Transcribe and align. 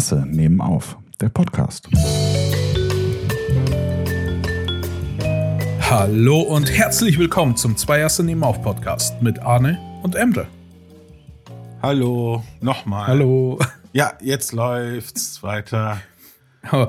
Asse 0.00 0.24
nehmen 0.26 0.62
auf, 0.62 0.96
der 1.20 1.28
Podcast. 1.28 1.86
Hallo 5.90 6.40
und 6.40 6.72
herzlich 6.74 7.18
willkommen 7.18 7.54
zum 7.54 7.76
Zwei 7.76 8.02
Asse 8.02 8.24
nehmen 8.24 8.42
auf 8.42 8.62
Podcast 8.62 9.20
mit 9.20 9.40
Arne 9.40 9.78
und 10.02 10.14
Emre. 10.14 10.46
Hallo, 11.82 12.42
nochmal. 12.62 13.08
Hallo. 13.08 13.58
Ja, 13.92 14.14
jetzt 14.22 14.52
läuft's 14.52 15.42
weiter. 15.42 16.00
Oh, 16.72 16.86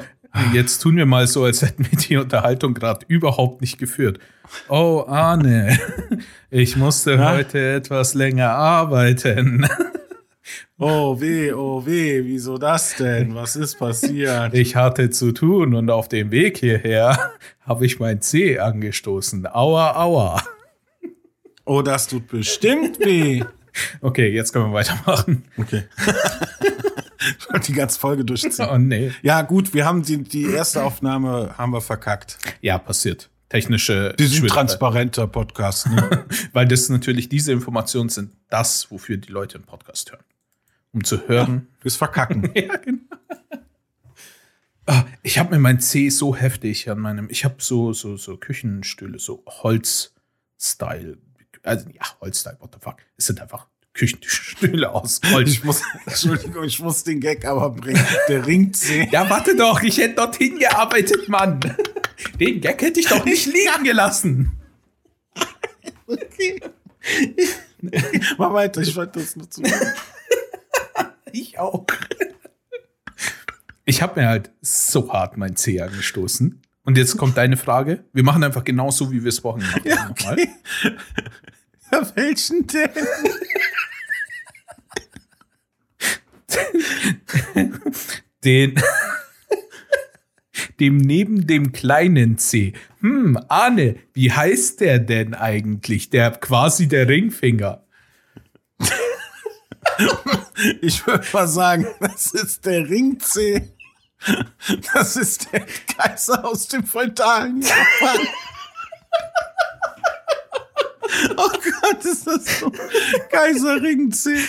Jetzt 0.54 0.78
tun 0.80 0.96
wir 0.96 1.06
mal 1.06 1.28
so, 1.28 1.44
als 1.44 1.62
hätten 1.64 1.86
wir 1.92 2.00
die 2.00 2.16
Unterhaltung 2.16 2.74
gerade 2.74 3.06
überhaupt 3.10 3.60
nicht 3.60 3.78
geführt. 3.78 4.20
Oh, 4.70 5.04
Arne, 5.06 5.78
ich 6.50 6.78
musste 6.78 7.16
Ja? 7.16 7.34
heute 7.34 7.74
etwas 7.74 8.14
länger 8.14 8.52
arbeiten. 8.52 9.68
Oh 10.84 11.22
weh, 11.22 11.54
oh 11.54 11.86
weh, 11.86 12.24
wieso 12.26 12.58
das 12.58 12.96
denn? 12.96 13.36
Was 13.36 13.56
ist 13.56 13.76
passiert? 13.78 14.56
Ich 14.56 14.76
hatte 14.76 15.12
zu 15.12 15.32
tun 15.32 15.76
und 15.76 15.92
auf 15.92 16.10
dem 16.10 16.32
Weg 16.32 16.58
hierher 16.58 17.34
habe 17.62 17.86
ich 17.86 18.00
mein 18.00 18.20
C 18.22 18.58
angestoßen. 18.58 19.46
Aua, 19.46 19.96
aua. 19.96 20.44
Oh, 21.66 21.84
das 21.84 22.08
tut 22.08 22.28
bestimmt 22.28 23.00
weh. 23.00 23.44
Okay, 24.02 24.30
jetzt 24.30 24.54
können 24.54 24.72
wir 24.72 24.74
weitermachen. 24.74 25.46
Okay. 25.56 25.84
ich 27.40 27.54
wollte 27.54 27.68
die 27.68 27.78
ganze 27.78 28.00
Folge 28.00 28.26
durchziehen. 28.26 28.68
Oh 28.68 28.80
nee. 28.80 29.12
Ja, 29.22 29.44
gut, 29.44 29.76
wir 29.76 29.86
haben 29.86 30.02
die, 30.02 30.24
die 30.24 30.46
erste 30.46 30.84
Aufnahme 30.84 31.56
haben 31.60 31.74
wir 31.74 31.82
verkackt. 31.82 32.40
Ja, 32.60 32.80
passiert. 32.80 33.30
Technische 33.50 34.16
Die 34.18 34.26
sind 34.26 34.48
transparenter 34.48 35.28
Podcast. 35.28 35.92
Ne? 35.92 36.26
Weil 36.54 36.68
das 36.68 36.90
natürlich, 36.90 37.30
diese 37.30 37.52
Informationen 37.52 38.10
sind 38.10 38.32
das, 38.50 38.90
wofür 38.90 39.18
die 39.18 39.32
Leute 39.32 39.60
einen 39.60 39.66
Podcast 39.66 40.12
hören. 40.12 40.24
Um 40.94 41.04
zu 41.04 41.28
hören, 41.28 41.68
Fürs 41.80 41.96
Verkacken. 41.96 42.52
Ja, 42.56 42.76
genau. 42.78 43.00
Ah, 44.88 45.06
Ich 45.24 45.38
habe 45.38 45.52
mir 45.52 45.60
mein 45.60 45.80
C 45.80 46.10
so 46.10 46.36
heftig 46.36 46.90
an 46.90 47.00
meinem. 47.00 47.30
Ich 47.30 47.46
habe 47.46 47.56
so, 47.60 47.94
so, 47.94 48.18
so 48.18 48.36
Küchenstühle, 48.38 49.20
so 49.20 49.44
Holz-Style. 49.48 51.18
Also, 51.64 51.88
ja, 51.92 52.02
Holz-Style, 52.20 52.58
what 52.60 52.72
the 52.74 52.80
fuck. 52.82 52.98
Es 53.18 53.28
sind 53.28 53.40
einfach 53.40 53.68
Küchenstühle 53.94 54.90
aus 54.92 55.22
Holz. 55.32 55.50
Ich 55.50 55.64
muss, 55.64 55.82
Entschuldigung, 56.06 56.64
ich 56.64 56.80
muss 56.80 57.04
den 57.04 57.20
Gag 57.20 57.46
aber 57.46 57.70
bringen. 57.70 58.04
Der 58.28 58.46
Ringzeh. 58.46 59.08
ja, 59.12 59.30
warte 59.30 59.56
doch, 59.56 59.82
ich 59.84 59.98
hätte 59.98 60.16
dorthin 60.16 60.58
gearbeitet, 60.60 61.30
Mann. 61.30 61.60
Den 62.40 62.60
Gag 62.62 62.82
hätte 62.82 63.00
ich 63.00 63.08
doch 63.08 63.24
nicht 63.24 63.46
liegen 63.46 63.84
gelassen. 63.84 64.52
Mach 68.38 68.54
weiter, 68.54 68.82
ich 68.82 68.96
wollte 68.96 69.20
das 69.20 69.36
nur 69.36 69.50
zu. 69.50 69.62
Ich 71.34 71.60
auch. 71.60 71.86
Ich 73.86 74.02
habe 74.02 74.20
mir 74.20 74.28
halt 74.28 74.52
so 74.62 75.12
hart 75.12 75.38
mein 75.38 75.56
C 75.56 75.82
angestoßen. 75.82 76.62
Und 76.84 76.98
jetzt 76.98 77.18
kommt 77.18 77.38
deine 77.38 77.58
Frage. 77.58 78.06
Wir 78.14 78.24
machen 78.24 78.44
einfach 78.44 78.64
genauso, 78.64 79.12
wie 79.12 79.24
wir 79.24 79.30
es 79.30 79.40
vorhin 79.40 79.64
gemacht 79.64 80.00
haben. 80.00 80.10
nochmal. 80.10 80.48
Ja, 81.92 82.12
welchen 82.16 82.68
denn? 82.68 82.90
den 88.44 88.82
dem 90.80 90.98
neben 90.98 91.46
dem 91.48 91.72
kleinen 91.72 92.38
C. 92.40 92.74
Hm, 93.02 93.40
Arne, 93.48 93.98
wie 94.14 94.32
heißt 94.32 94.82
der 94.82 95.00
denn 95.00 95.36
eigentlich? 95.36 96.10
Der 96.10 96.32
quasi 96.32 96.88
der 96.88 97.08
Ringfinger. 97.08 97.86
Ich 100.82 101.06
würde 101.08 101.26
mal 101.34 101.48
sagen, 101.48 101.88
das 102.00 102.28
ist 102.34 102.66
der 102.66 102.88
Ringzeh. 102.90 103.70
Das 104.94 105.16
ist 105.16 105.52
der 105.52 105.66
Kaiser 105.98 106.46
aus 106.46 106.68
dem 106.68 106.86
feudalen 106.86 107.62
Japan. 107.62 108.28
Oh 111.38 111.50
Gott, 111.50 112.06
ist 112.06 112.28
das 112.28 112.60
so. 112.60 112.72
Kaiser 113.32 113.82
Ringzeh. 113.82 114.40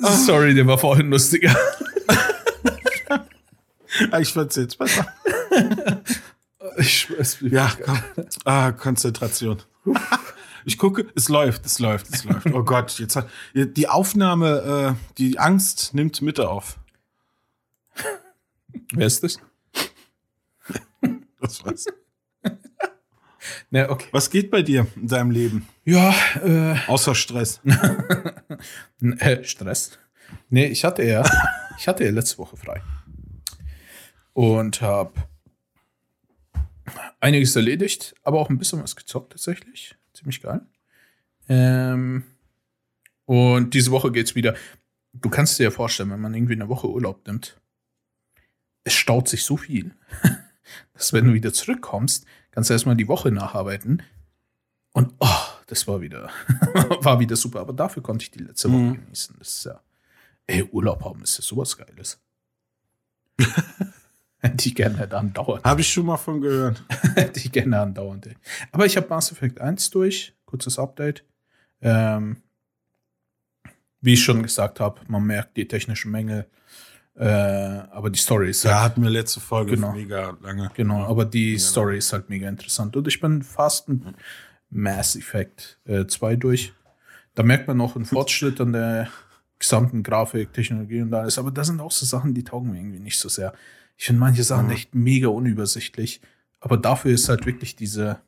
Sorry, 0.00 0.54
der 0.54 0.66
war 0.66 0.78
vorhin 0.78 1.10
lustiger. 1.10 1.54
Ah, 4.10 4.18
Ich 4.20 4.32
fand's 4.32 4.56
jetzt 4.56 4.78
besser. 4.78 5.06
Ich 6.78 7.00
schwör's 7.00 7.40
mir. 7.40 7.50
Ja, 7.50 7.72
komm. 7.84 8.00
Ah, 8.44 8.72
Konzentration. 8.72 9.62
Ich 10.64 10.78
gucke, 10.78 11.06
es 11.14 11.28
läuft, 11.28 11.66
es 11.66 11.78
läuft, 11.78 12.08
es 12.12 12.24
läuft. 12.24 12.46
Oh 12.52 12.62
Gott, 12.62 12.98
jetzt 12.98 13.16
hat 13.16 13.28
die 13.54 13.88
Aufnahme, 13.88 14.96
äh, 14.96 15.14
die 15.18 15.38
Angst 15.38 15.94
nimmt 15.94 16.22
Mitte 16.22 16.48
auf. 16.48 16.78
Wer 18.92 19.06
ist 19.06 19.22
das? 19.22 19.38
Das 21.40 21.64
war's. 21.64 21.86
Ne, 23.70 23.88
okay. 23.88 24.08
Was 24.12 24.30
geht 24.30 24.50
bei 24.50 24.62
dir 24.62 24.86
in 24.96 25.08
deinem 25.08 25.30
Leben? 25.30 25.68
Ja, 25.84 26.14
äh, 26.42 26.76
Außer 26.86 27.14
Stress. 27.14 27.60
äh, 29.00 29.44
Stress. 29.44 29.98
Nee, 30.48 30.66
ich 30.66 30.84
hatte 30.84 31.04
ja, 31.04 31.22
ich 31.78 31.88
hatte 31.88 32.04
ja 32.04 32.10
letzte 32.10 32.38
Woche 32.38 32.56
frei. 32.56 32.82
Und 34.32 34.80
habe 34.80 35.12
einiges 37.20 37.56
erledigt, 37.56 38.14
aber 38.22 38.38
auch 38.38 38.50
ein 38.50 38.58
bisschen 38.58 38.82
was 38.82 38.96
gezockt 38.96 39.32
tatsächlich. 39.32 39.96
Ziemlich 40.18 40.42
geil. 40.42 40.60
Ähm, 41.48 42.24
und 43.24 43.72
diese 43.74 43.92
Woche 43.92 44.10
geht's 44.10 44.34
wieder. 44.34 44.54
Du 45.12 45.30
kannst 45.30 45.58
dir 45.58 45.64
ja 45.64 45.70
vorstellen, 45.70 46.10
wenn 46.10 46.20
man 46.20 46.34
irgendwie 46.34 46.54
eine 46.54 46.68
Woche 46.68 46.88
Urlaub 46.90 47.24
nimmt, 47.26 47.60
es 48.82 48.94
staut 48.94 49.28
sich 49.28 49.44
so 49.44 49.56
viel, 49.56 49.94
dass 50.94 51.12
wenn 51.12 51.26
du 51.26 51.34
wieder 51.34 51.52
zurückkommst, 51.52 52.26
kannst 52.50 52.68
du 52.70 52.74
erstmal 52.74 52.96
die 52.96 53.06
Woche 53.06 53.30
nacharbeiten. 53.30 54.02
Und 54.92 55.14
oh, 55.20 55.28
das 55.68 55.86
war 55.86 56.00
wieder, 56.00 56.30
war 57.02 57.20
wieder 57.20 57.36
super. 57.36 57.60
Aber 57.60 57.72
dafür 57.72 58.02
konnte 58.02 58.24
ich 58.24 58.32
die 58.32 58.40
letzte 58.40 58.72
Woche 58.72 58.80
Mhm. 58.82 59.04
genießen. 59.04 59.36
Das 59.38 59.48
ist 59.48 59.64
ja, 59.66 59.80
ey, 60.48 60.64
Urlaub 60.64 61.04
haben 61.04 61.22
ist 61.22 61.38
ja 61.38 61.44
sowas 61.44 61.76
Geiles. 61.76 62.20
Hätte 64.40 64.68
ich 64.68 64.74
gerne 64.74 65.10
andauernd. 65.12 65.64
Habe 65.64 65.80
ich 65.80 65.88
schon 65.92 66.06
mal 66.06 66.16
von 66.16 66.40
gehört. 66.40 66.82
Hätte 67.16 67.40
ich 67.40 67.50
gerne 67.50 67.80
andauernd. 67.80 68.26
Ey. 68.28 68.34
Aber 68.72 68.86
ich 68.86 68.96
habe 68.96 69.08
Mass 69.08 69.32
Effect 69.32 69.60
1 69.60 69.90
durch. 69.90 70.34
Kurzes 70.44 70.78
Update. 70.78 71.24
Ähm, 71.82 72.36
wie 74.00 74.14
ich 74.14 74.22
schon 74.22 74.42
gesagt 74.42 74.78
habe, 74.80 75.00
man 75.08 75.24
merkt 75.24 75.56
die 75.56 75.66
technischen 75.66 76.10
Mängel. 76.12 76.46
Äh, 77.16 77.24
aber 77.26 78.10
die 78.10 78.18
Story 78.20 78.50
ist 78.50 78.62
Ja, 78.62 78.74
halt, 78.74 78.82
hatten 78.92 79.02
wir 79.02 79.10
letzte 79.10 79.40
Folge 79.40 79.72
Genau. 79.72 79.92
mega 79.92 80.36
lange. 80.40 80.70
genau, 80.74 81.04
aber 81.04 81.24
die 81.24 81.54
Ja. 81.54 81.58
Story 81.58 81.98
ist 81.98 82.12
halt 82.12 82.28
mega 82.30 82.48
interessant. 82.48 82.94
Und 82.96 83.08
ich 83.08 83.18
bin 83.20 83.42
fast 83.42 83.88
ein 83.88 84.14
Mass 84.70 85.16
Effect 85.16 85.80
äh, 85.84 86.06
2 86.06 86.36
durch. 86.36 86.72
Da 87.34 87.42
merkt 87.42 87.66
man 87.66 87.76
noch 87.76 87.96
einen 87.96 88.04
Fortschritt 88.04 88.60
an 88.60 88.72
der 88.72 89.08
gesamten 89.58 90.02
Grafik, 90.02 90.52
Technologie 90.52 91.00
und 91.02 91.12
alles. 91.14 91.38
Aber 91.38 91.50
da 91.50 91.64
sind 91.64 91.80
auch 91.80 91.90
so 91.92 92.06
Sachen, 92.06 92.34
die 92.34 92.44
taugen 92.44 92.70
mir 92.70 92.78
irgendwie 92.78 93.00
nicht 93.00 93.18
so 93.18 93.28
sehr. 93.28 93.52
Ich 93.96 94.04
finde 94.06 94.20
manche 94.20 94.44
Sachen 94.44 94.66
Mhm. 94.66 94.72
echt 94.72 94.94
mega 94.94 95.28
unübersichtlich. 95.28 96.20
Aber 96.60 96.76
dafür 96.76 97.12
ist 97.12 97.28
halt 97.28 97.46
wirklich 97.46 97.76
diese, 97.76 98.20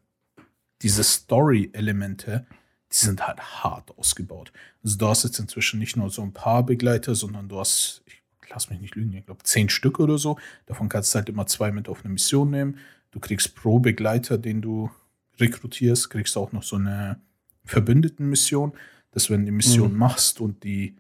diese 0.82 1.02
Story-Elemente, 1.04 2.46
die 2.92 2.96
sind 2.96 3.26
halt 3.26 3.41
hart 3.41 3.96
ausgebaut. 3.98 4.52
Also 4.82 4.98
du 4.98 5.06
hast 5.06 5.24
jetzt 5.24 5.38
inzwischen 5.38 5.78
nicht 5.78 5.96
nur 5.96 6.10
so 6.10 6.22
ein 6.22 6.32
paar 6.32 6.64
Begleiter, 6.64 7.14
sondern 7.14 7.48
du 7.48 7.58
hast, 7.60 8.02
ich 8.06 8.20
lass 8.50 8.68
mich 8.70 8.80
nicht 8.80 8.97
lügen, 8.97 9.12
ich 9.14 9.26
glaube 9.26 9.44
zehn 9.44 9.68
Stück 9.68 10.00
oder 10.00 10.18
so. 10.18 10.38
Davon 10.66 10.88
kannst 10.88 11.14
du 11.14 11.18
halt 11.18 11.28
immer 11.28 11.47
zwei 11.47 11.70
mit 11.70 11.88
auf 11.88 12.04
eine 12.04 12.12
Mission 12.12 12.50
nehmen. 12.50 12.78
Du 13.12 13.21
kriegst 13.21 13.54
pro 13.54 13.78
Begleiter, 13.78 14.38
den 14.38 14.60
du 14.60 14.91
rekrutierst, 15.38 16.10
kriegst 16.10 16.34
du 16.34 16.41
auch 16.41 16.53
noch 16.53 16.65
so 16.65 16.76
eine 16.76 17.21
Verbündeten-Mission, 17.65 18.72
dass 19.12 19.30
wenn 19.30 19.41
du 19.41 19.47
die 19.47 19.53
Mission 19.53 19.97
machst 19.97 20.41
und 20.41 20.65
die 20.65 20.97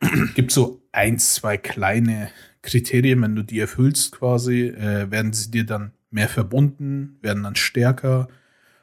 gibt 0.34 0.52
so 0.52 0.82
ein, 0.92 1.18
zwei 1.18 1.56
kleine 1.56 2.30
Kriterien, 2.62 3.22
wenn 3.22 3.34
du 3.34 3.42
die 3.42 3.60
erfüllst 3.60 4.12
quasi, 4.12 4.68
äh, 4.68 5.10
werden 5.10 5.32
sie 5.32 5.50
dir 5.50 5.64
dann 5.64 5.92
mehr 6.10 6.28
verbunden, 6.28 7.18
werden 7.20 7.42
dann 7.42 7.56
stärker 7.56 8.28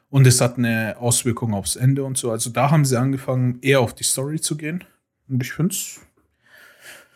und 0.08 0.26
es 0.26 0.40
hat 0.40 0.56
eine 0.58 0.96
Auswirkung 0.98 1.54
aufs 1.54 1.76
Ende 1.76 2.04
und 2.04 2.16
so. 2.16 2.30
Also 2.30 2.50
da 2.50 2.70
haben 2.70 2.84
sie 2.84 2.98
angefangen, 2.98 3.58
eher 3.62 3.80
auf 3.80 3.94
die 3.94 4.04
Story 4.04 4.40
zu 4.40 4.56
gehen. 4.56 4.84
Und 5.28 5.42
ich 5.42 5.52
finde 5.52 5.74
es, 5.74 6.00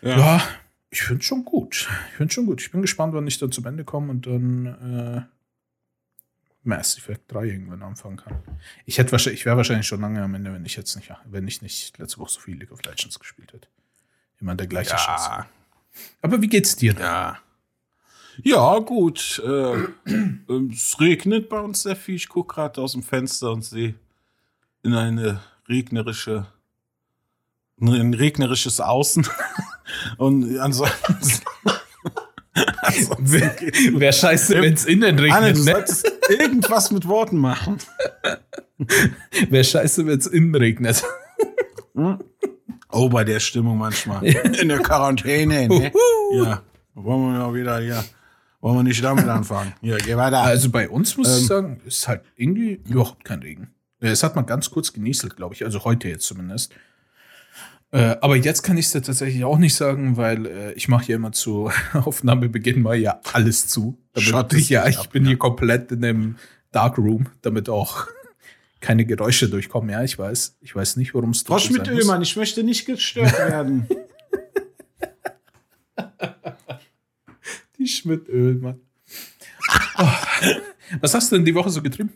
Ja. 0.02 0.18
ja, 0.18 0.42
ich 0.90 1.02
finde 1.02 1.22
schon 1.22 1.44
gut. 1.44 1.88
Ich 2.10 2.16
finde 2.16 2.34
schon 2.34 2.46
gut. 2.46 2.60
Ich 2.60 2.72
bin 2.72 2.82
gespannt, 2.82 3.14
wann 3.14 3.26
ich 3.26 3.38
dann 3.38 3.52
zum 3.52 3.64
Ende 3.66 3.84
komme 3.84 4.10
und 4.10 4.26
dann 4.26 4.66
äh, 4.66 5.22
Mass 6.62 6.98
Effect 6.98 7.32
3 7.32 7.44
irgendwann 7.46 7.82
anfangen 7.82 8.16
kann. 8.16 8.42
Ich 8.84 8.98
hätte 8.98 9.12
wahrscheinlich, 9.12 9.40
ich 9.40 9.46
wäre 9.46 9.56
wahrscheinlich 9.56 9.86
schon 9.86 10.00
lange 10.00 10.22
am 10.22 10.34
Ende, 10.34 10.52
wenn 10.52 10.64
ich 10.66 10.76
jetzt 10.76 10.96
nicht, 10.96 11.12
wenn 11.26 11.46
ich 11.46 11.62
nicht 11.62 11.96
letzte 11.98 12.18
Woche 12.18 12.32
so 12.32 12.40
viel 12.40 12.58
League 12.58 12.72
of 12.72 12.82
Legends 12.82 13.18
gespielt 13.18 13.52
hätte. 13.52 13.68
Immer 14.40 14.54
der 14.54 14.66
gleiche 14.66 14.96
Scheiß. 14.96 15.26
Ja. 15.26 15.46
Aber 16.22 16.40
wie 16.40 16.48
geht's 16.48 16.76
dir 16.76 16.94
denn? 16.94 17.02
Ja. 17.02 17.38
Ja, 18.42 18.78
gut. 18.78 19.40
Äh, 19.44 19.74
ähm, 20.06 20.70
es 20.72 20.98
regnet 21.00 21.48
bei 21.48 21.60
uns 21.60 21.82
sehr 21.82 21.96
viel. 21.96 22.14
Ich 22.14 22.28
gucke 22.28 22.54
gerade 22.54 22.80
aus 22.80 22.92
dem 22.92 23.02
Fenster 23.02 23.52
und 23.52 23.64
sehe 23.64 23.94
in 24.82 24.94
eine 24.94 25.40
regnerische, 25.68 26.46
in 27.78 27.88
ein 27.88 28.14
regnerisches 28.14 28.80
Außen. 28.80 29.26
Und 30.18 30.58
ansonsten. 30.58 31.44
Wäre 33.18 34.00
wär 34.00 34.12
scheiße, 34.12 34.60
wenn 34.62 34.74
es 34.74 34.84
innen 34.84 35.18
Anne, 35.18 35.22
regnet. 35.22 35.56
du 35.56 35.64
Ne? 35.64 35.84
irgendwas 36.38 36.90
mit 36.90 37.06
Worten 37.06 37.38
machen. 37.38 37.78
Wäre 39.50 39.64
scheiße, 39.64 40.06
wenn 40.06 40.18
es 40.18 40.26
innen 40.26 40.54
regnet. 40.54 41.02
Oh, 42.92 43.08
bei 43.08 43.24
der 43.24 43.40
Stimmung 43.40 43.78
manchmal. 43.78 44.24
In 44.60 44.68
der 44.68 44.78
Quarantäne, 44.80 45.68
ne? 45.68 45.92
Ja. 46.32 46.62
Wollen 46.94 47.32
wir 47.32 47.38
mal 47.38 47.54
wieder 47.54 47.78
hier. 47.80 48.04
Wollen 48.60 48.76
wir 48.76 48.82
nicht 48.82 49.02
damit 49.02 49.26
anfangen? 49.26 49.72
Ja, 49.80 49.96
geh 49.96 50.16
weiter. 50.16 50.42
Also 50.42 50.70
bei 50.70 50.88
uns 50.88 51.16
muss 51.16 51.28
Ähm. 51.28 51.38
ich 51.38 51.46
sagen, 51.46 51.80
ist 51.86 52.08
halt 52.08 52.22
irgendwie 52.36 52.80
überhaupt 52.88 53.24
kein 53.24 53.40
Regen. 53.40 53.70
Äh, 54.00 54.08
Es 54.08 54.22
hat 54.22 54.36
mal 54.36 54.42
ganz 54.42 54.70
kurz 54.70 54.92
genieselt, 54.92 55.36
glaube 55.36 55.54
ich. 55.54 55.64
Also 55.64 55.84
heute 55.84 56.08
jetzt 56.08 56.26
zumindest. 56.26 56.74
Äh, 57.92 58.16
aber 58.20 58.36
jetzt 58.36 58.62
kann 58.62 58.76
ich 58.78 58.86
es 58.86 58.92
tatsächlich 58.92 59.42
auch 59.44 59.58
nicht 59.58 59.74
sagen, 59.74 60.16
weil 60.16 60.46
äh, 60.46 60.72
ich 60.74 60.88
mache 60.88 61.06
ja 61.06 61.16
immer 61.16 61.32
zu 61.32 61.70
Aufnahmebeginn 61.92 62.82
mal 62.82 62.96
ja 62.96 63.20
alles 63.32 63.66
zu. 63.66 63.98
Damit 64.14 64.52
ich, 64.52 64.68
ja, 64.68 64.86
ich 64.86 64.98
ab, 64.98 65.10
bin 65.10 65.24
ja. 65.24 65.30
hier 65.30 65.38
komplett 65.38 65.90
in 65.90 66.02
dem 66.02 66.36
Darkroom, 66.70 67.26
damit 67.42 67.68
auch 67.68 68.06
keine 68.80 69.04
Geräusche 69.04 69.48
durchkommen. 69.48 69.90
Ja, 69.90 70.02
ich 70.02 70.18
weiß. 70.18 70.56
Ich 70.60 70.74
weiß 70.74 70.96
nicht, 70.96 71.14
worum 71.14 71.30
es 71.30 71.40
sein 71.40 71.52
muss. 71.54 71.64
Schmidt-Oehlmann, 71.64 72.22
ich 72.22 72.34
möchte 72.36 72.62
nicht 72.64 72.86
gestört 72.86 73.32
werden. 73.38 73.86
Die 77.78 77.86
Schmidt-Öl, 77.86 78.56
Mann. 78.56 78.80
Oh. 79.98 80.06
Was 81.00 81.14
hast 81.14 81.30
du 81.30 81.36
denn 81.36 81.44
die 81.44 81.54
Woche 81.54 81.70
so 81.70 81.82
getrieben? 81.82 82.12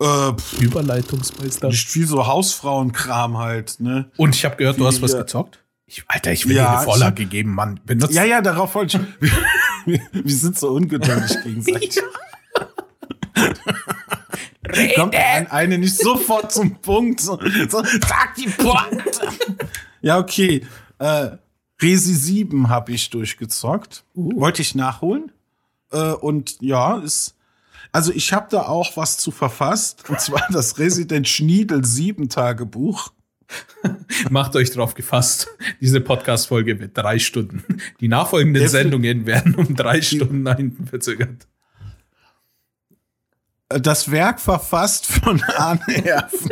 äh, 0.00 0.32
pff, 0.32 0.60
Überleitungsmeister. 0.60 1.68
nicht 1.68 1.88
viel 1.88 2.06
so 2.06 2.26
Hausfrauenkram 2.26 3.36
halt, 3.38 3.80
ne? 3.80 4.10
Und 4.16 4.34
ich 4.34 4.44
habe 4.44 4.56
gehört, 4.56 4.78
du 4.78 4.86
hast 4.86 5.02
was 5.02 5.12
Ja. 5.12 5.18
gezockt. 5.20 5.64
Ich, 5.86 6.04
Alter, 6.06 6.32
ich 6.32 6.46
will 6.46 6.54
Ja, 6.56 6.64
dir 6.70 6.76
eine 6.78 6.84
Vorlage 6.84 7.24
geben, 7.26 7.54
Mann. 7.54 7.80
Benutzt 7.84 8.12
Ja, 8.14 8.22
ja, 8.24 8.40
darauf 8.42 8.74
wollte 8.74 8.98
ich. 9.22 9.30
Wir, 9.86 10.00
wir 10.12 10.34
sind 10.34 10.58
so 10.58 10.68
ungeduldig 10.72 11.34
gegenseitig. 11.42 11.98
Kommt 14.94 15.14
ein, 15.14 15.50
eine 15.50 15.78
nicht 15.78 15.96
sofort 15.96 16.52
zum 16.52 16.76
Punkt. 16.80 17.20
So, 17.20 17.38
so, 17.68 17.82
sag 17.82 18.34
die 18.36 18.48
Pointe. 18.48 19.28
Ja, 20.00 20.18
okay. 20.18 20.64
Äh, 20.98 21.30
Resi 21.80 22.14
7 22.14 22.68
habe 22.68 22.92
ich 22.92 23.10
durchgezockt. 23.10 24.04
Wollte 24.14 24.62
ich 24.62 24.74
nachholen. 24.74 25.32
Äh, 25.92 26.12
und 26.12 26.60
ja, 26.60 26.98
ist. 26.98 27.34
Also 27.90 28.12
ich 28.12 28.32
habe 28.32 28.48
da 28.50 28.62
auch 28.62 28.96
was 28.96 29.18
zu 29.18 29.30
verfasst. 29.30 30.08
Und 30.08 30.20
zwar 30.20 30.46
das 30.50 30.78
Resident 30.78 31.28
Schniedel 31.28 31.84
7 31.84 32.28
Tagebuch. 32.28 33.12
Macht 34.30 34.56
euch 34.56 34.70
drauf 34.70 34.94
gefasst. 34.94 35.48
Diese 35.80 36.00
Podcast-Folge 36.00 36.80
wird 36.80 36.96
drei 36.98 37.18
Stunden. 37.18 37.64
Die 38.00 38.08
nachfolgenden 38.08 38.68
Sendungen 38.68 39.24
werden 39.24 39.54
um 39.54 39.74
drei 39.74 40.02
Stunden 40.02 40.42
nach 40.42 40.56
hinten 40.56 40.86
verzögert. 40.86 41.46
Das 43.68 44.10
Werk 44.10 44.40
verfasst 44.40 45.06
von 45.06 45.42
Arne 45.56 45.82
Herfen. 45.86 46.50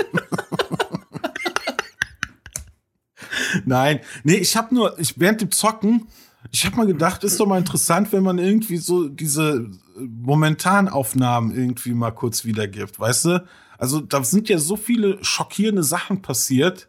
Nein, 3.64 4.00
nee, 4.24 4.36
ich 4.36 4.56
habe 4.56 4.74
nur, 4.74 4.98
ich 4.98 5.18
während 5.18 5.40
dem 5.40 5.50
Zocken, 5.50 6.08
ich 6.50 6.64
habe 6.64 6.76
mal 6.76 6.86
gedacht, 6.86 7.24
ist 7.24 7.40
doch 7.40 7.46
mal 7.46 7.58
interessant, 7.58 8.12
wenn 8.12 8.22
man 8.22 8.38
irgendwie 8.38 8.76
so 8.76 9.08
diese 9.08 9.70
äh, 9.96 10.00
Momentanaufnahmen 10.00 11.54
irgendwie 11.54 11.92
mal 11.92 12.12
kurz 12.12 12.44
wiedergibt, 12.44 12.98
weißt 13.00 13.24
du? 13.26 13.46
Also 13.78 14.00
da 14.00 14.22
sind 14.22 14.48
ja 14.48 14.58
so 14.58 14.76
viele 14.76 15.22
schockierende 15.24 15.82
Sachen 15.82 16.22
passiert 16.22 16.88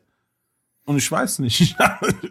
und 0.85 0.97
ich 0.97 1.11
weiß 1.11 1.39
nicht. 1.39 1.75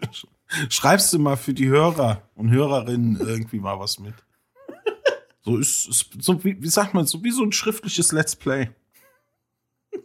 Schreibst 0.69 1.13
du 1.13 1.19
mal 1.19 1.35
für 1.35 1.53
die 1.53 1.67
Hörer 1.67 2.23
und 2.35 2.49
Hörerinnen 2.49 3.19
irgendwie 3.19 3.59
mal 3.59 3.79
was 3.79 3.99
mit? 3.99 4.15
So 5.47 5.55
ist, 5.55 5.87
ist 5.87 6.09
so 6.19 6.43
wie, 6.43 6.61
wie 6.61 6.67
sagt 6.67 6.93
man, 6.93 7.07
so 7.07 7.23
wie 7.23 7.31
so 7.31 7.41
ein 7.41 7.53
schriftliches 7.53 8.11
Let's 8.11 8.35
Play. 8.35 8.69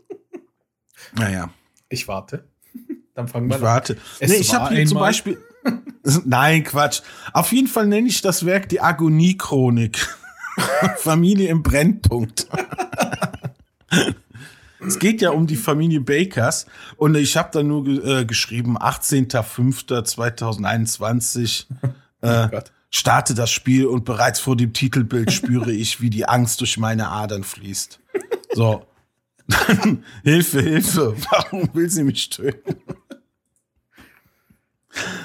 Naja, 1.14 1.50
Ich 1.88 2.06
warte. 2.06 2.44
Dann 3.14 3.26
fangen 3.26 3.48
wir 3.48 3.56
ich 3.56 3.62
an. 3.62 3.66
warte. 3.66 3.96
Es 4.20 4.30
nee, 4.30 4.36
ich 4.36 4.54
habe 4.54 4.72
hier 4.72 4.86
zum 4.86 5.00
Beispiel. 5.00 5.42
Nein, 6.24 6.62
Quatsch. 6.62 7.00
Auf 7.32 7.50
jeden 7.50 7.66
Fall 7.66 7.88
nenne 7.88 8.06
ich 8.06 8.20
das 8.22 8.46
Werk 8.46 8.68
die 8.68 8.80
Agonie-Chronik. 8.80 9.98
Familie 10.98 11.48
im 11.48 11.64
Brennpunkt. 11.64 12.46
es 14.78 15.00
geht 15.00 15.22
ja 15.22 15.30
um 15.30 15.48
die 15.48 15.56
Familie 15.56 16.02
Bakers 16.02 16.66
und 16.96 17.16
ich 17.16 17.36
habe 17.36 17.48
da 17.52 17.64
nur 17.64 17.84
äh, 17.88 18.24
geschrieben, 18.24 18.78
18.05.2021 18.78 21.66
äh, 22.22 22.44
Oh 22.44 22.48
Gott. 22.48 22.70
Starte 22.92 23.34
das 23.34 23.50
Spiel 23.50 23.86
und 23.86 24.04
bereits 24.04 24.38
vor 24.38 24.56
dem 24.56 24.72
Titelbild 24.72 25.32
spüre 25.32 25.72
ich, 25.72 26.00
wie 26.00 26.10
die 26.10 26.26
Angst 26.26 26.60
durch 26.60 26.76
meine 26.76 27.08
Adern 27.08 27.42
fließt. 27.42 27.98
So. 28.52 28.86
Hilfe, 30.22 30.60
Hilfe, 30.60 31.16
warum 31.30 31.68
will 31.74 31.90
sie 31.90 32.04
mich 32.04 32.28
töten? 32.28 32.76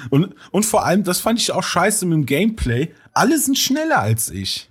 Und, 0.08 0.34
und 0.50 0.64
vor 0.64 0.84
allem, 0.86 1.04
das 1.04 1.20
fand 1.20 1.38
ich 1.38 1.52
auch 1.52 1.62
scheiße 1.62 2.06
mit 2.06 2.14
dem 2.16 2.26
Gameplay. 2.26 2.94
Alle 3.12 3.38
sind 3.38 3.58
schneller 3.58 4.00
als 4.00 4.30
ich. 4.30 4.70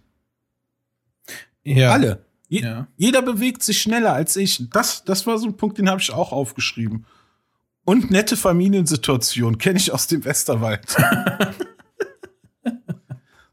Ja. 1.63 1.91
Alle. 1.91 2.25
Je, 2.49 2.61
Ja. 2.61 2.87
Jeder 2.97 3.21
bewegt 3.21 3.61
sich 3.61 3.79
schneller 3.79 4.13
als 4.13 4.35
ich. 4.35 4.69
Das, 4.71 5.03
das 5.03 5.27
war 5.27 5.37
so 5.37 5.47
ein 5.47 5.55
Punkt, 5.55 5.77
den 5.77 5.89
habe 5.89 6.01
ich 6.01 6.11
auch 6.11 6.31
aufgeschrieben. 6.31 7.05
Und 7.85 8.09
nette 8.09 8.35
Familiensituation 8.35 9.59
kenne 9.59 9.77
ich 9.77 9.91
aus 9.91 10.07
dem 10.07 10.25
Westerwald. 10.25 10.83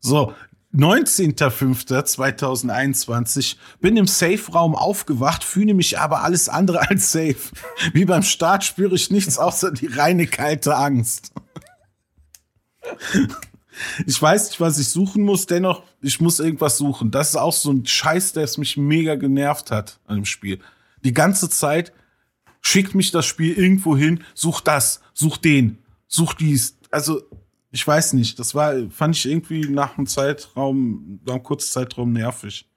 so, 0.04 0.32
19.05.2021 0.74 3.56
bin 3.80 3.96
im 3.96 4.06
Safe-Raum 4.06 4.74
aufgewacht, 4.74 5.44
fühle 5.44 5.72
mich 5.72 5.98
aber 5.98 6.24
alles 6.24 6.50
andere 6.50 6.82
als 6.90 7.10
safe. 7.10 7.38
Wie 7.94 8.04
beim 8.04 8.22
Start 8.22 8.64
spüre 8.64 8.94
ich 8.94 9.10
nichts 9.10 9.38
außer 9.38 9.72
die 9.72 9.86
reine 9.86 10.26
kalte 10.26 10.76
Angst. 10.76 11.32
Ich 14.06 14.20
weiß 14.20 14.50
nicht, 14.50 14.60
was 14.60 14.78
ich 14.78 14.88
suchen 14.88 15.22
muss, 15.22 15.46
dennoch, 15.46 15.84
ich 16.02 16.20
muss 16.20 16.38
irgendwas 16.38 16.76
suchen. 16.76 17.10
Das 17.10 17.30
ist 17.30 17.36
auch 17.36 17.54
so 17.54 17.72
ein 17.72 17.86
Scheiß, 17.86 18.34
der 18.34 18.44
es 18.44 18.58
mich 18.58 18.76
mega 18.76 19.14
genervt 19.14 19.70
hat 19.70 20.00
an 20.06 20.16
dem 20.16 20.26
Spiel. 20.26 20.60
Die 21.02 21.14
ganze 21.14 21.48
Zeit 21.48 21.94
schickt 22.60 22.94
mich 22.94 23.10
das 23.10 23.24
Spiel 23.24 23.54
irgendwo 23.54 23.96
hin, 23.96 24.22
such 24.34 24.60
das, 24.60 25.00
such 25.14 25.38
den, 25.38 25.78
such 26.08 26.34
dies. 26.34 26.76
Also, 26.90 27.22
ich 27.74 27.84
weiß 27.84 28.12
nicht, 28.12 28.38
das 28.38 28.54
war, 28.54 28.72
fand 28.88 29.16
ich 29.16 29.26
irgendwie 29.26 29.68
nach 29.68 29.98
einem 29.98 30.06
Zeitraum, 30.06 31.18
nach 31.26 31.34
einem 31.34 31.42
kurzen 31.42 31.72
Zeitraum 31.72 32.12
nervig. 32.12 32.70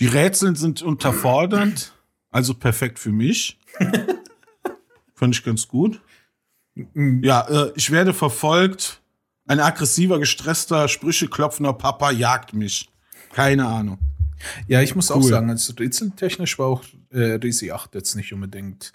Die 0.00 0.08
Rätsel 0.08 0.56
sind 0.56 0.82
unterfordernd, 0.82 1.92
also 2.32 2.54
perfekt 2.54 2.98
für 2.98 3.12
mich. 3.12 3.60
fand 5.14 5.36
ich 5.36 5.44
ganz 5.44 5.68
gut. 5.68 6.00
Ja, 7.22 7.42
äh, 7.48 7.72
ich 7.76 7.92
werde 7.92 8.12
verfolgt. 8.12 9.00
Ein 9.46 9.60
aggressiver, 9.60 10.18
gestresster, 10.18 10.88
Sprüche 10.88 11.28
klopfender 11.28 11.72
Papa 11.72 12.10
jagt 12.10 12.52
mich. 12.52 12.90
Keine 13.32 13.64
Ahnung. 13.66 13.98
Ja, 14.66 14.82
ich 14.82 14.96
muss 14.96 15.12
auch 15.12 15.22
Cool. 15.22 15.30
sagen, 15.30 15.50
also 15.50 15.72
rätseltechnisch 15.74 16.58
war 16.58 16.66
auch 16.66 16.82
äh, 17.10 17.34
Resi 17.34 17.70
8 17.70 17.94
jetzt 17.94 18.16
nicht 18.16 18.32
unbedingt 18.32 18.90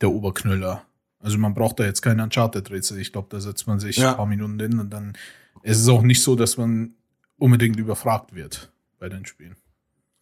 der 0.00 0.12
Oberknüller. 0.12 0.85
Also 1.26 1.38
man 1.38 1.54
braucht 1.54 1.80
da 1.80 1.84
jetzt 1.84 2.02
keine 2.02 2.22
Uncharted-Rätsel. 2.22 3.00
Ich 3.00 3.10
glaube, 3.10 3.26
da 3.30 3.40
setzt 3.40 3.66
man 3.66 3.80
sich 3.80 3.96
Ja. 3.96 4.10
ein 4.12 4.16
paar 4.16 4.26
Minuten 4.26 4.60
hin 4.60 4.78
und 4.78 4.90
dann 4.90 5.14
es 5.64 5.80
ist 5.80 5.88
auch 5.88 6.02
nicht 6.02 6.22
so, 6.22 6.36
dass 6.36 6.56
man 6.56 6.94
unbedingt 7.36 7.76
überfragt 7.80 8.32
wird 8.36 8.70
bei 9.00 9.08
den 9.08 9.26
Spielen. 9.26 9.56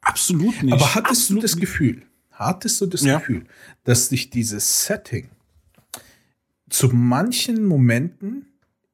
Absolut 0.01 0.63
nicht. 0.63 0.73
Aber 0.73 0.95
hattest 0.95 1.25
Absolut 1.25 1.43
du 1.43 1.47
das 1.47 1.57
Gefühl, 1.59 2.03
hattest 2.31 2.81
du 2.81 2.87
das 2.87 3.03
Ja. 3.03 3.19
Gefühl, 3.19 3.45
dass 3.85 4.09
dich 4.09 4.31
dieses 4.31 4.87
Setting 4.87 5.29
zu 6.71 6.89
manchen 6.89 7.67
Momenten 7.67 8.47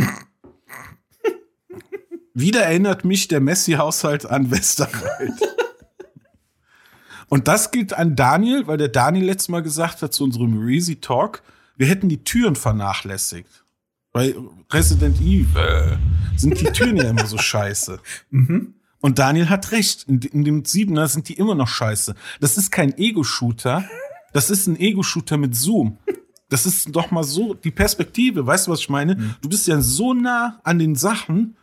wieder 2.34 2.62
erinnert 2.62 3.04
mich 3.04 3.28
der 3.28 3.40
Messi-Haushalt 3.40 4.26
an 4.26 4.50
Westerwald. 4.50 5.34
Und 7.28 7.48
das 7.48 7.72
gilt 7.72 7.92
an 7.92 8.16
Daniel, 8.16 8.66
weil 8.66 8.78
der 8.78 8.88
Daniel 8.88 9.26
letztes 9.26 9.48
Mal 9.48 9.62
gesagt 9.62 10.00
hat 10.00 10.14
zu 10.14 10.24
unserem 10.24 10.58
Reezy 10.58 11.00
Talk, 11.00 11.42
wir 11.78 11.86
hätten 11.86 12.08
die 12.08 12.22
Türen 12.24 12.54
vernachlässigt. 12.56 13.64
Bei 14.12 14.34
Resident 14.70 15.20
Evil 15.20 15.98
sind 16.36 16.60
die 16.60 16.64
Türen 16.72 16.96
ja 16.96 17.04
immer 17.08 17.26
so 17.26 17.38
scheiße. 17.38 18.00
Mhm. 18.30 18.74
Und 19.00 19.20
Daniel 19.20 19.48
hat 19.48 19.70
recht. 19.70 20.04
In, 20.08 20.20
in 20.20 20.44
dem 20.44 20.64
Siebener 20.64 21.06
sind 21.06 21.28
die 21.28 21.34
immer 21.34 21.54
noch 21.54 21.68
scheiße. 21.68 22.14
Das 22.40 22.58
ist 22.58 22.72
kein 22.72 22.98
Ego-Shooter. 22.98 23.84
Das 24.32 24.50
ist 24.50 24.66
ein 24.66 24.78
Ego-Shooter 24.78 25.36
mit 25.36 25.54
Zoom. 25.54 25.98
Das 26.48 26.66
ist 26.66 26.88
doch 26.96 27.10
mal 27.12 27.22
so 27.22 27.54
die 27.54 27.70
Perspektive. 27.70 28.44
Weißt 28.44 28.66
du, 28.66 28.72
was 28.72 28.80
ich 28.80 28.88
meine? 28.88 29.14
Mhm. 29.14 29.34
Du 29.40 29.48
bist 29.48 29.68
ja 29.68 29.80
so 29.80 30.14
nah 30.14 30.60
an 30.64 30.80
den 30.80 30.96
Sachen. 30.96 31.56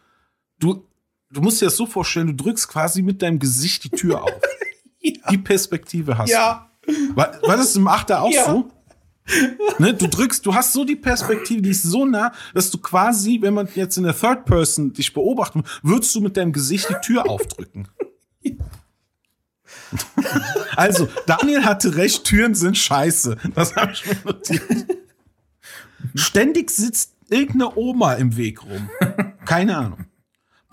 Du, 0.60 0.88
du 1.30 1.42
musst 1.42 1.62
dir 1.62 1.66
das 1.66 1.76
so 1.76 1.86
vorstellen, 1.86 2.28
du 2.28 2.34
drückst 2.44 2.70
quasi 2.70 3.02
mit 3.02 3.22
deinem 3.22 3.40
Gesicht 3.40 3.84
die 3.84 3.90
Tür 3.90 4.24
auf. 4.24 4.32
Die 5.30 5.38
Perspektive 5.38 6.18
hast 6.18 6.30
Ja. 6.32 6.72
du. 6.88 7.16
War, 7.16 7.40
war 7.44 7.58
das 7.58 7.76
im 7.76 7.88
Achter 7.88 8.22
auch 8.22 8.32
Ja. 8.32 8.46
so? 8.46 8.72
Ne, 9.80 9.94
du 9.94 10.08
drückst, 10.08 10.46
du 10.46 10.54
hast 10.54 10.74
so 10.74 10.86
die 10.86 10.96
Perspektive, 10.96 11.62
die 11.62 11.72
ist 11.72 11.84
so 11.84 12.06
nah, 12.06 12.32
dass 12.54 12.70
du 12.70 12.78
quasi, 12.78 13.40
wenn 13.42 13.56
man 13.56 13.68
jetzt 13.74 13.98
in 13.98 14.04
der 14.04 14.16
Third 14.16 14.46
Person 14.46 14.94
dich 14.94 15.14
beobachten, 15.14 15.64
würdest 15.82 16.14
du 16.14 16.22
mit 16.22 16.38
deinem 16.38 16.54
Gesicht 16.54 16.90
die 16.90 17.06
Tür 17.06 17.28
aufdrücken. 17.30 17.88
Also, 20.76 21.08
Daniel 21.26 21.64
hatte 21.66 21.96
recht, 21.96 22.24
Türen 22.26 22.54
sind 22.54 22.78
scheiße. 22.78 23.38
Das 23.56 23.76
habe 23.76 23.94
ich 23.94 24.06
mir 24.06 24.18
notiert. 24.24 24.64
Ständig 26.14 26.70
sitzt 26.70 27.14
irgendeine 27.30 27.76
Oma 27.76 28.14
im 28.14 28.38
Weg 28.38 28.64
rum. 28.64 28.90
Keine 29.46 29.78
Ahnung. 29.78 30.06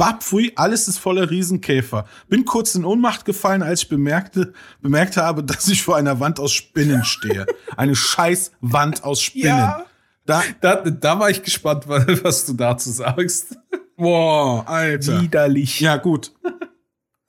Babpfui, 0.02 0.50
alles 0.56 0.88
ist 0.88 0.98
voller 0.98 1.30
Riesenkäfer. 1.30 2.06
Bin 2.28 2.44
kurz 2.44 2.74
in 2.74 2.84
Ohnmacht 2.84 3.24
gefallen, 3.24 3.62
als 3.62 3.82
ich 3.82 3.88
bemerkte, 3.88 4.52
bemerkt 4.80 5.16
habe, 5.16 5.44
dass 5.44 5.68
ich 5.68 5.84
vor 5.84 5.96
einer 5.96 6.18
Wand 6.18 6.40
aus 6.40 6.52
Spinnen 6.52 7.04
stehe. 7.04 7.46
Eine 7.76 7.94
scheiß 7.94 8.50
Wand 8.60 9.04
aus 9.04 9.22
Spinnen. 9.22 9.46
Ja. 9.46 9.86
Da, 10.26 10.42
Da, 10.60 10.74
da 10.74 11.20
war 11.20 11.30
ich 11.30 11.44
gespannt, 11.44 11.84
was 11.86 12.46
du 12.46 12.54
dazu 12.54 12.90
sagst. 12.90 13.56
boah, 13.96 14.68
Alter. 14.68 15.22
Widerlich. 15.22 15.78
Ja, 15.78 15.98
gut. 15.98 16.32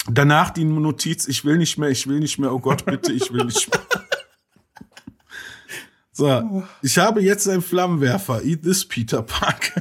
Danach 0.09 0.49
die 0.49 0.65
Notiz, 0.65 1.27
ich 1.27 1.45
will 1.45 1.59
nicht 1.59 1.77
mehr, 1.77 1.89
ich 1.89 2.07
will 2.07 2.19
nicht 2.19 2.39
mehr, 2.39 2.51
oh 2.51 2.59
Gott, 2.59 2.85
bitte, 2.85 3.11
ich 3.13 3.31
will 3.31 3.45
nicht 3.45 3.69
mehr. 3.69 3.81
So, 6.11 6.63
ich 6.81 6.97
habe 6.97 7.21
jetzt 7.21 7.47
einen 7.47 7.61
Flammenwerfer. 7.61 8.43
Eat 8.43 8.63
this, 8.63 8.83
Peter 8.83 9.21
Park. 9.21 9.73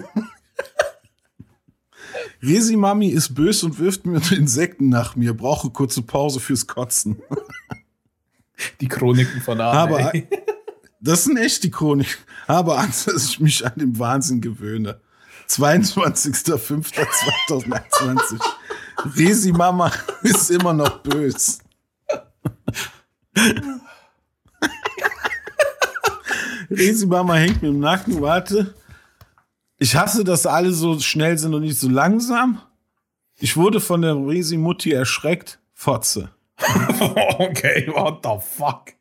Resi 2.43 2.77
Mami 2.77 3.09
ist 3.09 3.35
bös 3.35 3.63
und 3.63 3.79
wirft 3.79 4.05
mir 4.05 4.21
Insekten 4.33 4.89
nach 4.89 5.15
mir. 5.15 5.37
Brauche 5.37 5.71
kurze 5.71 6.03
Pause 6.03 6.41
fürs 6.41 6.67
Kotzen. 6.67 7.23
Die 8.81 8.89
Chroniken 8.89 9.41
von 9.41 9.61
Arne. 9.61 9.79
Aber 9.79 10.13
ey. 10.15 10.27
das 11.01 11.25
sind 11.25 11.37
echt 11.37 11.65
die 11.65 11.71
Chronik. 11.71 12.19
Habe 12.47 12.79
Angst, 12.79 13.09
dass 13.09 13.27
ich 13.27 13.41
mich 13.41 13.67
an 13.67 13.73
den 13.77 13.99
Wahnsinn 13.99 14.41
gewöhne. 14.41 15.01
22.05.2021. 15.49 18.41
Resi 19.17 19.51
Mama 19.51 19.91
ist 20.23 20.49
immer 20.51 20.73
noch 20.73 20.99
bös. 20.99 21.59
Resi 26.71 27.07
Mama 27.07 27.35
hängt 27.35 27.63
mir 27.63 27.71
im 27.71 27.81
Nacken. 27.81 28.21
Warte. 28.21 28.77
Ich 29.83 29.97
hasse, 29.97 30.23
dass 30.23 30.47
alle 30.47 30.71
so 30.73 31.01
schnell 31.01 31.37
sind 31.37 31.55
und 31.55 31.63
nicht 31.63 31.77
so 31.77 31.89
langsam. 31.89 32.61
Ich 33.41 33.57
wurde 33.57 33.81
von 33.81 34.01
der 34.01 34.15
Resi 34.15 34.57
Mutti 34.57 34.93
erschreckt. 34.93 35.59
Fotze. 35.75 36.31
okay, 37.41 37.89
what 37.89 38.21
the 38.23 38.39
fuck? 38.41 38.93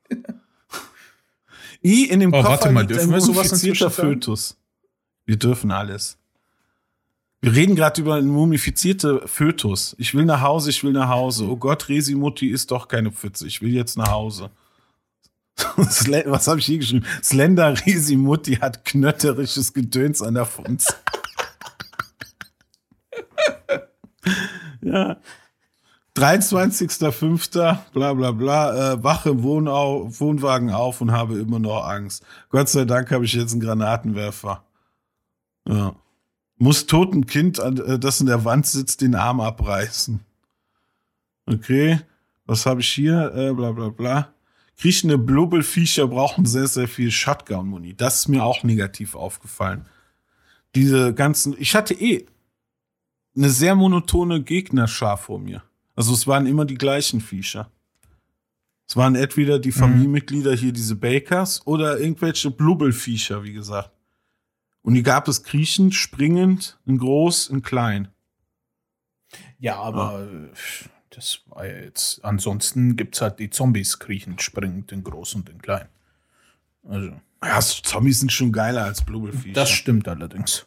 I 1.84 2.06
in 2.06 2.20
dem 2.20 2.34
Oh, 2.34 2.38
Koffer 2.38 2.50
warte 2.50 2.72
mal, 2.72 2.88
dürfen 2.88 3.10
ein 3.10 3.14
wir 3.14 3.22
sowas 3.22 3.52
mumifizierter? 3.52 3.92
Fötus. 3.92 4.58
Wir 5.26 5.38
dürfen 5.38 5.70
alles. 5.70 6.18
Wir 7.42 7.54
reden 7.54 7.76
gerade 7.76 8.02
über 8.02 8.16
einen 8.16 8.30
mumifizierte 8.30 9.28
Fötus. 9.28 9.96
Ich 10.00 10.16
will 10.16 10.26
nach 10.26 10.42
Hause, 10.42 10.72
ich 10.72 10.84
will 10.84 10.94
nach 10.94 11.10
Hause. 11.10 11.48
Oh 11.48 11.58
Gott, 11.58 11.90
Resi 11.90 12.16
Mutti 12.16 12.48
ist 12.48 12.72
doch 12.72 12.88
keine 12.88 13.12
Pfütze. 13.12 13.46
Ich 13.46 13.62
will 13.62 13.72
jetzt 13.72 14.00
nach 14.00 14.10
Hause. 14.10 14.50
Was 16.26 16.48
habe 16.48 16.60
ich 16.60 16.66
hier 16.66 16.80
geschrieben? 16.80 17.06
Slender 17.24 17.76
Resi 17.86 18.16
Mutti 18.16 18.56
hat 18.56 18.86
knötterisches 18.86 19.74
Gedöns 19.74 20.22
an 20.22 20.36
der 20.36 20.46
Funz. 20.46 20.94
ja. 24.82 25.18
23.05. 26.16 27.78
bla 27.94 28.14
bla 28.14 28.32
bla, 28.32 28.94
äh, 28.94 29.04
wache 29.04 29.30
im 29.30 29.44
Wohnau 29.44 30.08
Wohnwagen 30.20 30.70
auf 30.70 31.00
und 31.00 31.12
habe 31.12 31.40
immer 31.40 31.60
noch 31.60 31.86
Angst. 31.86 32.26
Gott 32.50 32.68
sei 32.68 32.84
Dank 32.86 33.12
habe 33.12 33.24
ich 33.24 33.34
jetzt 33.34 33.54
einen 33.54 33.62
Granatenwerfer. 33.62 34.64
Ja. 35.68 35.96
Muss 36.58 36.86
toten 36.86 37.26
Kind, 37.26 37.60
äh, 37.60 37.98
das 37.98 38.20
in 38.20 38.28
der 38.28 38.44
Wand 38.44 38.68
sitzt, 38.68 39.02
den 39.02 39.16
Arm 39.16 39.40
abreißen. 39.40 40.20
Okay. 41.46 42.02
Was 42.46 42.66
habe 42.66 42.82
ich 42.82 42.90
hier? 42.90 43.34
Äh, 43.34 43.54
bla 43.54 43.72
bla 43.72 43.90
bla. 43.90 44.34
Kriechende 44.82 45.20
Blubbelviecher 45.20 46.08
brauchen 46.08 46.48
sehr, 46.48 46.66
sehr 46.66 46.88
viel 46.88 47.12
Shotgun-Muni. 47.12 47.94
Das 47.94 48.16
ist 48.16 48.30
mir 48.30 48.44
auch 48.44 48.64
negativ 48.64 49.14
aufgefallen. 49.14 49.86
Diese 50.74 51.14
ganzen, 51.14 51.56
ich 51.60 51.76
hatte 51.76 51.94
eh 51.94 52.26
eine 53.36 53.52
sehr 53.52 53.76
monotone 53.76 54.42
Gegnerschar 54.42 55.18
vor 55.18 55.38
mir. 55.38 55.62
Also 55.96 56.16
es 56.16 56.26
waren 56.26 56.48
immer 56.48 56.66
die 56.66 56.80
gleichen 56.80 57.22
Viecher. 57.22 57.70
Es 58.88 58.98
waren 58.98 59.14
entweder 59.14 59.60
die 59.60 59.72
Familienmitglieder 59.72 60.56
hier, 60.56 60.72
diese 60.72 60.96
Bakers, 60.96 61.62
oder 61.68 62.00
irgendwelche 62.00 62.50
Blubbelviecher, 62.50 63.44
wie 63.44 63.54
gesagt. 63.54 63.92
Und 64.82 64.96
die 64.96 65.04
gab 65.04 65.28
es 65.28 65.44
kriechend, 65.44 65.94
springend, 65.94 66.80
in 66.88 66.98
groß, 66.98 67.50
in 67.50 67.62
klein. 67.62 68.08
Ja, 69.60 69.76
aber 69.76 70.28
äh, 70.28 70.90
das 71.12 71.42
war 71.48 71.66
ja 71.66 71.78
jetzt. 71.78 72.24
Ansonsten 72.26 72.96
gibt's 72.96 73.22
halt 73.22 73.40
die 73.40 73.50
Zombies 73.50 74.00
kriechend, 74.00 74.42
springend, 74.42 74.92
in 74.92 75.04
groß 75.04 75.36
und 75.36 75.50
in 75.50 75.62
klein. 75.62 75.88
Also, 76.88 77.14
Ja, 77.44 77.60
Zombies 77.60 78.20
sind 78.20 78.32
schon 78.32 78.52
geiler 78.52 78.86
als 78.86 79.04
Blubbelviecher. 79.04 79.54
das 79.54 79.70
stimmt 79.70 80.08
allerdings. 80.08 80.66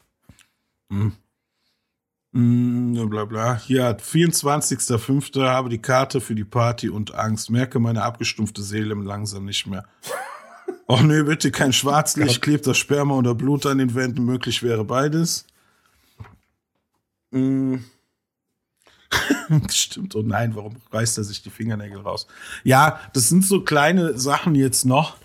Mm, 2.33 2.95
ja, 2.95 3.05
bla 3.07 3.25
bla. 3.25 3.59
Hier, 3.59 3.97
24.05. 3.97 5.45
habe 5.49 5.69
die 5.69 5.79
Karte 5.81 6.21
für 6.21 6.35
die 6.35 6.45
Party 6.45 6.89
und 6.89 7.15
Angst. 7.15 7.51
Merke 7.51 7.79
meine 7.79 8.03
abgestumpfte 8.03 8.63
Seele 8.63 8.95
langsam 8.95 9.45
nicht 9.45 9.67
mehr. 9.67 9.85
Och 10.87 11.03
nee, 11.03 11.23
bitte 11.23 11.51
kein 11.51 11.73
Schwarzlicht, 11.73 12.43
klebt 12.43 12.67
das 12.67 12.77
Sperma 12.77 13.15
oder 13.15 13.35
Blut 13.35 13.65
an 13.65 13.79
den 13.79 13.95
Wänden. 13.95 14.25
Möglich 14.25 14.63
wäre 14.63 14.85
beides. 14.85 15.47
Mm. 17.31 17.77
Stimmt, 19.71 20.15
oh 20.15 20.23
nein, 20.23 20.55
warum 20.55 20.75
reißt 20.91 21.19
er 21.19 21.25
sich 21.25 21.43
die 21.43 21.51
Fingernägel 21.51 21.99
raus? 22.01 22.27
Ja, 22.63 23.01
das 23.13 23.29
sind 23.29 23.45
so 23.45 23.63
kleine 23.63 24.19
Sachen 24.19 24.55
jetzt 24.55 24.85
noch. 24.85 25.17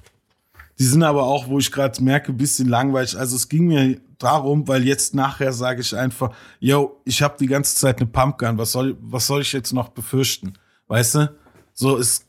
Die 0.78 0.86
sind 0.86 1.04
aber 1.04 1.24
auch, 1.24 1.48
wo 1.48 1.60
ich 1.60 1.72
gerade 1.72 2.02
merke, 2.02 2.32
ein 2.32 2.38
bisschen 2.38 2.70
langweilig. 2.70 3.18
Also 3.18 3.36
es 3.36 3.50
ging 3.50 3.68
mir 3.68 4.00
darum, 4.18 4.68
weil 4.68 4.86
jetzt 4.86 5.14
nachher 5.14 5.52
sage 5.52 5.82
ich 5.82 5.96
einfach, 5.96 6.34
yo, 6.60 7.02
ich 7.06 7.22
habe 7.22 7.36
die 7.40 7.48
ganze 7.48 7.76
Zeit 7.76 7.98
eine 7.98 8.10
Pumpgun, 8.10 8.58
was 8.58 8.72
soll, 8.72 8.98
was 9.02 9.28
soll 9.28 9.42
ich 9.42 9.52
jetzt 9.52 9.74
noch 9.74 9.90
befürchten? 9.90 10.54
Weißt 10.88 11.16
du? 11.16 11.36
So, 11.74 11.98
es 11.98 12.26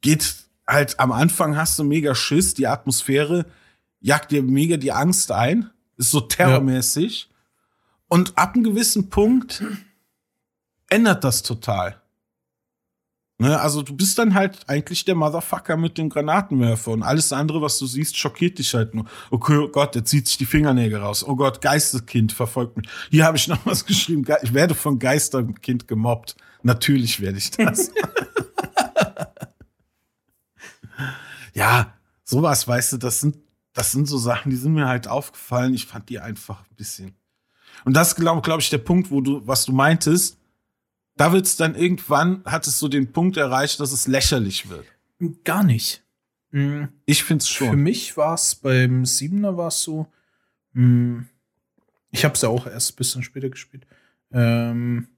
geht 0.00 0.34
halt, 0.66 0.98
am 1.00 1.12
Anfang 1.12 1.56
hast 1.56 1.78
du 1.78 1.84
mega 1.84 2.14
Schiss, 2.14 2.54
die 2.54 2.66
Atmosphäre 2.66 3.46
jagt 4.00 4.30
dir 4.30 4.42
mega 4.42 4.76
die 4.76 4.92
Angst 4.92 5.32
ein, 5.32 5.70
ist 5.96 6.10
so 6.10 6.20
terrormäßig. 6.20 7.30
Und 8.08 8.36
ab 8.36 8.54
einem 8.54 8.64
gewissen 8.64 9.08
Punkt 9.08 9.62
ändert 10.92 11.24
das 11.24 11.42
total. 11.42 12.00
Ne, 13.38 13.58
also 13.60 13.82
du 13.82 13.96
bist 13.96 14.18
dann 14.18 14.34
halt 14.34 14.68
eigentlich 14.68 15.04
der 15.04 15.16
Motherfucker 15.16 15.76
mit 15.76 15.98
dem 15.98 16.08
Granatenwerfer 16.10 16.92
und 16.92 17.02
alles 17.02 17.32
andere, 17.32 17.60
was 17.60 17.76
du 17.78 17.86
siehst, 17.86 18.16
schockiert 18.16 18.58
dich 18.58 18.72
halt 18.74 18.94
nur. 18.94 19.04
Okay, 19.32 19.56
oh 19.56 19.68
Gott, 19.68 19.96
der 19.96 20.04
zieht 20.04 20.28
sich 20.28 20.36
die 20.36 20.46
Fingernägel 20.46 21.00
raus. 21.00 21.24
Oh 21.26 21.34
Gott, 21.34 21.60
Geisterkind 21.60 22.32
verfolgt 22.32 22.76
mich. 22.76 22.88
Hier 23.10 23.24
habe 23.24 23.36
ich 23.36 23.48
noch 23.48 23.66
was 23.66 23.84
geschrieben. 23.84 24.22
Ge- 24.22 24.36
Ich 24.42 24.54
werde 24.54 24.74
von 24.76 25.00
Geisterkind 25.00 25.88
gemobbt. 25.88 26.36
Natürlich 26.62 27.20
werde 27.20 27.38
ich 27.38 27.50
das. 27.50 27.90
ja, 31.54 31.92
sowas, 32.22 32.66
weißt 32.68 32.92
du, 32.92 32.96
das 32.98 33.20
sind, 33.20 33.36
das 33.72 33.90
sind 33.92 34.06
so 34.06 34.18
Sachen, 34.18 34.50
die 34.50 34.56
sind 34.56 34.74
mir 34.74 34.86
halt 34.86 35.08
aufgefallen. 35.08 35.74
Ich 35.74 35.86
fand 35.86 36.08
die 36.08 36.20
einfach 36.20 36.60
ein 36.60 36.76
bisschen. 36.76 37.14
Und 37.84 37.94
das 37.94 38.14
glaube 38.14 38.42
glaub 38.42 38.60
ich 38.60 38.70
der 38.70 38.78
Punkt, 38.78 39.10
wo 39.10 39.20
du, 39.20 39.44
was 39.46 39.64
du 39.64 39.72
meintest, 39.72 40.38
da 41.16 41.32
wird's 41.32 41.56
dann 41.56 41.74
irgendwann, 41.74 42.42
hat 42.44 42.66
es 42.66 42.78
so 42.78 42.88
den 42.88 43.12
Punkt 43.12 43.36
erreicht, 43.36 43.80
dass 43.80 43.92
es 43.92 44.06
lächerlich 44.06 44.68
wird. 44.68 44.86
Gar 45.44 45.62
nicht. 45.64 46.02
Mm, 46.50 46.84
Ich 47.06 47.24
find's 47.24 47.48
Für 47.48 47.66
schon. 47.66 47.82
mich 47.82 48.16
war 48.16 48.34
es 48.34 48.54
beim 48.54 49.04
Siebener 49.06 49.56
war 49.56 49.68
es 49.68 49.82
so. 49.82 50.06
mm, 50.72 51.20
Ich 52.10 52.24
habe 52.24 52.34
es 52.34 52.42
ja 52.42 52.48
auch 52.48 52.66
erst 52.66 52.92
ein 52.92 52.96
bisschen 52.96 53.22
später 53.22 53.48
gespielt. 53.50 53.86
Ähm, 54.32 55.08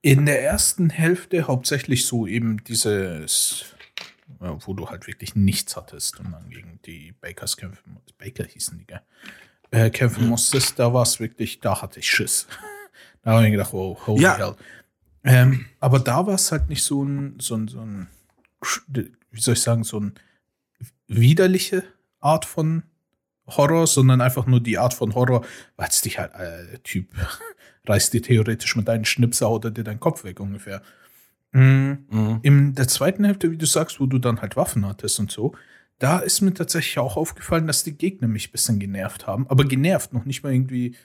in 0.00 0.26
der 0.26 0.42
ersten 0.42 0.90
Hälfte 0.90 1.46
hauptsächlich 1.46 2.06
so 2.06 2.26
eben 2.26 2.62
dieses, 2.64 3.64
wo 4.40 4.74
du 4.74 4.88
halt 4.90 5.06
wirklich 5.06 5.36
nichts 5.36 5.76
hattest 5.76 6.18
und 6.18 6.32
dann 6.32 6.50
gegen 6.50 6.80
die 6.84 7.12
Bakers 7.20 7.56
kämpfen, 7.56 7.98
Baker 8.18 8.44
hießen 8.44 8.78
die, 8.78 8.86
gell? 8.86 9.00
Äh, 9.70 9.90
kämpfen 9.90 10.28
musstest, 10.28 10.78
da 10.78 10.92
war 10.92 11.02
es 11.04 11.18
wirklich, 11.20 11.60
da 11.60 11.80
hatte 11.80 12.00
ich 12.00 12.10
Schiss. 12.10 12.46
Da 13.22 13.32
habe 13.32 13.44
ich 13.46 13.52
gedacht, 13.52 13.72
oh, 13.74 13.98
holy 14.06 14.22
Ja. 14.22 14.36
hell. 14.36 14.54
Ähm, 15.24 15.66
aber 15.80 16.00
da 16.00 16.26
war 16.26 16.34
es 16.34 16.50
halt 16.50 16.68
nicht 16.68 16.82
so 16.82 17.04
ein, 17.04 17.36
so 17.40 17.54
ein, 17.54 17.68
so 17.68 17.80
ein, 17.80 18.08
wie 19.30 19.40
soll 19.40 19.54
ich 19.54 19.60
sagen, 19.62 19.84
so 19.84 20.00
ein 20.00 20.14
widerliche 21.06 21.84
Art 22.20 22.44
von 22.44 22.82
Horror, 23.46 23.86
sondern 23.86 24.20
einfach 24.20 24.46
nur 24.46 24.60
die 24.60 24.78
Art 24.78 24.94
von 24.94 25.14
Horror, 25.14 25.44
weil 25.76 25.88
es 25.88 26.00
dich 26.00 26.18
halt, 26.18 26.32
äh, 26.34 26.66
der 26.72 26.82
Typ 26.82 27.08
reißt 27.86 28.12
dir 28.12 28.22
theoretisch 28.22 28.76
mit 28.76 28.88
deinen 28.88 29.04
Schnipser 29.04 29.50
oder 29.50 29.70
dir 29.70 29.84
deinen 29.84 30.00
Kopf 30.00 30.24
weg 30.24 30.40
ungefähr. 30.40 30.82
Mm, 31.52 31.92
Mhm. 32.08 32.38
In 32.42 32.74
der 32.74 32.88
zweiten 32.88 33.24
Hälfte, 33.24 33.50
wie 33.50 33.58
du 33.58 33.66
sagst, 33.66 34.00
wo 34.00 34.06
du 34.06 34.18
dann 34.18 34.40
halt 34.40 34.56
Waffen 34.56 34.86
hattest 34.86 35.18
und 35.20 35.30
so, 35.30 35.54
da 35.98 36.18
ist 36.18 36.40
mir 36.40 36.54
tatsächlich 36.54 36.98
auch 36.98 37.16
aufgefallen, 37.16 37.66
dass 37.66 37.84
die 37.84 37.92
Gegner 37.96 38.26
mich 38.26 38.48
ein 38.48 38.52
bisschen 38.52 38.78
genervt 38.80 39.26
haben. 39.26 39.46
Aber 39.48 39.64
genervt, 39.64 40.12
noch 40.12 40.24
nicht 40.24 40.42
mal 40.42 40.52
irgendwie. 40.52 40.96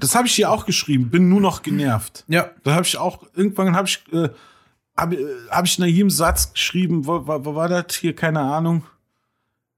Das 0.00 0.14
habe 0.14 0.26
ich 0.26 0.34
hier 0.34 0.50
auch 0.50 0.66
geschrieben, 0.66 1.10
bin 1.10 1.28
nur 1.28 1.40
noch 1.40 1.62
genervt. 1.62 2.24
Ja, 2.28 2.50
Da 2.64 2.74
habe 2.74 2.86
ich 2.86 2.96
auch, 2.96 3.24
irgendwann 3.34 3.76
habe 3.76 3.88
ich, 3.88 4.02
äh, 4.12 4.28
habe 4.96 5.16
äh, 5.16 5.48
hab 5.50 5.64
ich 5.64 5.78
nach 5.78 5.86
jedem 5.86 6.10
Satz 6.10 6.52
geschrieben, 6.52 7.06
wo, 7.06 7.26
wo, 7.26 7.44
wo 7.44 7.54
war 7.54 7.68
das 7.68 7.94
hier, 7.94 8.14
keine 8.14 8.40
Ahnung. 8.40 8.84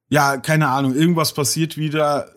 Ja, 0.09 0.37
keine 0.39 0.69
Ahnung, 0.69 0.95
irgendwas 0.95 1.33
passiert 1.33 1.77
wieder, 1.77 2.31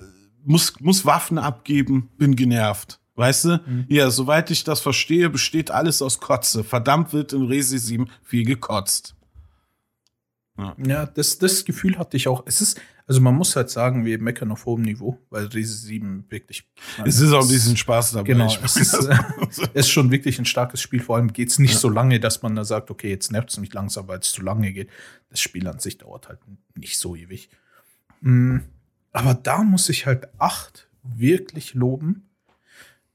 muss, 0.44 0.80
muss 0.80 1.06
Waffen 1.06 1.38
abgeben, 1.38 2.10
bin 2.18 2.36
genervt. 2.36 3.00
Weißt 3.16 3.46
du? 3.46 3.64
Ja, 3.90 4.10
soweit 4.10 4.50
ich 4.50 4.64
das 4.64 4.80
verstehe, 4.80 5.30
besteht 5.30 5.70
alles 5.70 6.02
aus 6.02 6.20
Kotze. 6.20 6.64
Verdammt 6.64 7.14
wird 7.14 7.32
in 7.34 7.44
Resi 7.44 7.78
7 7.78 8.10
viel 8.24 8.44
gekotzt. 8.44 9.16
Ja, 10.58 11.06
das, 11.06 11.38
das 11.38 11.66
Gefühl 11.66 11.98
hatte 11.98 12.18
ich 12.18 12.28
auch. 12.28 12.44
Es 12.46 12.62
ist, 12.62 12.80
also 13.06 13.20
man 13.20 13.36
muss 13.36 13.56
halt 13.56 13.70
sagen, 13.70 14.06
wir 14.06 14.20
meckern 14.20 14.52
auf 14.52 14.66
hohem 14.66 14.84
Niveau, 14.84 15.20
weil 15.30 15.46
Resi 15.48 15.88
7 15.88 16.26
wirklich. 16.30 16.66
Es 17.04 17.20
ist 17.20 17.34
auch 17.34 17.42
ein 17.42 17.50
bisschen 17.50 17.76
Spaß 17.76 18.14
dabei. 18.14 18.24
Genau, 18.24 18.56
es 18.64 18.78
ist, 18.78 18.94
äh, 18.94 19.18
ist 19.74 19.90
schon 19.90 20.10
wirklich 20.10 20.40
ein 20.40 20.46
starkes 20.46 20.82
Spiel. 20.82 21.02
Vor 21.02 21.18
allem 21.18 21.34
geht 21.34 21.50
es 21.50 21.60
nicht 21.60 21.78
so 21.78 21.90
lange, 21.90 22.20
dass 22.20 22.42
man 22.42 22.56
da 22.56 22.64
sagt, 22.64 22.90
okay, 22.92 23.10
jetzt 23.10 23.32
nervt 23.32 23.50
es 23.50 23.58
mich 23.58 23.74
langsam, 23.74 24.08
weil 24.08 24.20
es 24.20 24.32
zu 24.32 24.42
lange 24.42 24.72
geht. 24.72 24.90
Das 25.30 25.42
Spiel 25.42 25.68
an 25.68 25.80
sich 25.80 25.98
dauert 25.98 26.30
halt 26.30 26.40
nicht 26.76 26.98
so 26.98 27.16
ewig. 27.16 27.50
Mm, 28.22 28.60
Aber 29.12 29.34
da 29.34 29.64
muss 29.64 29.90
ich 29.90 30.06
halt 30.06 30.28
acht 30.40 30.88
wirklich 31.04 31.74
loben, 31.74 32.30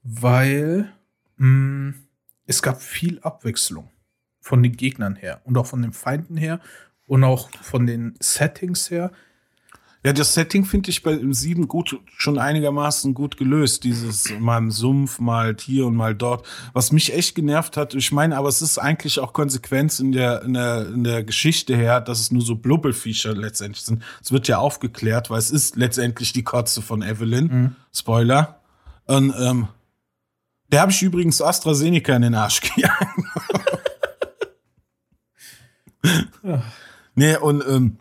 weil 0.03 0.91
mm, 1.37 1.91
es 2.45 2.61
gab 2.61 2.81
viel 2.81 3.19
Abwechslung 3.21 3.89
von 4.39 4.61
den 4.61 4.77
Gegnern 4.77 5.15
her 5.15 5.41
und 5.45 5.57
auch 5.57 5.65
von 5.65 5.81
den 5.81 5.93
Feinden 5.93 6.37
her 6.37 6.59
und 7.07 7.23
auch 7.23 7.49
von 7.61 7.87
den 7.87 8.15
Settings 8.19 8.91
her. 8.91 9.11
Ja, 10.03 10.13
das 10.13 10.33
Setting 10.33 10.63
finde 10.63 10.91
ich 10.91 11.03
bei 11.03 11.11
im 11.11 11.33
7 11.33 11.67
gut, 11.67 11.99
schon 12.15 12.37
einigermaßen 12.37 13.13
gut 13.13 13.35
gelöst. 13.35 13.83
Dieses 13.83 14.31
mal 14.39 14.57
im 14.57 14.71
Sumpf, 14.71 15.19
mal 15.19 15.57
hier 15.59 15.85
und 15.87 15.95
mal 15.95 16.15
dort. 16.15 16.47
Was 16.71 16.93
mich 16.93 17.13
echt 17.13 17.35
genervt 17.35 17.75
hat, 17.75 17.93
ich 17.95 18.13
meine, 18.13 18.37
aber 18.37 18.47
es 18.47 18.61
ist 18.61 18.77
eigentlich 18.77 19.19
auch 19.19 19.33
Konsequenz 19.33 19.99
in 19.99 20.13
der, 20.13 20.43
in 20.43 20.53
der, 20.53 20.87
in 20.87 21.03
der 21.03 21.23
Geschichte 21.23 21.75
her, 21.75 21.99
dass 21.99 22.21
es 22.21 22.31
nur 22.31 22.41
so 22.41 22.55
Blubbelfischer 22.55 23.35
letztendlich 23.35 23.83
sind. 23.83 24.01
Es 24.23 24.31
wird 24.31 24.47
ja 24.47 24.59
aufgeklärt, 24.59 25.29
weil 25.29 25.39
es 25.39 25.51
ist 25.51 25.75
letztendlich 25.75 26.31
die 26.31 26.43
Kotze 26.43 26.81
von 26.81 27.01
Evelyn. 27.01 27.75
Spoiler. 27.91 28.61
Und, 29.05 29.33
ähm, 29.37 29.67
der 30.71 30.81
habe 30.81 30.91
ich 30.91 31.01
übrigens 31.01 31.41
AstraZeneca 31.41 32.15
in 32.15 32.21
den 32.21 32.35
Arsch 32.35 32.61
gejagt. 32.75 33.05
Nee, 37.15 37.35
und 37.35 37.61
ähm, 37.67 37.97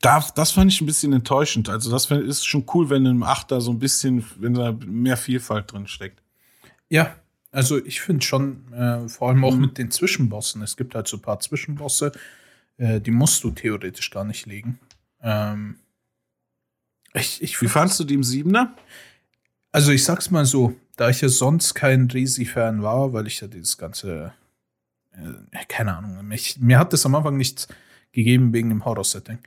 da, 0.00 0.24
das 0.34 0.52
fand 0.52 0.72
ich 0.72 0.80
ein 0.80 0.86
bisschen 0.86 1.12
enttäuschend. 1.12 1.68
Also, 1.68 1.90
das 1.90 2.10
ist 2.10 2.46
schon 2.46 2.64
cool, 2.74 2.88
wenn 2.90 3.04
im 3.06 3.22
Achter 3.22 3.60
so 3.60 3.72
ein 3.72 3.78
bisschen, 3.78 4.24
wenn 4.38 4.54
da 4.54 4.72
mehr 4.72 5.16
Vielfalt 5.16 5.72
drin 5.72 5.86
steckt. 5.88 6.22
Ja, 6.88 7.16
also 7.50 7.82
ich 7.84 8.00
finde 8.00 8.24
schon, 8.24 8.72
äh, 8.72 9.08
vor 9.08 9.28
allem 9.28 9.44
auch 9.44 9.54
Mhm. 9.54 9.60
mit 9.62 9.78
den 9.78 9.90
Zwischenbossen. 9.90 10.62
Es 10.62 10.76
gibt 10.76 10.94
halt 10.94 11.08
so 11.08 11.16
ein 11.16 11.22
paar 11.22 11.40
Zwischenbosse, 11.40 12.12
äh, 12.76 13.00
die 13.00 13.10
musst 13.10 13.42
du 13.42 13.50
theoretisch 13.50 14.10
gar 14.10 14.24
nicht 14.24 14.46
legen. 14.46 14.78
Ähm, 15.22 15.78
ich, 17.14 17.42
ich 17.42 17.60
Wie 17.60 17.68
fandst 17.68 17.98
du 17.98 18.04
die 18.04 18.14
im 18.14 18.22
Siebener? 18.24 18.74
Also 19.72 19.92
ich 19.92 20.04
sag's 20.04 20.30
mal 20.30 20.44
so, 20.46 20.74
da 20.96 21.08
ich 21.10 21.20
ja 21.20 21.28
sonst 21.28 21.74
kein 21.74 22.10
Resi-Fan 22.10 22.82
war, 22.82 23.12
weil 23.12 23.26
ich 23.26 23.40
ja 23.40 23.48
dieses 23.48 23.76
ganze, 23.78 24.32
äh, 25.12 25.64
keine 25.68 25.96
Ahnung, 25.96 26.26
mich, 26.26 26.58
mir 26.60 26.78
hat 26.78 26.92
das 26.92 27.04
am 27.06 27.14
Anfang 27.14 27.36
nichts 27.36 27.66
gegeben 28.12 28.52
wegen 28.52 28.68
dem 28.68 28.84
Horror-Setting. 28.84 29.38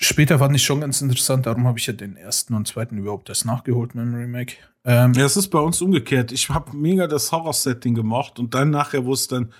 Später 0.00 0.38
fand 0.38 0.54
ich 0.54 0.62
schon 0.62 0.80
ganz 0.80 1.00
interessant, 1.02 1.46
darum 1.46 1.66
habe 1.66 1.76
ich 1.78 1.86
ja 1.88 1.92
den 1.92 2.16
ersten 2.16 2.54
und 2.54 2.68
zweiten 2.68 2.98
überhaupt 2.98 3.28
erst 3.30 3.44
nachgeholt 3.46 3.96
mit 3.96 4.04
dem 4.04 4.14
Remake. 4.14 4.54
Ähm, 4.84 5.12
Ja, 5.14 5.24
es 5.24 5.36
ist 5.36 5.48
bei 5.48 5.58
uns 5.58 5.82
umgekehrt. 5.82 6.30
Ich 6.30 6.48
habe 6.50 6.76
mega 6.76 7.08
das 7.08 7.32
Horror-Setting 7.32 7.96
gemocht 7.96 8.38
und 8.38 8.54
dann 8.54 8.70
nachher, 8.70 9.04
wo 9.04 9.12
es 9.12 9.26
dann 9.26 9.52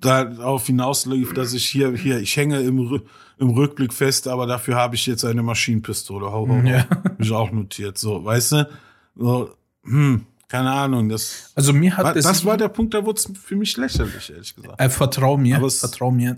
darauf 0.00 0.66
hinauslief, 0.66 1.34
dass 1.34 1.52
ich 1.52 1.66
hier, 1.66 1.92
hier, 1.96 2.18
ich 2.18 2.36
hänge 2.36 2.60
im, 2.62 3.00
im 3.38 3.50
Rückblick 3.50 3.92
fest, 3.92 4.26
aber 4.26 4.46
dafür 4.48 4.74
habe 4.74 4.96
ich 4.96 5.06
jetzt 5.06 5.24
eine 5.24 5.42
Maschinenpistole. 5.44 6.26
Hau, 6.32 6.48
hau. 6.48 6.56
Ja. 6.66 6.86
Ich 7.18 7.30
auch 7.30 7.52
notiert. 7.52 7.96
So, 7.96 8.24
weißt 8.24 8.52
du? 8.52 8.68
So, 9.14 9.54
hm, 9.84 10.26
keine 10.48 10.72
Ahnung. 10.72 11.08
Das, 11.08 11.52
Also 11.54 11.72
mir 11.72 11.96
hat 11.96 12.04
war, 12.06 12.12
das, 12.12 12.24
das 12.24 12.44
war 12.44 12.56
der 12.56 12.68
Punkt, 12.68 12.92
da 12.92 13.04
wurde 13.06 13.18
es 13.20 13.30
für 13.40 13.54
mich 13.54 13.76
lächerlich, 13.76 14.30
ehrlich 14.30 14.54
gesagt. 14.56 14.80
Äh, 14.80 14.90
vertrau 14.90 15.36
mir, 15.36 15.58
Aber 15.58 15.68
es- 15.68 15.78
vertrau 15.78 16.10
mir. 16.10 16.36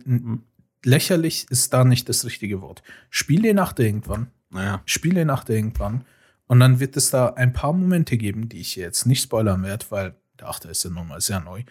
Lächerlich 0.85 1.47
ist 1.51 1.73
da 1.73 1.85
nicht 1.85 2.09
das 2.09 2.25
richtige 2.25 2.61
Wort. 2.61 2.83
Spiel 3.11 3.43
die 3.43 3.55
Nacht 3.55 3.79
irgendwann. 3.79 4.31
Naja. 4.51 4.83
Spiel 4.87 5.15
die 5.15 5.25
Nacht 5.25 5.49
irgendwann. 5.51 6.05
Und 6.47 6.61
dann 6.61 6.79
wird 6.79 6.97
es 6.97 7.11
da 7.11 7.31
ein 7.35 7.53
paar 7.53 7.73
Momente 7.73 8.17
geben, 8.17 8.49
die 8.49 8.59
ich 8.61 8.77
jetzt 8.77 9.07
nicht 9.07 9.23
spoilern 9.23 9.63
werde, 9.65 9.87
weil 9.91 10.15
der 10.39 10.49
Achter 10.49 10.71
ist 10.71 10.85
ja 10.85 10.91
nun 10.91 11.09
mal 11.09 11.21
sehr 11.21 11.41
neu. 11.41 11.65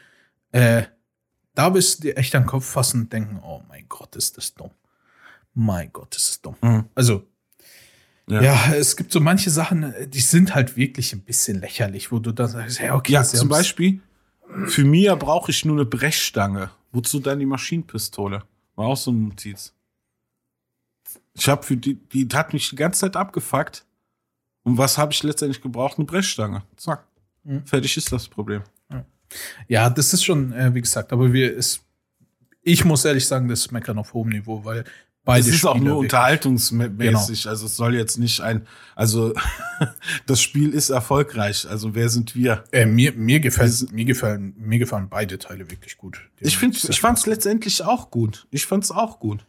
Äh, 0.51 0.83
da 1.53 1.73
wirst 1.73 1.99
du 1.99 2.01
dir 2.07 2.17
echt 2.17 2.35
an 2.35 2.43
den 2.43 2.47
Kopf 2.47 2.65
fassen 2.65 3.01
und 3.01 3.13
denken, 3.13 3.39
oh 3.41 3.61
mein 3.69 3.85
Gott, 3.87 4.15
ist 4.17 4.37
das 4.37 4.53
dumm. 4.53 4.71
Mein 5.53 5.91
Gott, 5.93 6.15
ist 6.17 6.27
das 6.29 6.41
dumm. 6.41 6.55
Mhm. 6.61 6.85
Also, 6.95 7.25
Ja. 8.27 8.41
ja. 8.41 8.73
es 8.73 8.97
gibt 8.97 9.13
so 9.13 9.21
manche 9.21 9.49
Sachen, 9.49 9.93
die 10.09 10.19
sind 10.19 10.53
halt 10.53 10.75
wirklich 10.75 11.13
ein 11.13 11.21
bisschen 11.21 11.61
lächerlich, 11.61 12.11
wo 12.11 12.19
du 12.19 12.33
dann 12.33 12.49
sagst, 12.49 12.81
ja, 12.81 12.93
okay, 12.95 13.13
Ja, 13.13 13.23
zum 13.23 13.47
Beispiel, 13.47 14.01
für 14.65 14.83
Mia 14.83 15.15
brauche 15.15 15.51
ich 15.51 15.63
nur 15.63 15.77
eine 15.77 15.85
Brechstange. 15.85 16.71
Wozu 16.91 17.19
dann 17.19 17.39
die 17.39 17.45
Maschinenpistole? 17.45 18.43
War 18.75 18.87
auch 18.87 18.97
so 18.97 19.11
ein 19.11 19.29
Notiz. 19.29 19.73
Ich 21.33 21.47
habe 21.49 21.63
für 21.63 21.77
die, 21.77 21.95
die 21.95 22.27
hat 22.33 22.53
mich 22.53 22.69
die 22.69 22.75
ganze 22.75 23.01
Zeit 23.01 23.15
abgefuckt. 23.15 23.85
Und 24.63 24.77
was 24.77 24.97
habe 24.97 25.13
ich 25.13 25.21
letztendlich 25.21 25.61
gebraucht? 25.61 25.97
Eine 25.97 26.05
Brechstange. 26.05 26.63
Zack. 26.75 27.05
Mhm. 27.43 27.65
Fertig 27.65 27.97
ist 27.97 28.11
das 28.11 28.27
Problem. 28.27 28.63
Ja, 29.67 29.89
das 29.89 30.13
ist 30.13 30.23
schon, 30.23 30.53
äh, 30.53 30.73
wie 30.73 30.81
gesagt, 30.81 31.11
aber 31.11 31.33
wir 31.33 31.53
ist, 31.53 31.83
ich 32.61 32.85
muss 32.85 33.05
ehrlich 33.05 33.27
sagen, 33.27 33.47
das 33.47 33.61
ist 33.61 33.71
Meckern 33.71 33.97
auf 33.97 34.13
hohem 34.13 34.29
Niveau, 34.29 34.63
weil 34.63 34.83
beide 35.25 35.49
es 35.49 35.55
ist 35.55 35.65
auch 35.65 35.75
Spieler 35.75 35.89
nur 35.89 35.99
unterhaltungsmäßig. 35.99 37.47
Also 37.47 37.65
es 37.65 37.75
soll 37.75 37.95
jetzt 37.95 38.17
nicht 38.17 38.39
ein, 38.41 38.65
also 38.95 39.33
das 40.25 40.41
Spiel 40.41 40.69
ist 40.73 40.89
erfolgreich. 40.89 41.67
Also 41.69 41.95
wer 41.95 42.09
sind 42.09 42.35
wir? 42.35 42.63
Äh, 42.71 42.85
mir, 42.85 43.11
mir, 43.13 43.39
gefällt, 43.39 43.91
mir, 43.91 44.05
gefallen, 44.05 44.53
mir 44.57 44.79
gefallen 44.79 45.07
beide 45.09 45.37
Teile 45.37 45.69
wirklich 45.69 45.97
gut. 45.97 46.21
Die 46.39 46.45
Ich 46.45 46.57
finde, 46.57 46.77
ich 46.87 47.01
fand 47.01 47.17
es 47.17 47.25
letztendlich 47.25 47.83
auch 47.83 48.11
gut. 48.11 48.47
Ich 48.51 48.65
fand 48.65 48.83
es 48.83 48.91
auch 48.91 49.19
gut. 49.19 49.45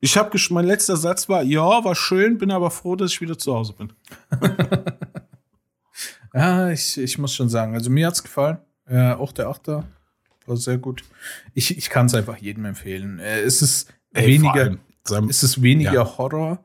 Ich 0.00 0.18
habe 0.18 0.38
mein 0.50 0.66
letzter 0.66 0.98
Satz 0.98 1.28
war, 1.28 1.42
ja, 1.42 1.62
war 1.62 1.94
schön, 1.94 2.36
bin 2.36 2.50
aber 2.50 2.70
froh, 2.70 2.96
dass 2.96 3.12
ich 3.12 3.20
wieder 3.22 3.38
zu 3.38 3.54
Hause 3.54 3.72
bin. 3.72 3.92
Ja, 6.36 6.68
ich, 6.68 6.98
ich 6.98 7.16
muss 7.16 7.34
schon 7.34 7.48
sagen, 7.48 7.74
also 7.74 7.88
mir 7.88 8.06
hat's 8.06 8.22
gefallen. 8.22 8.58
Äh, 8.86 9.12
auch 9.12 9.32
der 9.32 9.48
Achter 9.48 9.84
war 10.44 10.58
sehr 10.58 10.76
gut. 10.76 11.02
Ich, 11.54 11.78
ich 11.78 11.88
kann 11.88 12.06
es 12.06 12.14
einfach 12.14 12.36
jedem 12.36 12.66
empfehlen. 12.66 13.18
Äh, 13.18 13.40
es 13.40 13.62
ist 13.62 13.90
Ey, 14.16 14.26
weniger, 14.26 14.76
allem, 15.10 15.28
es 15.28 15.42
ist 15.42 15.62
weniger 15.62 15.92
Ja. 15.92 16.18
Horror 16.18 16.58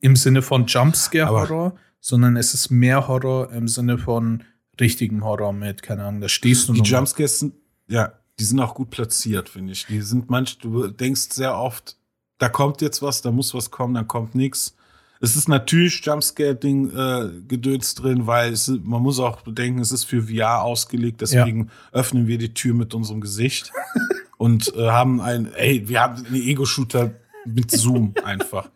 im 0.00 0.16
Sinne 0.16 0.42
von 0.42 0.66
Jumpscare-Horror, 0.66 1.74
sondern 2.00 2.36
es 2.36 2.54
ist 2.54 2.70
mehr 2.70 3.08
Horror 3.08 3.52
im 3.52 3.68
Sinne 3.68 3.98
von 3.98 4.44
richtigem 4.80 5.24
Horror 5.24 5.52
mit, 5.52 5.82
keine 5.82 6.04
Ahnung, 6.04 6.20
da 6.20 6.28
stehst 6.28 6.68
du 6.68 6.72
Die 6.72 6.80
Jumpscares 6.80 7.38
sind, 7.38 7.54
ja, 7.88 8.12
die 8.38 8.44
sind 8.44 8.60
auch 8.60 8.74
gut 8.74 8.90
platziert, 8.90 9.48
finde 9.48 9.72
ich. 9.72 9.86
Die 9.86 10.00
sind 10.00 10.30
manch, 10.30 10.58
du 10.58 10.88
denkst 10.88 11.28
sehr 11.32 11.56
oft, 11.56 11.96
da 12.38 12.48
kommt 12.48 12.80
jetzt 12.80 13.02
was, 13.02 13.22
da 13.22 13.30
muss 13.30 13.54
was 13.54 13.70
kommen, 13.70 13.94
dann 13.94 14.08
kommt 14.08 14.34
nichts. 14.34 14.74
Es 15.20 15.36
ist 15.36 15.48
natürlich 15.48 16.04
Jumpscare-Ding 16.04 16.90
äh, 16.96 17.30
Gedöns 17.46 17.94
drin, 17.94 18.26
weil 18.26 18.52
es, 18.52 18.66
man 18.82 19.02
muss 19.02 19.20
auch 19.20 19.42
bedenken, 19.42 19.80
es 19.80 19.92
ist 19.92 20.04
für 20.04 20.22
VR 20.24 20.62
ausgelegt, 20.62 21.20
deswegen 21.20 21.70
öffnen 21.92 22.26
wir 22.26 22.38
die 22.38 22.54
Tür 22.54 22.74
mit 22.74 22.92
unserem 22.94 23.20
Gesicht 23.20 23.70
und 24.42 24.74
äh, 24.74 24.88
haben 24.88 25.20
ein, 25.20 25.54
ey, 25.54 25.88
wir 25.88 26.00
haben 26.00 26.26
einen 26.26 26.34
Ego-Shooter 26.34 27.14
mit 27.46 27.70
Zoom 27.70 28.12
einfach. 28.24 28.68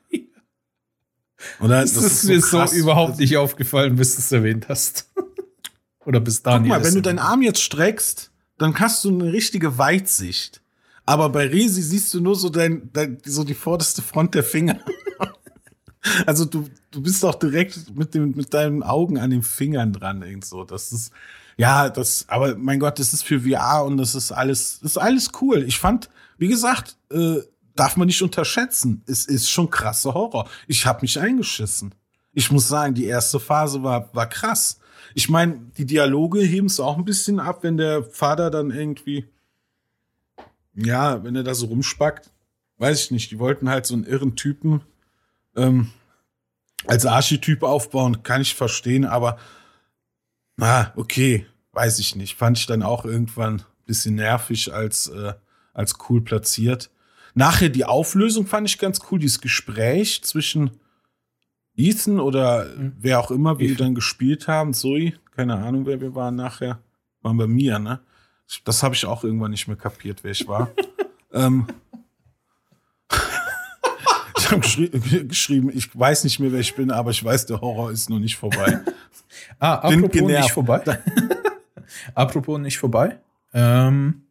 Oder? 1.58 1.80
Das, 1.80 1.96
ist 1.96 2.22
mir 2.22 2.40
so 2.40 2.58
krass. 2.58 2.72
überhaupt 2.72 3.18
nicht 3.18 3.36
aufgefallen, 3.36 3.96
bis 3.96 4.14
du 4.14 4.20
es 4.20 4.30
erwähnt 4.30 4.68
hast. 4.68 5.10
Oder 6.04 6.20
bis 6.20 6.40
dahin. 6.40 6.62
Guck 6.62 6.68
mal, 6.68 6.84
wenn 6.84 6.94
du 6.94 7.02
deinen 7.02 7.18
Arm 7.18 7.42
jetzt 7.42 7.60
streckst, 7.60 8.30
dann 8.58 8.78
hast 8.78 9.04
du 9.04 9.08
eine 9.08 9.32
richtige 9.32 9.76
Weitsicht. 9.76 10.62
Aber 11.04 11.30
bei 11.30 11.48
Resi 11.48 11.82
siehst 11.82 12.14
du 12.14 12.20
nur 12.20 12.36
so 12.36 12.48
dein, 12.48 12.88
dein 12.92 13.18
so 13.24 13.42
die 13.42 13.54
vorderste 13.54 14.02
Front 14.02 14.36
der 14.36 14.44
Finger. 14.44 14.78
also 16.26 16.44
du, 16.44 16.68
du 16.92 17.02
bist 17.02 17.24
auch 17.24 17.34
direkt 17.34 17.92
mit 17.96 18.14
dem, 18.14 18.36
mit 18.36 18.54
deinen 18.54 18.84
Augen 18.84 19.18
an 19.18 19.30
den 19.30 19.42
Fingern 19.42 19.92
dran, 19.92 20.22
irgend 20.22 20.44
so. 20.44 20.62
Das 20.62 20.92
ist, 20.92 21.10
ja, 21.56 21.88
das, 21.88 22.26
aber 22.28 22.54
mein 22.56 22.80
Gott, 22.80 22.98
das 22.98 23.14
ist 23.14 23.24
für 23.24 23.40
VR 23.40 23.84
und 23.84 23.96
das 23.96 24.14
ist 24.14 24.30
alles, 24.30 24.80
das 24.80 24.92
ist 24.92 24.98
alles 24.98 25.30
cool. 25.40 25.64
Ich 25.66 25.78
fand, 25.78 26.10
wie 26.36 26.48
gesagt, 26.48 26.96
äh, 27.10 27.38
darf 27.74 27.96
man 27.96 28.06
nicht 28.06 28.22
unterschätzen. 28.22 29.02
Es 29.06 29.24
ist 29.26 29.50
schon 29.50 29.70
krasser 29.70 30.14
Horror. 30.14 30.48
Ich 30.66 30.84
habe 30.84 31.02
mich 31.02 31.18
eingeschissen. 31.18 31.94
Ich 32.32 32.50
muss 32.50 32.68
sagen, 32.68 32.94
die 32.94 33.06
erste 33.06 33.40
Phase 33.40 33.82
war, 33.82 34.14
war 34.14 34.28
krass. 34.28 34.80
Ich 35.14 35.30
meine, 35.30 35.58
die 35.78 35.86
Dialoge 35.86 36.40
heben 36.40 36.66
es 36.66 36.80
auch 36.80 36.98
ein 36.98 37.04
bisschen 37.04 37.40
ab, 37.40 37.62
wenn 37.62 37.78
der 37.78 38.04
Vater 38.04 38.50
dann 38.50 38.70
irgendwie, 38.70 39.26
ja, 40.74 41.24
wenn 41.24 41.36
er 41.36 41.42
da 41.42 41.54
so 41.54 41.66
rumspackt. 41.66 42.30
Weiß 42.78 43.04
ich 43.04 43.10
nicht. 43.10 43.30
Die 43.30 43.38
wollten 43.38 43.70
halt 43.70 43.86
so 43.86 43.94
einen 43.94 44.04
irren 44.04 44.36
Typen 44.36 44.82
ähm, 45.56 45.90
als 46.86 47.06
Archetyp 47.06 47.62
aufbauen, 47.62 48.22
kann 48.22 48.42
ich 48.42 48.54
verstehen, 48.54 49.06
aber 49.06 49.38
na, 50.56 50.92
okay, 50.96 51.46
weiß 51.72 51.98
ich 51.98 52.16
nicht. 52.16 52.36
Fand 52.36 52.58
ich 52.58 52.66
dann 52.66 52.82
auch 52.82 53.04
irgendwann 53.04 53.60
ein 53.60 53.64
bisschen 53.86 54.14
nervig 54.14 54.72
als, 54.72 55.08
äh, 55.08 55.34
als 55.74 55.94
cool 56.08 56.22
platziert. 56.22 56.90
Nachher 57.34 57.68
die 57.68 57.84
Auflösung 57.84 58.46
fand 58.46 58.68
ich 58.68 58.78
ganz 58.78 59.00
cool, 59.10 59.18
dieses 59.18 59.40
Gespräch 59.40 60.22
zwischen 60.24 60.70
Ethan 61.76 62.18
oder 62.18 62.66
wer 62.76 63.20
auch 63.20 63.30
immer 63.30 63.58
wir 63.58 63.70
Ethan. 63.70 63.88
dann 63.88 63.94
gespielt 63.94 64.48
haben, 64.48 64.72
Zoe, 64.72 65.12
keine 65.34 65.56
Ahnung, 65.56 65.84
wer 65.84 66.00
wir 66.00 66.14
waren 66.14 66.36
nachher, 66.36 66.80
waren 67.20 67.36
bei 67.36 67.46
mir, 67.46 67.78
ne? 67.78 68.00
Das 68.64 68.82
habe 68.82 68.94
ich 68.94 69.04
auch 69.04 69.24
irgendwann 69.24 69.50
nicht 69.50 69.66
mehr 69.66 69.76
kapiert, 69.76 70.22
wer 70.22 70.30
ich 70.30 70.46
war. 70.48 70.70
ähm, 71.32 71.66
ich 74.46 74.52
habe 74.52 74.60
geschri 74.60 74.88
geschrieben, 75.26 75.70
ich 75.74 75.98
weiß 75.98 76.24
nicht 76.24 76.38
mehr, 76.38 76.52
wer 76.52 76.60
ich 76.60 76.74
bin, 76.74 76.90
aber 76.90 77.10
ich 77.10 77.22
weiß, 77.24 77.46
der 77.46 77.60
Horror 77.60 77.90
ist 77.90 78.08
noch 78.08 78.18
nicht 78.18 78.36
vorbei. 78.36 78.80
Ah, 79.58 79.74
apropos 79.74 80.22
nicht 80.22 80.50
vorbei. 80.50 80.82
apropos 82.14 82.58
nicht 82.58 82.78
vorbei. 82.78 83.18
Ähm, 83.52 84.22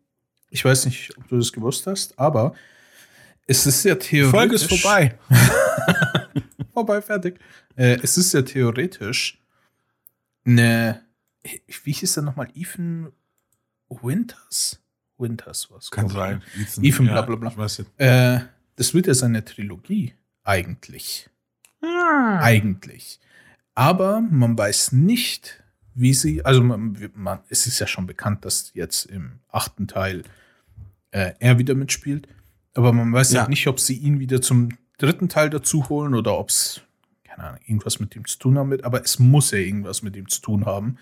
ich 0.50 0.66
weiß 0.66 0.86
nicht, 0.86 1.16
ob 1.18 1.28
du 1.28 1.38
das 1.38 1.52
gewusst 1.52 1.86
hast, 1.86 2.18
aber 2.18 2.56
es 3.46 3.68
ist 3.68 3.84
ja 3.84 3.96
theoretisch. 3.96 4.32
Folge 4.32 4.56
ist 4.56 4.66
vorbei. 4.66 5.16
vorbei, 6.74 7.02
fertig. 7.02 7.40
Äh, 7.76 8.00
es 8.02 8.18
ist 8.18 8.34
ja 8.34 8.42
theoretisch 8.42 9.40
eine. 10.44 11.02
Wie 11.84 11.92
hieß 11.92 12.16
der 12.16 12.24
nochmal? 12.24 12.48
Ethan 12.56 13.12
Winters? 13.90 14.82
Winters 15.18 15.70
was. 15.70 15.92
Kann 15.92 16.10
sein. 16.10 16.42
Ethan, 16.60 16.84
Ethan, 16.84 17.06
bla, 17.06 17.22
bla, 17.22 17.36
bla. 17.36 17.50
Ich 17.52 17.58
weiß 17.58 17.78
jetzt. 17.78 17.92
Äh, 17.98 18.40
das 18.76 18.94
wird 18.94 19.08
ja 19.08 19.14
seine 19.14 19.44
Trilogie, 19.46 20.14
eigentlich. 20.44 21.30
Eigentlich. 22.40 23.20
Aber 23.74 24.22
man 24.22 24.58
weiß 24.58 24.92
nicht, 24.94 25.64
wie 25.94 26.14
sie, 26.14 26.44
also 26.44 26.62
man, 26.64 26.98
man, 27.14 27.40
es 27.50 27.68
ist 27.68 27.80
ja 27.80 27.88
schon 27.88 28.08
bekannt, 28.08 28.46
dass 28.46 28.72
jetzt 28.74 29.06
im 29.06 29.40
achten 29.50 29.88
Teil 29.88 30.24
äh, 31.12 31.34
er 31.40 31.58
wieder 31.58 31.76
mitspielt. 31.76 32.28
Aber 32.74 32.92
man 32.94 33.12
weiß 33.14 33.32
Ja. 33.34 33.42
halt 33.42 33.50
nicht, 33.50 33.68
ob 33.68 33.80
sie 33.80 33.98
ihn 33.98 34.20
wieder 34.20 34.42
zum 34.42 34.70
dritten 34.98 35.30
Teil 35.30 35.50
dazu 35.50 35.88
holen 35.90 36.14
oder 36.16 36.38
ob 36.38 36.50
es, 36.50 36.82
keine 37.24 37.44
Ahnung, 37.44 37.60
irgendwas 37.66 38.00
mit 38.00 38.16
ihm 38.16 38.26
zu 38.26 38.38
tun 38.40 38.58
haben 38.58 38.70
wird. 38.72 38.84
Aber 38.84 39.04
es 39.04 39.20
muss 39.20 39.52
ja 39.52 39.60
irgendwas 39.60 40.02
mit 40.02 40.16
ihm 40.16 40.28
zu 40.28 40.42
tun 40.42 40.66
haben. 40.66 40.98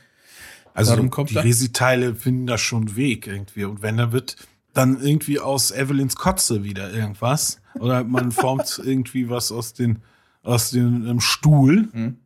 Also 0.76 0.92
Darum 0.94 1.10
kommt 1.12 1.30
die 1.32 1.36
er. 1.36 1.44
Resi-Teile 1.44 2.16
finden 2.16 2.48
da 2.48 2.58
schon 2.58 2.96
Weg 2.96 3.28
irgendwie. 3.28 3.66
Und 3.66 3.82
wenn 3.82 3.98
da 3.98 4.12
wird 4.12 4.36
dann 4.74 5.00
irgendwie 5.02 5.40
aus 5.40 5.72
Evelyns 5.72 6.16
Kotze 6.16 6.64
wieder 6.64 6.92
irgendwas. 6.92 7.62
Oder 7.80 8.04
man 8.04 8.32
formt 8.32 8.82
irgendwie 8.84 9.30
was 9.30 9.52
aus 9.52 9.74
den, 9.74 10.02
aus 10.42 10.72
dem 10.72 11.08
ähm, 11.08 11.20
Stuhl. 11.20 11.90
Mhm. 11.92 12.18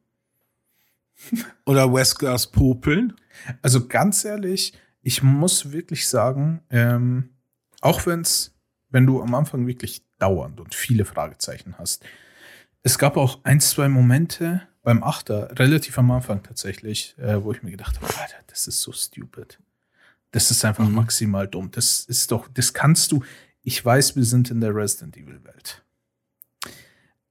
Oder 1.66 1.92
Weskers 1.94 2.48
Popeln. 2.52 3.14
Also 3.62 3.88
ganz 3.88 4.24
ehrlich, 4.24 4.74
ich 5.02 5.24
muss 5.24 5.72
wirklich 5.72 6.08
sagen, 6.08 6.62
ähm, 6.70 7.30
auch 7.82 8.06
wenn's, 8.06 8.54
wenn 8.90 9.06
du 9.06 9.22
am 9.22 9.34
Anfang 9.36 9.68
wirklich 9.68 10.04
dauernd 10.20 10.60
und 10.60 10.76
viele 10.76 11.06
Fragezeichen 11.06 11.76
hast, 11.78 12.04
es 12.84 12.98
gab 12.98 13.18
auch 13.18 13.40
ein, 13.44 13.60
zwei 13.60 13.90
Momente 13.90 14.62
beim 14.84 15.04
Achter, 15.04 15.58
relativ 15.60 15.98
am 15.98 16.12
Anfang 16.12 16.44
tatsächlich, 16.44 17.16
äh, 17.18 17.44
wo 17.44 17.52
ich 17.52 17.62
mir 17.64 17.72
gedacht 17.72 18.00
habe, 18.00 18.08
Alter, 18.20 18.38
das 18.48 18.68
ist 18.68 18.82
so 18.82 18.92
stupid. 18.92 19.60
Das 20.32 20.52
ist 20.52 20.64
einfach 20.64 20.88
Mhm. 20.88 20.96
maximal 20.96 21.48
dumm. 21.48 21.72
Das 21.72 22.02
ist 22.02 22.32
doch, 22.32 22.48
das 22.54 22.74
kannst 22.74 23.12
du. 23.12 23.24
Ich 23.68 23.84
weiß, 23.84 24.16
wir 24.16 24.24
sind 24.24 24.50
in 24.50 24.62
der 24.62 24.74
Resident 24.74 25.18
Evil 25.18 25.44
Welt. 25.44 25.84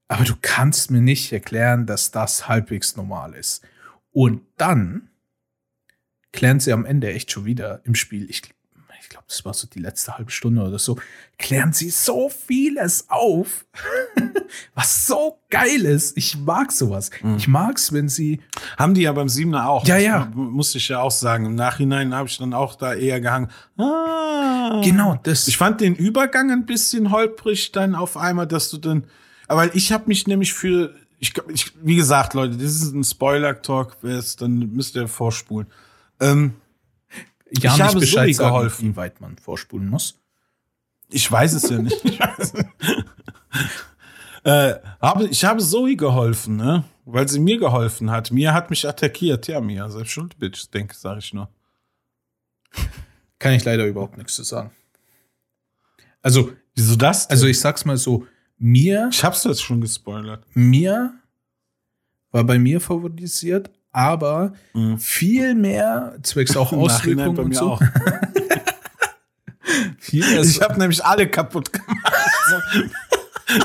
Aber 0.07 0.25
du 0.25 0.35
kannst 0.39 0.91
mir 0.91 1.01
nicht 1.01 1.33
erklären, 1.33 1.87
dass 1.87 2.11
das 2.11 2.47
halbwegs 2.47 2.95
normal 2.95 3.33
ist. 3.33 3.67
Und 4.11 4.43
dann 4.59 5.09
klären 6.33 6.61
sie 6.61 6.75
am 6.75 6.85
Ende 6.85 7.11
echt 7.11 7.33
schon 7.33 7.47
wieder 7.47 7.81
im 7.87 7.95
Spiel. 7.95 8.29
Ich, 8.29 8.43
ich 9.07 9.11
glaube, 9.11 9.27
das 9.29 9.45
war 9.45 9.55
so 9.55 9.69
die 9.69 9.79
letzte 9.79 10.19
halbe 10.19 10.33
Stunde 10.33 10.63
oder 10.63 10.81
so. 10.81 10.99
Klären 11.39 11.73
sie 11.73 11.91
so 11.91 12.29
vieles 12.29 13.07
auf, 13.09 13.65
was 14.75 15.07
so 15.07 15.39
geil 15.49 15.85
ist. 15.85 16.17
Ich 16.17 16.37
mag 16.37 16.73
sowas. 16.73 17.13
Mhm. 17.23 17.37
Ich 17.37 17.47
mag's, 17.47 17.93
wenn 17.93 18.09
sie. 18.09 18.41
Haben 18.77 18.95
die 18.95 19.03
ja 19.03 19.13
beim 19.13 19.29
Siebener 19.29 19.69
auch. 19.69 19.87
Ja, 19.87 19.97
ja. 19.97 20.29
Musste 20.35 20.79
ich 20.79 20.89
ja 20.89 21.03
auch 21.03 21.13
sagen. 21.13 21.47
Im 21.47 21.55
Nachhinein 21.55 22.13
habe 22.17 22.29
ich 22.29 22.37
dann 22.37 22.53
auch 22.53 22.75
da 22.75 22.95
eher 22.95 23.21
gehangen. 23.21 23.49
Ah. 23.79 24.81
Genau, 24.83 25.21
das. 25.23 25.47
Ich 25.47 25.57
fand 25.57 25.81
den 25.81 25.95
Übergang 25.95 26.51
ein 26.51 26.67
bisschen 26.67 27.13
holprig 27.13 27.71
dann 27.71 27.95
auf 27.95 28.17
einmal, 28.17 28.49
dass 28.49 28.71
du 28.71 28.79
dann, 28.79 29.05
aber 29.47 29.73
ich 29.77 29.93
habe 29.93 30.09
mich 30.09 30.27
nämlich 30.27 30.53
für, 30.53 30.97
ich, 31.21 31.33
ich, 31.55 31.73
wie 31.81 31.95
gesagt, 31.95 32.35
Leute, 32.35 32.57
das 32.57 32.73
ist 32.73 32.93
ein 32.93 33.05
Spoiler-Talk, 33.05 33.99
wer 34.03 34.19
es, 34.19 34.35
dann 34.35 34.75
müsst 34.75 34.97
ihr 34.97 35.07
vorspulen. 35.07 35.69
Ähm, 36.19 36.55
ja 37.63 37.73
ich 37.73 37.79
nicht 37.79 37.87
habe 37.87 38.01
Bescheid 38.01 38.27
Zoe 38.27 38.35
sagen, 38.35 38.55
geholfen. 38.55 38.89
wie 38.89 38.97
weit 38.97 39.21
man 39.21 39.37
vorspulen 39.39 39.89
muss. 39.89 40.19
ich 41.11 41.31
weiß 41.31 41.53
es 41.55 41.69
ja 41.71 41.79
nicht. 41.79 42.03
Ich, 44.45 44.53
äh, 44.53 44.79
habe, 45.01 45.27
ich 45.27 45.45
habe 45.45 45.61
Zoe 45.61 45.97
geholfen, 45.97 46.55
ne? 46.57 46.85
Weil 47.05 47.29
sie 47.29 47.41
mir 47.41 47.59
geholfen 47.59 48.13
hat. 48.13 48.31
Mia 48.31 48.53
hat 48.55 48.71
mich 48.71 48.87
attackiert. 48.87 49.49
Ja, 49.49 49.61
Mia, 49.61 49.89
selbst 49.89 50.13
schuld, 50.13 50.39
Bitch, 50.39 50.69
denke, 50.73 50.95
sage 50.95 51.19
ich 51.19 51.35
nur. 51.35 51.49
Kann 53.41 53.55
ich 53.55 53.65
leider 53.65 53.87
überhaupt 53.87 54.17
nichts 54.17 54.37
zu 54.37 54.45
sagen. 54.45 54.71
Also, 56.23 56.53
Wieso 56.77 56.95
das? 56.95 57.27
Denn? 57.27 57.35
also 57.35 57.47
ich 57.47 57.59
sag's 57.59 57.85
mal 57.85 57.97
so, 57.97 58.27
mir 58.59 59.09
ich 59.11 59.25
hab's 59.25 59.45
jetzt 59.45 59.63
schon 59.63 59.81
gespoilert. 59.81 60.45
mir 60.55 61.15
war 62.31 62.45
bei 62.45 62.59
mir 62.59 62.81
favorisiert, 62.81 63.71
aber 63.97 64.53
Mhm. 64.75 64.99
viel 64.99 65.55
mehr 65.55 66.17
zwecks 66.23 66.55
auch 66.57 66.71
Auswirkungen 66.75 67.35
bei 67.35 67.43
und 67.43 67.49
mir 67.49 67.55
so. 67.55 67.79
Ich 70.13 70.61
habe 70.63 70.79
nämlich 70.79 71.05
alle 71.05 71.27
kaputt 71.29 71.73
gemacht. 71.73 72.93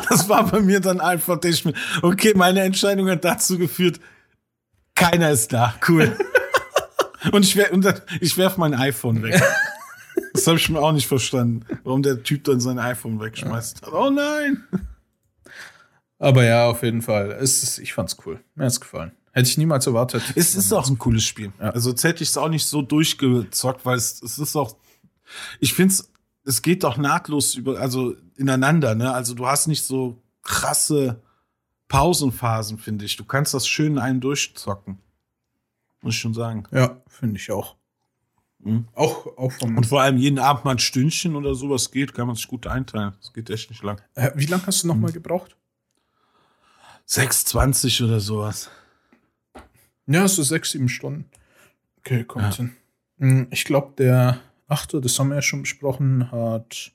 Das 0.09 0.27
war 0.29 0.45
bei 0.47 0.59
mir 0.59 0.79
dann 0.79 0.99
einfach, 0.99 1.39
ich 1.43 1.63
okay, 2.01 2.33
meine 2.35 2.61
Entscheidung 2.61 3.07
hat 3.09 3.23
dazu 3.23 3.57
geführt, 3.59 3.99
keiner 4.95 5.29
ist 5.31 5.53
da. 5.53 5.75
Cool. 5.87 6.15
Und 7.31 7.43
ich, 7.45 7.55
wer- 7.55 7.71
und 7.71 7.85
ich 8.19 8.35
werf 8.37 8.57
mein 8.57 8.73
iPhone 8.73 9.21
weg. 9.21 9.39
Das 10.33 10.47
habe 10.47 10.57
ich 10.57 10.67
mir 10.69 10.79
auch 10.79 10.91
nicht 10.91 11.05
verstanden, 11.07 11.65
warum 11.83 12.01
der 12.01 12.23
Typ 12.23 12.45
dann 12.45 12.59
sein 12.59 12.79
iPhone 12.79 13.19
wegschmeißt. 13.19 13.87
Oh 13.93 14.09
nein. 14.09 14.63
Aber 16.17 16.43
ja, 16.43 16.65
auf 16.65 16.81
jeden 16.81 17.03
Fall. 17.03 17.31
Es 17.33 17.61
ist, 17.61 17.77
ich 17.77 17.93
fand's 17.93 18.17
cool. 18.25 18.39
Mir 18.55 18.65
hat's 18.65 18.79
gefallen. 18.81 19.11
Hätte 19.33 19.49
ich 19.49 19.57
niemals 19.57 19.87
erwartet. 19.87 20.23
Es 20.35 20.55
ist 20.55 20.73
auch 20.73 20.89
ein 20.89 20.97
cooles 20.97 21.23
Spiel. 21.23 21.53
Also 21.57 21.91
jetzt 21.91 22.03
hätte 22.03 22.23
ich 22.23 22.29
es 22.29 22.37
auch 22.37 22.49
nicht 22.49 22.65
so 22.65 22.81
durchgezockt, 22.81 23.85
weil 23.85 23.97
es, 23.97 24.21
es 24.21 24.37
ist 24.39 24.55
auch, 24.55 24.75
ich 25.59 25.73
finde 25.73 25.93
es, 25.93 26.11
es 26.43 26.61
geht 26.61 26.83
doch 26.83 26.97
nahtlos 26.97 27.55
über, 27.55 27.79
also 27.79 28.15
ineinander, 28.35 28.95
ne? 28.95 29.13
Also 29.13 29.33
du 29.33 29.47
hast 29.47 29.67
nicht 29.67 29.83
so 29.83 30.21
krasse 30.41 31.21
Pausenphasen, 31.87 32.77
finde 32.77 33.05
ich. 33.05 33.15
Du 33.15 33.23
kannst 33.23 33.53
das 33.53 33.67
schön 33.67 33.93
in 33.93 33.99
einen 33.99 34.21
durchzocken. 34.21 34.97
Muss 36.01 36.15
ich 36.15 36.19
schon 36.19 36.33
sagen. 36.33 36.63
Ja, 36.71 37.01
finde 37.07 37.37
ich 37.37 37.51
auch. 37.51 37.75
Mhm. 38.59 38.87
Auch, 38.93 39.37
auch 39.37 39.51
vom. 39.51 39.77
Und 39.77 39.85
vor 39.85 40.01
allem 40.01 40.17
jeden 40.17 40.39
Abend 40.39 40.65
mal 40.65 40.71
ein 40.71 40.79
Stündchen 40.79 41.35
oder 41.35 41.55
sowas 41.55 41.91
geht, 41.91 42.13
kann 42.13 42.27
man 42.27 42.35
sich 42.35 42.47
gut 42.47 42.67
einteilen. 42.67 43.13
Das 43.19 43.33
geht 43.33 43.49
echt 43.49 43.69
nicht 43.69 43.83
lang. 43.83 44.01
Äh, 44.15 44.31
wie 44.35 44.45
lange 44.45 44.65
hast 44.67 44.83
du 44.83 44.87
nochmal 44.87 45.11
gebraucht? 45.11 45.55
6,20 47.07 48.05
oder 48.05 48.19
sowas. 48.19 48.69
Ja, 50.13 50.27
so 50.27 50.43
sechs, 50.43 50.71
sieben 50.71 50.89
Stunden. 50.89 51.25
Okay, 51.99 52.23
kommt 52.23 52.45
Ja. 52.45 52.55
hin. 52.57 52.75
Hm, 53.19 53.47
Ich 53.51 53.65
glaube, 53.65 53.93
der 53.97 54.39
achte, 54.67 54.99
das 55.01 55.17
haben 55.19 55.29
wir 55.29 55.35
ja 55.35 55.41
schon 55.41 55.61
besprochen, 55.61 56.31
hat, 56.31 56.91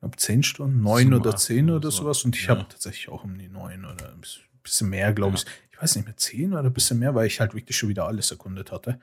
glaube, 0.00 0.16
zehn 0.16 0.42
Stunden, 0.42 0.82
neun 0.82 1.04
Sieben, 1.04 1.14
oder 1.14 1.36
zehn 1.36 1.66
oder 1.70 1.76
oder 1.76 1.90
so. 1.90 2.02
sowas. 2.02 2.24
Und 2.24 2.36
ich 2.36 2.42
Ja. 2.44 2.50
habe 2.50 2.66
tatsächlich 2.68 3.08
auch 3.08 3.24
um 3.24 3.38
die 3.38 3.48
neun 3.48 3.84
oder 3.84 4.12
ein 4.12 4.20
bisschen- 4.62 4.88
mehr, 4.88 5.12
glaube 5.12 5.36
ich. 5.36 5.44
Ich 5.70 5.80
weiß 5.82 5.96
nicht 5.96 6.06
mehr, 6.06 6.16
zehn 6.16 6.52
oder 6.52 6.64
ein 6.64 6.72
bisschen 6.72 6.98
mehr, 6.98 7.14
weil 7.14 7.26
ich 7.26 7.40
halt 7.40 7.54
wirklich 7.54 7.76
schon 7.76 7.88
wieder 7.90 8.06
alles 8.06 8.30
erkundet 8.30 8.72
hatte. 8.72 8.98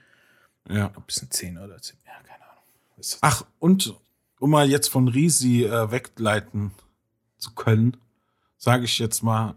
Ja. 0.69 0.87
Ein 0.87 1.03
bisschen 1.05 1.29
zehn 1.31 1.57
oder 1.57 1.79
zehn, 1.81 1.97
ja, 2.05 2.13
keine 2.27 2.43
Ahnung. 2.43 2.63
Ach, 3.21 3.45
und 3.59 3.93
um 4.39 4.49
mal 4.49 4.67
jetzt 4.69 4.87
von 4.89 5.07
Risi 5.07 5.63
äh, 5.65 5.91
wegleiten 5.91 6.71
zu 7.37 7.53
können, 7.53 7.97
sage 8.57 8.85
ich 8.85 8.97
jetzt 8.99 9.21
mal 9.21 9.55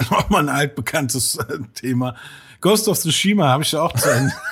noch 0.10 0.30
mal 0.30 0.40
ein 0.40 0.48
altbekanntes 0.54 1.36
äh, 1.36 1.58
Thema. 1.74 2.16
Ghost 2.60 2.88
of 2.88 2.98
Tsushima 2.98 3.48
habe 3.48 3.62
ich 3.62 3.72
ja 3.72 3.82
auch 3.82 3.94
zu 3.94 4.08
Ende. 4.10 4.32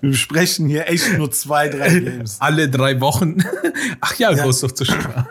Wir 0.00 0.10
besprechen 0.10 0.68
hier 0.68 0.88
echt 0.88 1.16
nur 1.18 1.30
zwei, 1.30 1.68
drei 1.68 2.00
Games. 2.00 2.40
Alle 2.40 2.68
drei 2.68 3.00
Wochen. 3.00 3.38
Ach 4.00 4.14
ja, 4.16 4.32
Ja. 4.32 4.44
Ghost 4.44 4.64
of 4.64 4.74
Tsushima. 4.74 5.28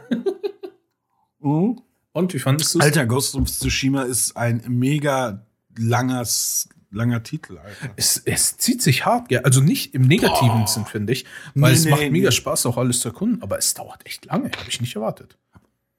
Mhm. 1.40 1.82
Und 2.14 2.34
wie 2.34 2.40
fandest 2.40 2.74
du 2.76 2.80
es? 2.80 2.86
Alter, 2.86 3.06
Ghost 3.06 3.36
of 3.36 3.50
Tsushima 3.50 4.04
ist 4.04 4.36
ein 4.38 4.64
mega 4.68 5.46
langes, 5.78 6.70
langer 6.92 7.24
Titel, 7.24 7.58
Alter. 7.58 7.94
Es, 7.96 8.18
es 8.18 8.58
zieht 8.58 8.82
sich 8.82 9.06
hart, 9.06 9.30
gell? 9.30 9.40
also 9.44 9.62
nicht 9.62 9.94
im 9.94 10.04
negativen 10.04 10.60
Boah. 10.60 10.68
Sinn, 10.68 10.86
finde 10.86 11.14
ich, 11.14 11.26
weil 11.56 11.72
Nee, 11.72 11.78
es 11.78 11.86
nee, 11.86 11.92
macht 11.92 12.12
mega 12.12 12.30
nee. 12.30 12.36
Spaß, 12.36 12.66
auch 12.66 12.78
alles 12.78 13.00
zu 13.00 13.10
erkunden, 13.10 13.42
aber 13.42 13.58
es 13.58 13.74
dauert 13.74 14.06
echt 14.06 14.26
lange, 14.26 14.52
habe 14.58 14.70
ich 14.70 14.80
nicht 14.82 14.96
erwartet. 14.96 15.38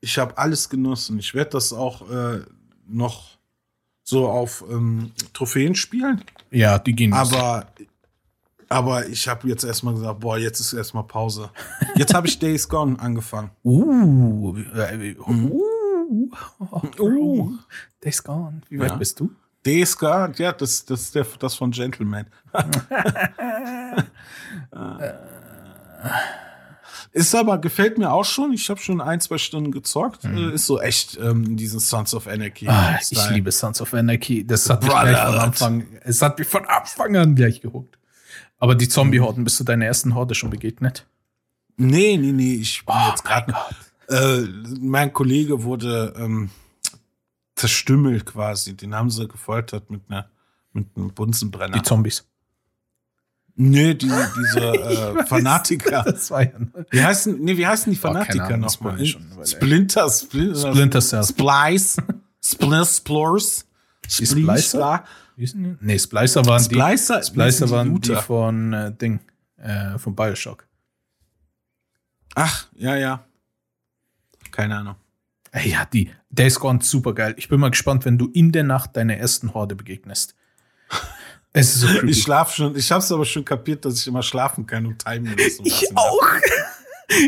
Ich 0.04 0.18
habe 0.18 0.36
alles 0.36 0.68
genossen. 0.68 1.18
Ich 1.20 1.32
werde 1.32 1.50
das 1.52 1.72
auch 1.72 2.10
äh, 2.10 2.40
noch 2.86 3.38
so 4.02 4.28
auf 4.28 4.64
ähm, 4.68 5.12
Trophäen 5.32 5.74
spielen. 5.76 6.22
Ja, 6.50 6.78
die 6.80 6.92
gehen. 6.92 7.12
Aber, 7.12 7.66
aber 8.68 9.06
ich 9.06 9.28
habe 9.28 9.48
jetzt 9.48 9.62
erstmal 9.62 9.94
gesagt, 9.94 10.18
boah, 10.18 10.36
jetzt 10.38 10.58
ist 10.58 10.72
erstmal 10.72 11.04
Pause. 11.04 11.50
Jetzt 11.94 12.12
habe 12.14 12.26
ich 12.26 12.36
Days 12.38 12.68
Gone 12.68 12.98
angefangen. 12.98 13.50
Uh, 13.64 14.56
äh, 14.74 15.14
uh, 15.18 15.60
Uh. 16.98 17.52
Days 18.02 18.22
Gone. 18.22 18.60
Wie 18.68 18.78
weit 18.80 18.90
Ja. 18.90 18.96
bist 18.96 19.20
du? 19.20 19.30
Days 19.64 19.96
Gone, 19.96 20.34
ja, 20.36 20.52
das, 20.52 20.84
das 20.84 21.02
ist 21.02 21.14
der, 21.14 21.24
das 21.38 21.54
von 21.54 21.70
Gentleman. 21.70 22.26
ist 27.12 27.34
aber, 27.34 27.58
gefällt 27.58 27.98
mir 27.98 28.10
auch 28.12 28.24
schon. 28.24 28.52
Ich 28.52 28.68
habe 28.70 28.80
schon 28.80 29.00
ein, 29.00 29.20
zwei 29.20 29.38
Stunden 29.38 29.70
gezockt. 29.70 30.24
Äh, 30.24 30.54
Ist 30.54 30.66
so 30.66 30.80
echt 30.80 31.18
ähm, 31.18 31.44
in 31.44 31.56
diesen 31.56 31.78
Sons 31.80 32.14
of 32.14 32.26
Anarchy. 32.26 32.68
Ah, 32.68 32.98
ich 33.00 33.30
liebe 33.30 33.52
Sons 33.52 33.80
of 33.80 33.92
Anarchy. 33.94 34.46
Das 34.46 34.68
hat 34.70 34.82
mich 34.82 34.90
gleich 34.90 35.16
von. 35.18 35.38
Anfang, 35.38 35.86
es 36.02 36.22
hat 36.22 36.38
mich 36.38 36.48
von 36.48 36.64
Anfang 36.66 37.16
an 37.16 37.34
gleich 37.34 37.60
gehuckt. 37.60 37.98
Aber 38.58 38.74
die 38.74 38.88
Zombie-Horden, 38.88 39.44
bist 39.44 39.58
du 39.60 39.64
deiner 39.64 39.86
ersten 39.86 40.14
Horde 40.14 40.34
schon 40.34 40.50
begegnet? 40.50 41.06
Nee, 41.76 42.16
nee, 42.16 42.32
nee, 42.32 42.54
ich 42.54 42.84
bin 42.86 42.94
Oh, 42.96 43.08
jetzt 43.10 43.24
gerade. 43.24 43.54
Äh, 44.08 44.42
mein 44.80 45.12
Kollege 45.12 45.62
wurde 45.64 46.14
ähm, 46.16 46.50
zerstümmelt 47.56 48.26
quasi. 48.26 48.74
Den 48.76 48.94
haben 48.94 49.10
sie 49.10 49.26
gefoltert 49.28 49.90
mit 49.90 50.02
einer 50.08 50.28
mit 50.72 50.86
einem 50.96 51.12
Bunsenbrenner. 51.12 51.76
Die 51.78 51.82
Zombies. 51.82 52.24
Nee, 53.56 53.94
die, 53.94 54.06
diese 54.36 54.60
äh, 54.60 55.26
Fanatiker. 55.26 56.02
Das 56.02 56.30
war 56.30 56.42
ja. 56.42 56.52
Wie 56.90 57.02
heißen, 57.02 57.38
nee, 57.40 57.56
wie 57.56 57.66
heißen 57.66 57.92
die 57.92 57.98
Fanatiker 57.98 58.56
nochmal? 58.56 59.04
Splinter, 59.44 60.08
Splinter, 60.10 60.70
Splinter 60.72 61.00
Cell. 61.00 61.24
Splice, 61.24 61.96
Splinter 62.42 62.84
Splors, 62.84 63.66
Die 64.18 64.26
Splicer? 64.26 65.04
Die? 65.36 65.76
Nee, 65.80 65.98
Splicer 65.98 66.44
waren 66.46 66.58
die. 66.68 66.74
Splicer, 66.74 67.22
Splicer 67.22 67.70
waren 67.70 68.00
die 68.00 68.08
Looter. 68.10 68.22
von 68.22 68.72
äh, 68.72 68.92
Ding, 68.94 69.20
äh, 69.56 69.98
von 69.98 70.14
Bioshock. 70.14 70.66
Ach, 72.34 72.66
ja, 72.74 72.96
ja. 72.96 73.24
Keine 74.50 74.76
Ahnung. 74.76 74.96
Ey, 75.50 75.70
ja, 75.70 75.84
die 75.84 76.10
Days 76.30 76.58
Gone 76.58 76.80
super 76.82 77.14
geil. 77.14 77.34
Ich 77.36 77.48
bin 77.48 77.60
mal 77.60 77.70
gespannt, 77.70 78.04
wenn 78.04 78.18
du 78.18 78.28
in 78.32 78.52
der 78.52 78.64
Nacht 78.64 78.96
deiner 78.96 79.16
ersten 79.16 79.52
Horde 79.54 79.74
begegnest. 79.74 80.34
Es 81.52 81.74
ist 81.74 81.80
so 81.80 81.86
creepy. 81.86 82.10
Ich 82.10 82.22
schlaf 82.22 82.54
schon, 82.54 82.76
ich 82.76 82.90
hab's 82.90 83.12
aber 83.12 83.24
schon 83.24 83.44
kapiert, 83.44 83.84
dass 83.84 84.00
ich 84.00 84.06
immer 84.06 84.22
schlafen 84.22 84.66
kann 84.66 84.86
und 84.86 85.04
timen 85.04 85.32
muss. 85.32 85.58
und 85.58 85.66
was 85.66 85.82
Ich 85.82 85.96
auch. 85.96 86.20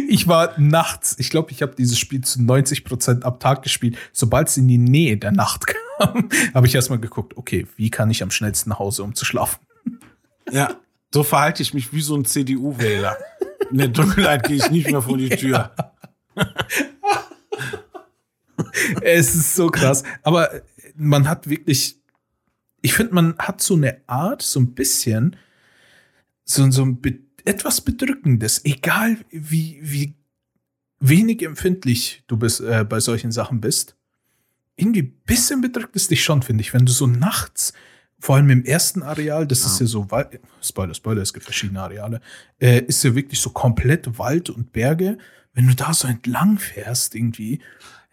Ich 0.09 0.27
war 0.27 0.59
nachts, 0.59 1.17
ich 1.19 1.29
glaube, 1.29 1.51
ich 1.51 1.61
habe 1.61 1.75
dieses 1.77 1.99
Spiel 1.99 2.23
zu 2.23 2.39
90% 2.39 3.23
am 3.23 3.39
Tag 3.39 3.63
gespielt. 3.63 3.99
Sobald 4.13 4.49
es 4.49 4.57
in 4.57 4.67
die 4.67 4.79
Nähe 4.79 5.19
der 5.19 5.31
Nacht 5.33 5.67
kam, 5.99 6.31
habe 6.55 6.67
ich 6.67 6.75
erstmal 6.75 6.99
geguckt, 6.99 7.37
okay, 7.37 7.67
wie 7.77 7.91
kann 7.91 8.11
ich 8.11 8.23
am 8.23 8.31
schnellsten 8.31 8.71
nach 8.71 8.79
Hause, 8.79 9.03
um 9.03 9.15
zu 9.15 9.27
schlafen? 9.27 9.61
Ja, 10.51 10.77
so 11.13 11.23
verhalte 11.23 11.63
ich 11.63 11.75
mich 11.75 11.93
wie 11.93 12.01
so 12.01 12.17
ein 12.17 12.25
CDU-Wähler. 12.25 13.19
In 13.71 13.79
der 13.79 13.89
Dunkelheit 13.89 14.45
gehe 14.45 14.57
ich 14.57 14.71
nicht 14.71 14.91
mehr 14.91 15.03
vor 15.03 15.19
die 15.19 15.29
Tür. 15.29 15.75
Es 19.03 19.35
ist 19.35 19.55
so 19.55 19.69
krass. 19.69 20.03
Aber 20.23 20.51
man 20.97 21.29
hat 21.29 21.49
wirklich, 21.49 22.01
ich 22.85 22.93
finde, 22.95 23.15
man 23.15 23.35
hat 23.39 23.63
so 23.63 23.75
eine 23.77 23.97
Art, 24.07 24.43
so 24.43 24.61
ein 24.61 24.75
bisschen, 24.75 25.37
so, 26.45 26.71
so 26.71 26.83
ein 26.85 27.01
be 27.01 27.19
etwas 27.47 27.81
Bedrückendes, 27.83 28.65
egal 28.65 29.19
wie, 29.31 29.79
wie 29.83 30.15
wenig 31.01 31.43
empfindlich 31.43 32.23
du 32.27 32.37
bist, 32.39 32.61
äh, 32.61 32.85
bei 32.89 33.01
solchen 33.01 33.33
Sachen 33.33 33.61
bist. 33.61 33.97
Irgendwie 34.77 35.03
ein 35.03 35.21
bisschen 35.27 35.61
bedrückt 35.61 35.95
es 35.95 36.09
dich 36.09 36.25
schon, 36.25 36.41
finde 36.43 36.63
ich, 36.63 36.73
wenn 36.73 36.87
du 36.87 36.93
so 36.93 37.07
nachts, 37.07 37.75
vor 38.19 38.37
allem 38.37 38.49
im 38.49 38.65
ersten 38.65 39.03
Areal, 39.03 39.47
das 39.47 39.67
ist 39.67 39.79
ja 39.81 39.87
so 39.87 40.11
Wald, 40.11 40.41
Spoiler, 40.63 40.95
Spoiler, 40.95 41.21
es 41.23 41.35
gibt 41.35 41.45
verschiedene 41.45 41.81
Areale, 41.83 42.21
äh, 42.59 42.81
ist 42.85 43.05
ja 43.05 43.15
wirklich 43.15 43.39
so 43.41 43.51
komplett 43.51 44.19
Wald 44.19 44.49
und 44.49 44.73
Berge. 44.73 45.19
Wenn 45.53 45.67
du 45.69 45.75
da 45.75 45.93
so 45.93 46.09
entlang 46.09 46.59
fährst, 46.59 47.15
irgendwie, 47.15 47.61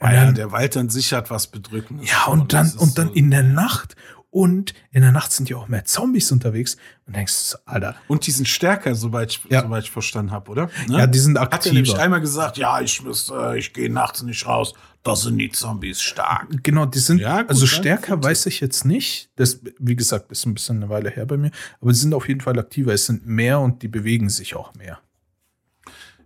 Ja, 0.02 0.12
ja, 0.14 0.26
dann- 0.26 0.36
der 0.36 0.52
Wald 0.52 0.76
an 0.76 0.90
sich 0.90 1.14
hat 1.14 1.30
was 1.30 1.48
Bedrückendes. 1.48 2.10
ja, 2.12 2.26
und 2.26 2.52
dann, 2.52 2.70
und 2.74 2.98
dann 2.98 3.08
so- 3.08 3.14
in 3.14 3.32
der 3.32 3.44
Nacht. 3.44 3.96
Und 4.32 4.74
in 4.92 5.02
der 5.02 5.12
Nacht 5.12 5.32
sind 5.34 5.50
ja 5.50 5.58
auch 5.58 5.68
mehr 5.68 5.84
Zombies 5.86 6.32
unterwegs. 6.32 6.78
Und 7.06 7.16
denkst 7.18 7.56
Alter, 7.66 7.96
Und 8.08 8.26
die 8.26 8.32
sind 8.32 8.48
stärker, 8.48 8.96
soweit 8.96 9.32
ich, 9.34 9.42
Ja. 9.50 9.62
soweit 9.62 9.84
ich 9.84 9.92
verstanden 9.92 10.32
habe, 10.32 10.50
oder? 10.50 10.70
Ne? 10.88 11.00
ja, 11.00 11.06
die 11.08 11.20
sind 11.20 11.38
Hat 11.38 11.52
er 11.66 11.74
nämlich 11.74 11.90
aktiver. 11.92 12.04
einmal 12.04 12.22
gesagt, 12.22 12.58
ja, 12.58 12.80
ich 12.80 13.04
muss, 13.04 13.30
äh, 13.30 13.60
ich 13.60 13.74
gehe 13.74 13.92
nachts 13.92 14.24
nicht 14.24 14.48
raus. 14.48 14.74
Da 15.04 15.16
sind 15.16 15.38
die 15.38 15.50
Zombies 15.52 16.02
stark. 16.02 16.48
Genau, 16.64 16.86
die 16.86 17.00
sind, 17.00 17.20
Ja, 17.20 17.42
gut, 17.42 17.50
also 17.50 17.66
stärker 17.66 18.16
gut. 18.16 18.24
weiß 18.26 18.46
ich 18.46 18.62
jetzt 18.62 18.86
nicht. 18.86 19.32
Das, 19.36 19.60
wie 19.80 19.96
gesagt, 19.98 20.32
ist 20.32 20.46
ein 20.46 20.54
bisschen 20.54 20.78
eine 20.78 20.90
Weile 20.90 21.10
her 21.10 21.26
bei 21.26 21.36
mir. 21.38 21.52
Aber 21.82 21.92
die 21.92 21.98
sind 21.98 22.14
auf 22.14 22.28
jeden 22.28 22.40
Fall 22.42 22.58
aktiver. 22.58 22.94
Es 22.94 23.08
sind 23.08 23.26
mehr 23.26 23.60
und 23.60 23.82
die 23.84 23.88
bewegen 23.90 24.30
sich 24.30 24.56
auch 24.56 24.74
mehr. 24.76 25.00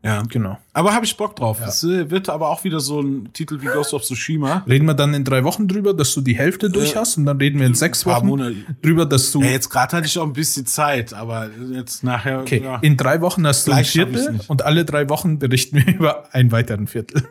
Ja. 0.06 0.22
Genau. 0.30 0.60
Aber 0.72 0.94
habe 0.94 1.04
ich 1.04 1.18
Bock 1.18 1.36
drauf. 1.36 1.60
Es 1.66 1.84
äh, 1.84 2.12
wird 2.12 2.30
aber 2.30 2.50
auch 2.50 2.64
wieder 2.64 2.80
so 2.80 3.02
ein 3.02 3.34
Titel 3.34 3.60
wie 3.62 3.66
Ghost 3.66 3.92
of 3.92 4.04
Tsushima. 4.04 4.64
Reden 4.70 4.86
wir 4.86 4.94
dann 4.94 5.16
in 5.16 5.24
drei 5.24 5.44
Wochen 5.44 5.68
drüber, 5.68 5.96
dass 5.96 6.14
du 6.14 6.22
die 6.22 6.38
Hälfte 6.38 6.70
durch 6.70 6.96
hast. 6.96 7.18
Und 7.18 7.26
dann 7.26 7.38
reden 7.38 7.60
wir 7.60 7.66
in 7.66 7.74
sechs 7.74 8.06
Wochen 8.06 8.28
Monate. 8.28 8.56
drüber, 8.84 9.08
dass 9.08 9.32
du. 9.32 9.42
Ja, 9.42 9.50
jetzt 9.50 9.70
gerade 9.72 9.98
hatte 9.98 10.06
ich 10.06 10.20
auch 10.20 10.26
ein 10.26 10.34
bisschen 10.34 10.68
Zeit, 10.68 11.14
aber 11.14 11.50
jetzt 11.72 12.04
nachher. 12.04 12.42
okay, 12.42 12.62
ja. 12.64 12.78
in 12.84 12.98
drei 12.98 13.20
Wochen 13.22 13.48
hast 13.48 13.66
du 13.66 13.72
ein 13.72 13.78
Gleich 13.78 13.92
Viertel. 13.92 14.42
Und 14.48 14.62
alle 14.62 14.86
drei 14.86 15.10
Wochen 15.10 15.40
berichten 15.40 15.78
wir 15.78 15.88
über 15.96 16.32
einen 16.36 16.52
weiteren 16.52 16.86
Viertel. 16.86 17.28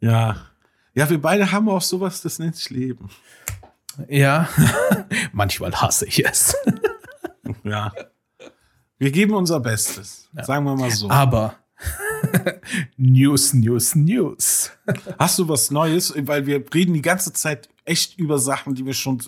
ja. 0.00 0.36
Ja, 0.94 1.08
wir 1.08 1.20
beide 1.20 1.50
haben 1.50 1.68
auch 1.70 1.82
sowas, 1.82 2.20
das 2.20 2.38
nennt 2.38 2.56
sich 2.56 2.68
Leben. 2.70 3.08
Ja, 4.08 4.48
manchmal 5.32 5.72
hasse 5.72 6.06
ich 6.06 6.24
es. 6.24 6.54
Ja. 7.64 7.92
Wir 8.98 9.10
geben 9.10 9.34
unser 9.34 9.60
Bestes. 9.60 10.28
Sagen 10.42 10.64
wir 10.64 10.74
mal 10.74 10.90
so. 10.90 11.10
Aber 11.10 11.56
News, 12.96 13.52
News, 13.52 13.94
News. 13.94 14.70
Hast 15.18 15.38
du 15.38 15.48
was 15.48 15.70
Neues? 15.70 16.14
Weil 16.16 16.46
wir 16.46 16.64
reden 16.72 16.94
die 16.94 17.02
ganze 17.02 17.32
Zeit 17.32 17.68
echt 17.84 18.18
über 18.18 18.38
Sachen, 18.38 18.74
die 18.74 18.86
wir 18.86 18.94
schon 18.94 19.22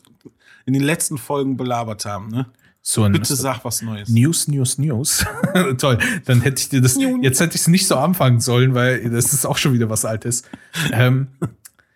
in 0.65 0.73
den 0.73 0.83
letzten 0.83 1.19
Folgen 1.19 1.57
belabert 1.57 2.05
haben, 2.05 2.29
ne? 2.29 2.47
So 2.81 3.07
Bitte 3.07 3.37
sag 3.37 3.65
was 3.67 3.83
Neues. 3.83 4.09
News, 4.09 4.49
News, 4.49 4.79
News. 4.79 5.27
Toll. 5.79 5.99
Dann 6.25 6.41
hätte 6.41 6.63
ich 6.63 6.71
dir 6.71 6.81
das, 6.81 6.97
jetzt 7.21 7.39
hätte 7.41 7.55
ich 7.55 7.61
es 7.61 7.69
nicht 7.69 7.87
so 7.87 7.97
anfangen 7.97 8.41
sollen, 8.41 8.75
weil 8.75 9.11
das 9.11 9.35
ist 9.35 9.45
auch 9.45 9.59
schon 9.59 9.75
wieder 9.75 9.91
was 9.91 10.07
Altes. 10.07 10.45
Ähm, 10.93 11.29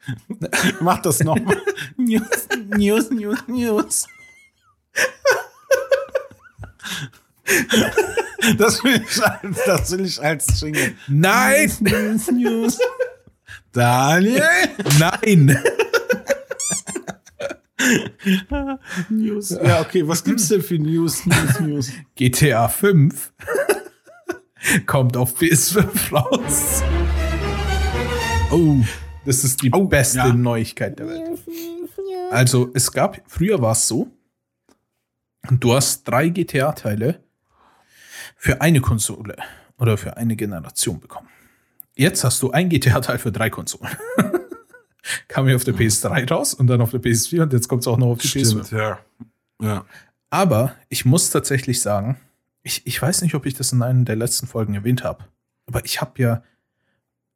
Mach 0.81 1.01
das 1.01 1.21
nochmal. 1.21 1.57
News, 1.97 2.49
News, 2.77 3.11
News, 3.11 3.39
News. 3.47 4.07
Das 8.59 8.83
will 8.83 9.01
ich 9.09 9.23
als, 9.23 9.57
das 9.67 9.91
will 9.93 10.05
ich 10.05 10.21
als 10.21 10.61
Jingle. 10.61 10.95
nein! 11.07 11.71
News, 11.81 12.31
News. 12.33 12.79
Daniel. 13.73 14.43
Nein! 14.99 15.57
News. 19.09 19.51
Ja, 19.51 19.81
okay, 19.81 20.07
was 20.07 20.23
gibt's 20.25 20.49
denn 20.49 20.63
für 20.63 20.79
News, 20.79 21.25
News, 21.27 21.61
News? 21.61 21.93
GTA 22.15 22.69
5 22.69 23.33
kommt 24.87 25.17
auf 25.17 25.39
PS5 25.41 26.13
raus. 26.13 26.83
Oh. 28.51 28.77
Das 29.25 29.45
ist 29.45 29.63
die 29.63 29.71
Oh, 29.73 29.85
beste 29.87 30.19
ja. 30.19 30.33
Neuigkeit 30.33 30.99
der 30.99 31.09
Welt. 31.09 31.39
Also, 32.33 32.71
es 32.75 32.91
gab, 32.91 33.21
früher 33.29 33.61
war 33.63 33.73
es 33.73 33.87
so, 33.87 34.09
du 35.51 35.75
hast 35.75 36.05
drei 36.09 36.29
GTA-Teile 36.29 37.22
für 38.43 38.61
eine 38.61 38.81
Konsole 38.81 39.37
oder 39.79 39.97
für 39.97 40.17
eine 40.17 40.35
Generation 40.35 40.99
bekommen. 40.99 41.29
Jetzt 41.95 42.25
hast 42.25 42.43
du 42.43 42.51
ein 42.51 42.69
GTA-Teil 42.69 43.19
für 43.19 43.31
drei 43.31 43.51
Konsolen. 43.51 43.97
Kam 45.29 45.49
ja 45.49 45.55
auf 45.55 45.63
der 45.63 45.75
PS3 45.75 46.29
raus 46.29 46.53
und 46.53 46.67
dann 46.67 46.81
auf 46.81 46.91
der 46.91 47.01
PS4 47.01 47.43
und 47.43 47.53
jetzt 47.53 47.69
kommt 47.69 47.83
es 47.83 47.87
auch 47.87 47.99
noch 47.99 48.09
auf 48.09 48.19
die 48.19 48.27
PS5. 48.27 48.67
Stimmt, 48.67 48.71
ja. 48.73 48.99
Ja. 49.61 49.85
Aber 50.31 50.75
ich 50.89 51.05
muss 51.05 51.31
tatsächlich 51.31 51.81
sagen, 51.81 52.17
ich, 52.65 52.85
ich 52.85 53.01
weiß 53.01 53.23
nicht, 53.23 53.37
ob 53.37 53.47
ich 53.47 53.55
das 53.55 53.71
in 53.71 53.81
einer 53.81 54.05
der 54.05 54.17
letzten 54.17 54.49
Folgen 54.49 54.75
erwähnt 54.75 55.05
habe, 55.05 55.25
aber 55.67 55.85
ich 55.85 56.01
habe 56.01 56.21
ja, 56.21 56.43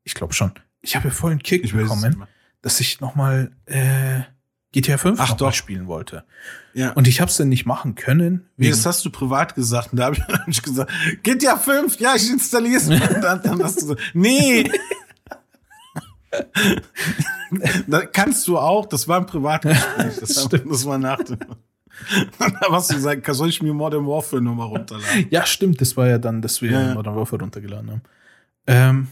ich 0.02 0.14
glaube 0.14 0.34
schon, 0.34 0.50
ich 0.80 0.96
habe 0.96 1.06
ja 1.06 1.14
voll 1.14 1.30
einen 1.30 1.42
Kick 1.42 1.62
Ich 1.62 1.72
bekommen, 1.72 2.26
dass 2.62 2.80
ich 2.80 3.00
nochmal 3.00 3.52
äh, 3.66 4.22
GTA 4.72 4.98
5 4.98 5.18
Ach 5.20 5.32
doch. 5.34 5.52
spielen 5.54 5.86
wollte. 5.86 6.24
Ja. 6.74 6.92
Und 6.92 7.08
ich 7.08 7.20
habe 7.20 7.30
es 7.30 7.36
dann 7.36 7.48
nicht 7.48 7.64
machen 7.66 7.94
können. 7.94 8.48
Nee, 8.56 8.68
das 8.70 8.84
hast 8.84 9.04
du 9.04 9.10
privat 9.10 9.54
gesagt. 9.54 9.92
Und 9.92 9.98
da 9.98 10.06
habe 10.06 10.16
ich, 10.16 10.22
hab 10.28 10.48
ich 10.48 10.62
gesagt, 10.62 10.90
ja 11.42 11.56
fünf, 11.56 11.98
ja, 11.98 12.14
ich 12.14 12.30
installiere 12.30 12.76
es. 12.76 12.88
Und 12.88 13.00
dann, 13.22 13.42
dann 13.42 13.62
hast 13.62 13.80
du 13.82 13.86
so, 13.86 13.96
nee. 14.12 14.70
da 17.86 18.04
kannst 18.04 18.46
du 18.48 18.58
auch, 18.58 18.86
das 18.86 19.08
war 19.08 19.18
ein 19.18 19.26
Privatgespräch. 19.26 20.16
Das, 20.20 20.44
Stimmt. 20.44 20.70
das 20.70 20.84
war 20.84 20.98
nach 20.98 21.22
dem. 21.22 21.38
Dann 22.38 22.54
hast 22.70 22.90
du 22.90 22.94
gesagt, 22.94 23.26
soll 23.34 23.48
ich 23.48 23.62
mir 23.62 23.72
Modern 23.72 24.06
Warfare 24.06 24.42
nochmal 24.42 24.66
runterladen? 24.66 25.28
ja, 25.30 25.46
stimmt, 25.46 25.80
das 25.80 25.96
war 25.96 26.06
ja 26.08 26.18
dann, 26.18 26.42
dass 26.42 26.60
wir 26.60 26.70
ja. 26.70 26.94
Modern 26.94 27.16
Warfare 27.16 27.40
runtergeladen 27.40 27.90
haben. 27.90 28.02
Ähm, 28.66 29.08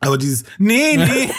Aber 0.00 0.18
dieses, 0.18 0.44
nee, 0.58 0.96
nee. 0.96 1.30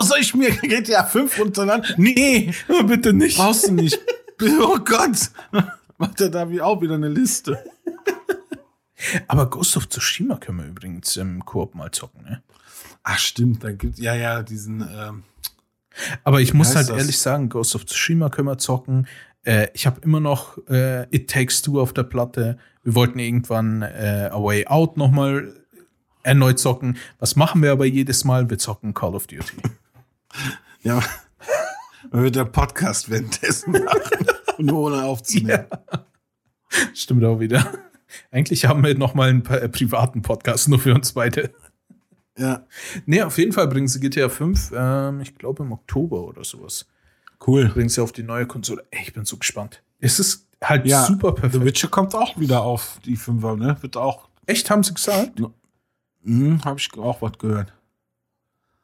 Soll 0.00 0.18
ich 0.20 0.34
mir 0.34 0.50
GTA 0.50 1.04
5 1.04 1.38
runterladen? 1.38 1.84
Nee, 1.96 2.52
bitte 2.86 3.12
nicht. 3.12 3.36
brauchst 3.36 3.68
du 3.68 3.72
nicht. 3.72 3.98
Oh 4.60 4.76
Gott. 4.84 5.30
Macht 5.96 6.20
er 6.20 6.28
da 6.28 6.50
wie 6.50 6.60
auch 6.60 6.82
wieder 6.82 6.96
eine 6.96 7.08
Liste. 7.08 7.58
Aber 9.28 9.48
Ghost 9.48 9.76
of 9.78 9.88
Tsushima 9.88 10.36
können 10.36 10.58
wir 10.58 10.66
übrigens 10.66 11.16
im 11.16 11.44
Koop 11.44 11.74
mal 11.74 11.90
zocken, 11.90 12.22
ne? 12.22 12.42
Ach, 13.02 13.18
stimmt, 13.18 13.64
da 13.64 13.72
gibt 13.72 13.98
ja, 13.98 14.14
ja, 14.14 14.42
diesen, 14.42 14.82
ähm, 14.82 15.22
Aber 16.24 16.40
ich 16.40 16.52
muss 16.54 16.74
halt 16.74 16.88
das? 16.88 16.98
ehrlich 16.98 17.18
sagen, 17.18 17.48
Ghost 17.48 17.74
of 17.74 17.86
Tsushima 17.86 18.28
können 18.30 18.48
wir 18.48 18.58
zocken. 18.58 19.06
Äh, 19.44 19.68
ich 19.74 19.86
habe 19.86 20.00
immer 20.02 20.20
noch 20.20 20.58
äh, 20.68 21.04
It 21.14 21.30
Takes 21.30 21.62
Two 21.62 21.80
auf 21.80 21.92
der 21.92 22.02
Platte. 22.02 22.58
Wir 22.82 22.94
wollten 22.94 23.18
irgendwann 23.18 23.82
äh, 23.82 24.28
A 24.32 24.42
Way 24.42 24.66
Out 24.66 24.96
nochmal 24.96 25.54
erneut 26.26 26.58
zocken. 26.58 26.98
Was 27.18 27.36
machen 27.36 27.62
wir 27.62 27.72
aber 27.72 27.86
jedes 27.86 28.24
Mal? 28.24 28.50
Wir 28.50 28.58
zocken 28.58 28.92
Call 28.94 29.14
of 29.14 29.26
Duty. 29.26 29.56
Ja, 30.82 31.00
man 32.10 32.22
wird 32.22 32.36
der 32.36 32.44
Podcast 32.44 33.08
währenddessen 33.10 33.72
machen, 33.72 34.26
nur 34.58 34.80
ohne 34.86 35.04
aufzunehmen. 35.04 35.66
Stimmt 36.94 37.24
auch 37.24 37.40
wieder. 37.40 37.72
Eigentlich 38.30 38.66
haben 38.66 38.84
wir 38.84 38.96
nochmal 38.96 39.30
einen 39.30 39.42
pa- 39.42 39.56
äh, 39.56 39.68
privaten 39.68 40.22
Podcast 40.22 40.68
nur 40.68 40.78
für 40.78 40.94
uns 40.94 41.12
beide. 41.12 41.52
Ja, 42.38 42.66
Nee, 43.06 43.22
auf 43.22 43.38
jeden 43.38 43.52
Fall 43.52 43.66
bringen 43.68 43.88
sie 43.88 43.98
GTA 44.00 44.28
5, 44.28 44.72
ähm, 44.76 45.20
ich 45.20 45.34
glaube 45.36 45.62
im 45.62 45.72
Oktober 45.72 46.20
oder 46.22 46.44
sowas. 46.44 46.86
cool. 47.46 47.68
Bringen 47.68 47.88
sie 47.88 48.02
auf 48.02 48.12
die 48.12 48.22
neue 48.22 48.46
Konsole. 48.46 48.84
Ey, 48.90 49.02
ich 49.02 49.12
bin 49.14 49.24
so 49.24 49.36
gespannt. 49.38 49.82
Es 50.00 50.18
ist 50.20 50.46
halt 50.62 50.86
Ja, 50.86 51.04
super 51.06 51.28
The 51.34 51.40
perfekt. 51.40 51.64
Witcher 51.64 51.88
kommt 51.88 52.14
auch 52.14 52.38
wieder 52.38 52.62
auf 52.62 52.98
die 53.04 53.16
Fünfer, 53.16 53.56
ne? 53.56 53.76
Wird 53.80 53.96
auch, 53.96 54.28
Echt, 54.46 54.70
haben 54.70 54.82
sie 54.82 54.94
gesagt? 54.94 55.40
Hm, 56.26 56.64
habe 56.64 56.78
ich 56.78 56.92
auch 56.98 57.22
was 57.22 57.38
gehört. 57.38 57.72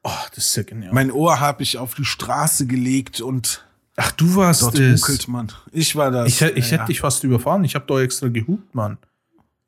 Oh, 0.05 0.11
das 0.35 0.47
ist 0.47 0.57
ja 0.57 0.63
genial. 0.63 0.93
Mein 0.93 1.11
Ohr 1.11 1.41
habe 1.41 1.63
ich 1.63 1.79
auf 1.79 1.95
die 1.95 2.05
Straße 2.05 2.67
gelegt 2.67 3.21
und 3.21 3.65
Ach, 3.97 4.11
du 4.13 4.35
warst 4.37 4.63
dort 4.63 4.79
es. 4.79 5.03
ruckelt 5.03 5.29
man. 5.29 5.53
Ich 5.71 5.95
war 5.95 6.11
das. 6.11 6.29
Ich, 6.29 6.41
ich 6.41 6.71
ja, 6.71 6.79
hätte 6.79 6.87
dich 6.87 7.01
fast 7.01 7.23
überfahren. 7.25 7.63
Ich 7.65 7.75
habe 7.75 7.85
doch 7.87 8.01
extra 8.01 8.29
gehupt, 8.29 8.75
Mann. 8.75 8.99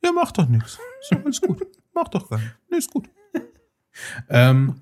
Ja, 0.02 0.12
mach 0.12 0.32
doch 0.32 0.48
nichts. 0.48 0.78
Ist 1.02 1.12
doch 1.12 1.24
alles 1.24 1.40
gut. 1.40 1.66
Mach 1.94 2.08
doch 2.08 2.28
gar. 2.28 2.40
Nee, 2.68 2.78
ist 2.78 2.90
gut. 2.90 3.08
Ähm, 4.28 4.80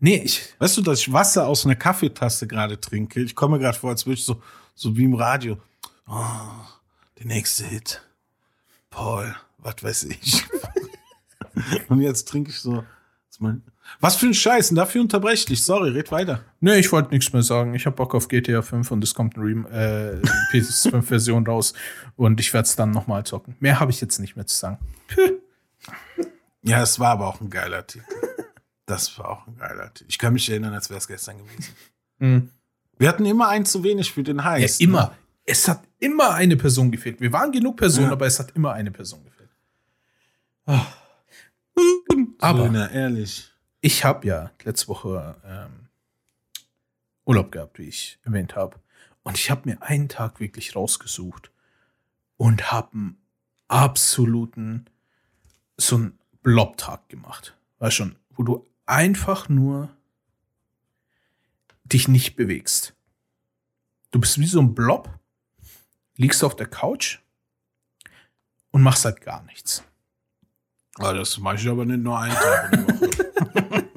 nee, 0.00 0.16
ich. 0.24 0.54
Weißt 0.58 0.76
du, 0.76 0.82
dass 0.82 0.98
ich 0.98 1.12
Wasser 1.12 1.46
aus 1.46 1.64
einer 1.64 1.76
Kaffeetasse 1.76 2.48
gerade 2.48 2.80
trinke? 2.80 3.20
Ich 3.20 3.36
komme 3.36 3.60
gerade 3.60 3.78
vor, 3.78 3.90
als 3.90 4.04
würde 4.04 4.18
ich 4.18 4.24
so, 4.24 4.42
so 4.74 4.96
wie 4.96 5.04
im 5.04 5.14
Radio. 5.14 5.56
Oh, 6.08 6.24
der 7.16 7.26
nächste 7.26 7.64
Hit. 7.64 8.02
Paul, 8.90 9.36
was 9.58 9.84
weiß 9.84 10.02
ich. 10.04 10.44
Und 11.88 12.00
jetzt 12.00 12.28
trinke 12.28 12.50
ich 12.50 12.58
so. 12.60 12.84
Was 14.00 14.16
für 14.16 14.26
ein 14.26 14.34
Scheiß. 14.34 14.70
Und 14.70 14.76
dafür 14.76 15.00
unterbreche 15.00 15.34
ich 15.34 15.44
dich. 15.46 15.62
Sorry, 15.62 15.90
red 15.90 16.10
weiter. 16.10 16.40
Nee, 16.60 16.76
ich 16.78 16.90
wollte 16.90 17.10
nichts 17.10 17.32
mehr 17.32 17.42
sagen. 17.42 17.74
Ich 17.74 17.86
habe 17.86 17.94
Bock 17.96 18.14
auf 18.14 18.26
GTA 18.28 18.62
5 18.62 18.90
und 18.90 19.04
es 19.04 19.14
kommt 19.14 19.36
eine 19.36 19.44
Rem 19.46 19.66
äh, 19.66 20.20
PS5-Version 20.52 21.46
raus. 21.46 21.72
Und 22.16 22.40
ich 22.40 22.52
werde 22.52 22.66
es 22.66 22.74
dann 22.74 22.90
nochmal 22.90 23.24
zocken. 23.24 23.54
Mehr 23.60 23.78
habe 23.80 23.90
ich 23.92 24.00
jetzt 24.00 24.18
nicht 24.18 24.34
mehr 24.34 24.46
zu 24.46 24.56
sagen. 24.56 24.78
Ja, 26.62 26.82
es 26.82 26.98
war 26.98 27.10
aber 27.10 27.28
auch 27.28 27.40
ein 27.40 27.50
geiler 27.50 27.86
Titel. 27.86 28.04
Das 28.86 29.16
war 29.18 29.28
auch 29.30 29.46
ein 29.46 29.56
geiler 29.56 29.92
Titel. 29.94 30.08
Ich 30.10 30.18
kann 30.18 30.32
mich 30.32 30.48
erinnern, 30.50 30.74
als 30.74 30.90
wäre 30.90 30.98
es 30.98 31.06
gestern 31.06 31.38
gewesen. 31.38 31.72
Mhm. 32.18 32.50
Wir 32.98 33.08
hatten 33.08 33.24
immer 33.24 33.48
einen 33.48 33.64
zu 33.66 33.84
wenig 33.84 34.12
für 34.12 34.22
den 34.24 34.38
Ja, 34.38 34.44
Heiß. 34.44 34.80
immer. 34.80 35.14
Es 35.44 35.68
hat 35.68 35.82
immer 36.00 36.34
eine 36.34 36.56
Person 36.56 36.90
gefehlt. 36.90 37.20
Wir 37.20 37.32
waren 37.32 37.52
genug 37.52 37.76
Personen, 37.76 38.08
Ja. 38.08 38.12
aber 38.12 38.26
es 38.26 38.38
hat 38.40 38.50
immer 38.56 38.72
eine 38.72 38.90
Person 38.90 39.24
gefehlt. 39.24 39.48
Ne? 40.66 40.80
Aber 42.38 42.64
Söhne, 42.64 42.90
ehrlich. 42.92 43.52
ich 43.80 44.04
habe 44.04 44.26
ja 44.26 44.50
letzte 44.64 44.88
Woche 44.88 45.36
ähm, 45.44 45.88
Urlaub 47.24 47.52
gehabt, 47.52 47.78
wie 47.78 47.88
ich 47.88 48.18
erwähnt 48.24 48.56
habe. 48.56 48.78
Und 49.22 49.36
ich 49.36 49.50
habe 49.50 49.68
mir 49.68 49.82
einen 49.82 50.08
Tag 50.08 50.40
wirklich 50.40 50.74
rausgesucht 50.74 51.50
und 52.36 52.72
habe 52.72 52.92
einen 52.92 53.18
absoluten 53.68 54.86
so 55.76 55.96
einen 55.96 56.18
Blob-Tag 56.42 57.08
gemacht. 57.08 57.56
Weißt 57.78 57.96
schon, 57.96 58.16
wo 58.30 58.42
du 58.42 58.66
einfach 58.86 59.48
nur 59.48 59.90
dich 61.84 62.08
nicht 62.08 62.36
bewegst. 62.36 62.94
Du 64.10 64.20
bist 64.20 64.38
wie 64.38 64.46
so 64.46 64.60
ein 64.60 64.74
Blob, 64.74 65.10
liegst 66.16 66.42
auf 66.42 66.56
der 66.56 66.66
Couch 66.66 67.18
und 68.70 68.82
machst 68.82 69.04
halt 69.04 69.20
gar 69.20 69.42
nichts. 69.44 69.84
Ah, 70.98 71.12
das 71.12 71.38
mache 71.38 71.56
ich 71.56 71.68
aber 71.68 71.84
nicht 71.84 72.00
nur 72.00 72.18
einen 72.18 72.34
Tag 72.34 72.72
in 72.72 72.86
der 72.86 73.00
Woche. 73.00 73.08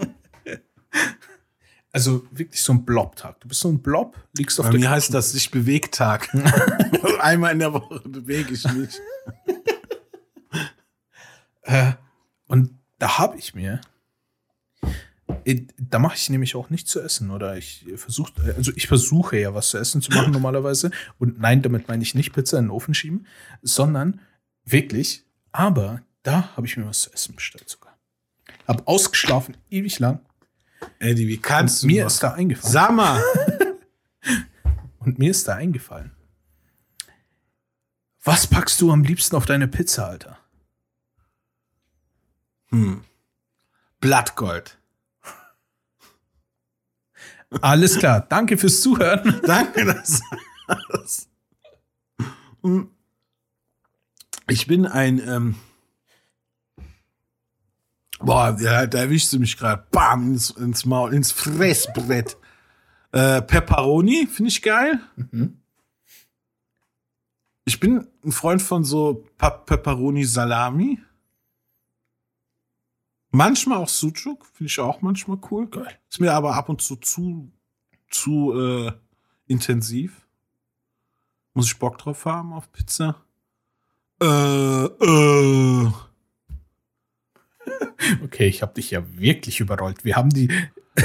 Also 1.93 2.25
wirklich 2.31 2.61
so 2.63 2.71
ein 2.73 2.85
Blob-Tag. 2.85 3.41
Du 3.41 3.49
bist 3.49 3.59
so 3.59 3.69
ein 3.69 3.81
Blob, 3.81 4.17
liegst 4.37 4.59
auf 4.59 4.65
Bei 4.67 4.71
der 4.71 4.79
mir 4.79 4.85
Couch 4.85 4.95
heißt 4.95 5.13
das 5.13 5.33
sich 5.33 5.51
Bewegtag. 5.51 6.29
Einmal 7.19 7.51
in 7.51 7.59
der 7.59 7.73
Woche 7.73 8.01
bewege 8.05 8.53
ich 8.53 8.63
mich. 8.71 8.99
Äh, 11.63 11.93
und 12.47 12.71
da 12.97 13.19
habe 13.19 13.37
ich 13.37 13.53
mir, 13.53 13.81
äh, 15.45 15.61
da 15.77 15.99
mache 15.99 16.15
ich 16.15 16.27
nämlich 16.31 16.55
auch 16.55 16.71
nichts 16.71 16.89
zu 16.89 16.99
essen 16.99 17.29
oder 17.29 17.55
ich 17.55 17.85
versuche, 17.97 18.31
also 18.57 18.71
ich 18.75 18.87
versuche 18.87 19.39
ja 19.39 19.53
was 19.53 19.69
zu 19.69 19.77
essen 19.77 20.01
zu 20.01 20.11
machen 20.11 20.33
normalerweise 20.33 20.89
und 21.19 21.39
nein, 21.39 21.61
damit 21.61 21.87
meine 21.87 22.01
ich 22.01 22.15
nicht 22.15 22.33
Pizza 22.33 22.57
in 22.57 22.65
den 22.65 22.71
Ofen 22.71 22.95
schieben, 22.95 23.27
sondern 23.61 24.21
wirklich, 24.65 25.23
aber 25.51 26.01
da 26.23 26.55
habe 26.55 26.67
ich 26.67 26.77
mir 26.77 26.85
was 26.85 27.01
zu 27.01 27.13
essen 27.13 27.35
bestellt 27.35 27.69
sogar. 27.69 27.97
Hab 28.67 28.87
ausgeschlafen 28.87 29.57
ewig 29.69 29.99
lang 29.99 30.19
Eddie, 30.99 31.27
wie 31.27 31.37
kannst 31.37 31.83
und 31.83 31.89
du 31.89 31.95
mir 31.95 32.01
nur? 32.01 32.07
ist 32.07 32.23
da 32.23 32.33
eingefallen 32.33 32.73
Sag 32.73 32.91
mal. 32.91 33.23
und 34.99 35.19
mir 35.19 35.31
ist 35.31 35.47
da 35.47 35.55
eingefallen. 35.55 36.11
Was 38.23 38.47
packst 38.47 38.79
du 38.81 38.91
am 38.91 39.03
liebsten 39.03 39.35
auf 39.35 39.45
deine 39.45 39.67
Pizza, 39.67 40.07
Alter? 40.07 40.37
Hm. 42.69 43.03
Blattgold. 43.99 44.77
Alles 47.61 47.97
klar, 47.97 48.21
danke 48.21 48.57
fürs 48.57 48.79
Zuhören. 48.79 49.41
Danke, 49.45 49.83
dass 49.83 50.21
das. 50.89 51.27
Hm. 52.63 52.89
Ich 54.47 54.67
bin 54.67 54.85
ein, 54.85 55.19
ähm, 55.19 55.55
boah, 58.23 58.57
ja, 58.59 58.85
da 58.87 58.99
erwischst 58.99 59.31
du 59.33 59.39
mich 59.39 59.57
gerade, 59.57 59.85
bam, 59.91 60.33
ins, 60.33 60.49
ins 60.51 60.85
Maul, 60.85 61.13
ins 61.13 61.31
Fressbrett. 61.31 62.37
Äh, 63.11 63.41
Pepperoni 63.41 64.27
finde 64.27 64.49
ich 64.49 64.61
geil. 64.61 64.99
Mhm. 65.15 65.57
Ich 67.65 67.79
bin 67.79 68.07
ein 68.25 68.31
Freund 68.31 68.61
von 68.61 68.83
so 68.83 69.25
Pa- 69.37 69.49
Pepperoni 69.49 70.23
Salami. 70.25 70.99
Manchmal 73.31 73.77
auch 73.77 73.87
Sucuk, 73.89 74.45
finde 74.45 74.67
ich 74.67 74.79
auch 74.79 75.01
manchmal 75.01 75.37
cool. 75.51 75.67
Geil. 75.67 75.97
Ist 76.09 76.19
mir 76.19 76.33
aber 76.33 76.55
ab 76.55 76.69
und 76.69 76.81
zu 76.81 76.97
zu, 76.97 77.51
zu 78.09 78.53
äh, 78.59 78.91
intensiv. 79.47 80.25
Muss 81.53 81.67
ich 81.67 81.79
Bock 81.79 81.97
drauf 81.97 82.25
haben 82.25 82.53
auf 82.53 82.71
Pizza? 82.71 83.23
Äh, 84.21 84.25
äh. 84.25 85.91
Okay, 88.23 88.47
ich 88.47 88.61
habe 88.61 88.73
dich 88.73 88.91
ja 88.91 89.03
wirklich 89.17 89.59
überrollt. 89.59 90.03
Wir 90.03 90.15
haben 90.15 90.29
die. 90.29 90.49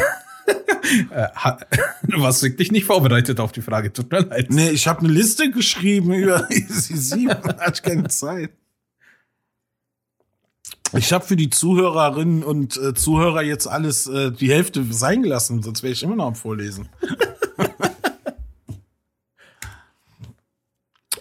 Äh, 1.10 1.26
du 2.02 2.20
warst 2.20 2.44
wirklich 2.44 2.70
nicht 2.70 2.84
vorbereitet 2.84 3.40
auf 3.40 3.50
die 3.50 3.62
Frage. 3.62 3.92
Tut 3.92 4.12
mir 4.12 4.20
leid. 4.20 4.50
Nee, 4.50 4.70
ich 4.70 4.86
habe 4.86 5.00
eine 5.00 5.08
Liste 5.08 5.50
geschrieben 5.50 6.12
über 6.12 6.48
Easy 6.50 6.96
7. 6.96 7.30
hatte 7.58 7.82
keine 7.82 8.08
Zeit. 8.08 8.52
Ich 10.92 11.12
habe 11.12 11.24
für 11.24 11.36
die 11.36 11.50
Zuhörerinnen 11.50 12.44
und 12.44 12.76
äh, 12.76 12.94
Zuhörer 12.94 13.42
jetzt 13.42 13.66
alles 13.66 14.06
äh, 14.06 14.30
die 14.30 14.50
Hälfte 14.50 14.84
sein 14.90 15.22
gelassen, 15.22 15.62
sonst 15.62 15.82
wäre 15.82 15.92
ich 15.92 16.02
immer 16.02 16.16
noch 16.16 16.26
am 16.26 16.36
Vorlesen. 16.36 16.88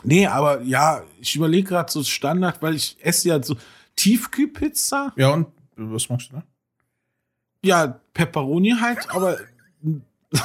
nee, 0.04 0.28
aber 0.28 0.62
ja, 0.62 1.04
ich 1.20 1.36
überlege 1.36 1.70
gerade 1.70 1.92
so 1.92 2.04
Standard, 2.04 2.62
weil 2.62 2.76
ich 2.76 2.98
esse 3.02 3.30
ja 3.30 3.42
so 3.42 3.56
Tiefkühlpizza. 3.96 5.14
Ja, 5.16 5.30
und 5.30 5.48
was 5.76 6.10
machst 6.10 6.32
du 6.32 6.38
da? 6.38 6.44
Ja, 7.64 8.00
Pepperoni 8.14 8.76
halt, 8.80 9.10
aber 9.10 9.38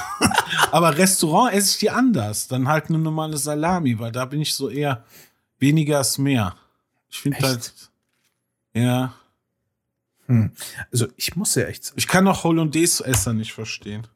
aber 0.71 0.97
Restaurant 0.97 1.53
esse 1.53 1.73
ich 1.73 1.79
die 1.79 1.91
anders. 1.91 2.49
Dann 2.49 2.69
halt 2.69 2.89
eine 2.89 2.99
normale 2.99 3.37
Salami, 3.37 3.99
weil 3.99 4.13
da 4.13 4.25
bin 4.25 4.41
ich 4.41 4.55
so 4.55 4.69
eher 4.69 5.05
weniger 5.59 6.01
ist 6.01 6.19
mehr. 6.19 6.55
Ich 7.09 7.19
finde 7.19 7.39
halt 7.41 7.73
ja, 8.73 9.15
Hm. 10.31 10.53
Also, 10.93 11.09
ich 11.17 11.35
muss 11.35 11.57
ja 11.57 11.65
echt 11.65 11.93
ich 11.97 12.07
kann 12.07 12.29
auch 12.29 12.45
Hollandaise-Esser 12.45 13.33
nicht 13.33 13.53
verstehen. 13.53 14.07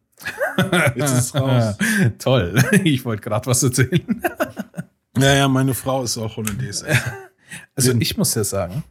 Jetzt 0.95 1.19
ist 1.19 1.35
raus. 1.35 1.77
Toll. 2.21 2.63
Ich 2.85 3.05
wollte 3.05 3.21
gerade 3.21 3.47
was 3.47 3.65
erzählen. 3.65 4.23
Ja, 5.19 5.35
ja, 5.35 5.49
meine 5.49 5.75
Frau 5.75 6.05
ist 6.05 6.17
auch 6.17 6.37
Hollandaise-Esser. 6.37 7.13
Also, 7.75 7.93
ich 7.99 8.17
muss 8.17 8.33
ja 8.37 8.45
sagen, 8.45 8.85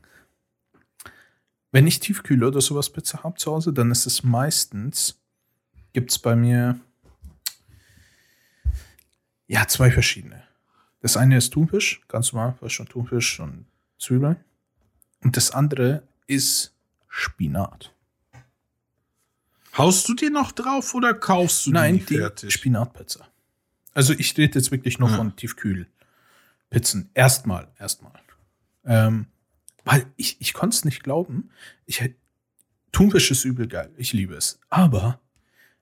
wenn 1.73 1.85
ich 1.87 1.99
Tiefkühle 1.99 2.47
oder 2.47 2.61
sowas 2.61 2.89
Pizza 2.89 3.23
habe 3.23 3.37
zu 3.37 3.51
Hause, 3.51 3.73
dann 3.73 3.91
ist 3.91 4.05
es 4.05 4.23
meistens, 4.23 5.19
gibt 5.91 6.11
es 6.11 6.19
bei 6.19 6.35
mir 6.37 6.79
ja 9.47 9.67
zwei 9.67 9.91
verschiedene. 9.91 10.43
Das 11.01 11.17
eine 11.17 11.35
ist 11.37 11.51
Thunfisch, 11.51 12.01
ganz 12.07 12.31
normal, 12.31 12.55
was 12.61 12.71
schon 12.71 12.87
Thunfisch 12.87 13.39
und 13.39 13.65
Zwiebeln. 13.99 14.37
Und 15.21 15.35
das 15.35 15.51
andere 15.51 16.03
ist 16.27 16.73
Spinat. 17.09 17.93
Haust 19.77 20.07
du 20.07 20.13
dir 20.13 20.29
noch 20.29 20.51
drauf 20.51 20.93
oder 20.93 21.13
kaufst 21.13 21.65
du 21.65 21.71
Nein, 21.71 21.97
die 21.99 22.05
die 22.05 22.17
fertig? 22.17 22.53
Spinatpizza. 22.53 23.27
Also 23.93 24.13
ich 24.13 24.37
rede 24.37 24.59
jetzt 24.59 24.71
wirklich 24.71 24.99
nur 24.99 25.09
Ja. 25.09 25.17
von 25.17 25.35
Tiefkühlpizzen. 25.35 27.09
Erstmal, 27.13 27.67
erstmal. 27.79 28.13
Ähm, 28.85 29.25
weil 29.83 30.05
ich, 30.15 30.39
ich 30.39 30.53
konnte 30.53 30.75
es 30.75 30.85
nicht 30.85 31.03
glauben. 31.03 31.49
Ich 31.85 32.01
Thunfisch 32.91 33.31
ist 33.31 33.43
übel 33.43 33.67
geil. 33.67 33.91
Ich 33.97 34.13
liebe 34.13 34.35
es. 34.35 34.59
Aber 34.69 35.19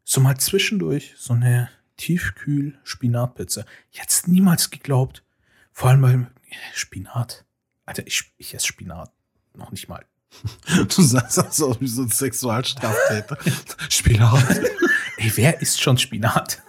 so 0.04 0.22
mal 0.22 0.38
zwischendurch 0.38 1.14
so 1.18 1.34
eine 1.34 1.70
Tiefkühl-Spinatpizza. 1.98 3.66
Ich 3.92 4.00
hätte 4.00 4.10
es 4.10 4.28
niemals 4.28 4.72
geglaubt. 4.72 5.24
Vor 5.72 5.90
allem 5.90 6.02
weil 6.02 6.32
Spinat. 6.74 7.46
Alter, 7.86 8.08
ich, 8.08 8.32
ich 8.38 8.54
esse 8.54 8.68
Spinat 8.68 9.12
noch 9.54 9.72
nicht 9.72 9.88
mal. 9.88 10.06
Du 10.96 11.02
sagst 11.02 11.38
das 11.38 11.62
auch 11.62 11.80
wie 11.82 11.88
so 11.88 12.04
ein 12.04 12.10
Sexualstraftäter. 12.10 13.38
Spinat. 13.90 14.62
Ey, 15.18 15.32
wer 15.36 15.62
isst 15.62 15.82
schon 15.82 15.98
Spinat? 15.98 16.62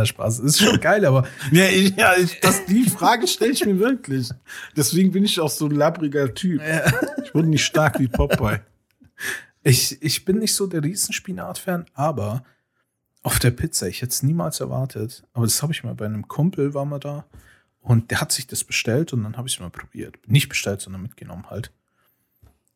Na 0.00 0.06
Spaß, 0.06 0.38
ist 0.38 0.58
schon 0.60 0.80
geil, 0.80 1.04
aber 1.04 1.26
Ja, 1.52 1.66
ich, 1.66 1.94
ja 1.94 2.16
ich, 2.16 2.40
das, 2.40 2.64
die 2.64 2.88
Frage 2.88 3.28
stelle 3.28 3.52
ich 3.52 3.64
mir 3.66 3.78
wirklich. 3.78 4.30
Deswegen 4.74 5.12
bin 5.12 5.24
ich 5.26 5.38
auch 5.40 5.50
so 5.50 5.66
ein 5.66 5.72
labbriger 5.72 6.32
Typ. 6.34 6.62
Ich 7.22 7.34
wurde 7.34 7.48
nicht 7.48 7.64
stark 7.64 7.98
wie 7.98 8.08
Popeye. 8.08 8.60
Ich, 9.62 10.00
ich 10.02 10.24
bin 10.24 10.38
nicht 10.38 10.54
so 10.54 10.66
der 10.66 10.82
Riesenspinat-Fan, 10.82 11.84
aber 11.92 12.44
auf 13.22 13.38
der 13.38 13.50
Pizza, 13.50 13.88
ich 13.88 14.00
hätte 14.00 14.12
es 14.12 14.22
niemals 14.22 14.60
erwartet, 14.60 15.22
aber 15.34 15.44
das 15.44 15.62
habe 15.62 15.72
ich 15.74 15.84
mal 15.84 15.94
bei 15.94 16.06
einem 16.06 16.26
Kumpel, 16.28 16.72
war 16.72 16.86
mal 16.86 16.98
da 16.98 17.26
und 17.82 18.10
der 18.10 18.22
hat 18.22 18.32
sich 18.32 18.46
das 18.46 18.64
bestellt 18.64 19.12
und 19.12 19.22
dann 19.22 19.36
habe 19.36 19.48
ich 19.48 19.54
es 19.56 19.60
mal 19.60 19.68
probiert. 19.68 20.16
Nicht 20.26 20.48
bestellt, 20.48 20.80
sondern 20.80 21.02
mitgenommen 21.02 21.50
halt. 21.50 21.70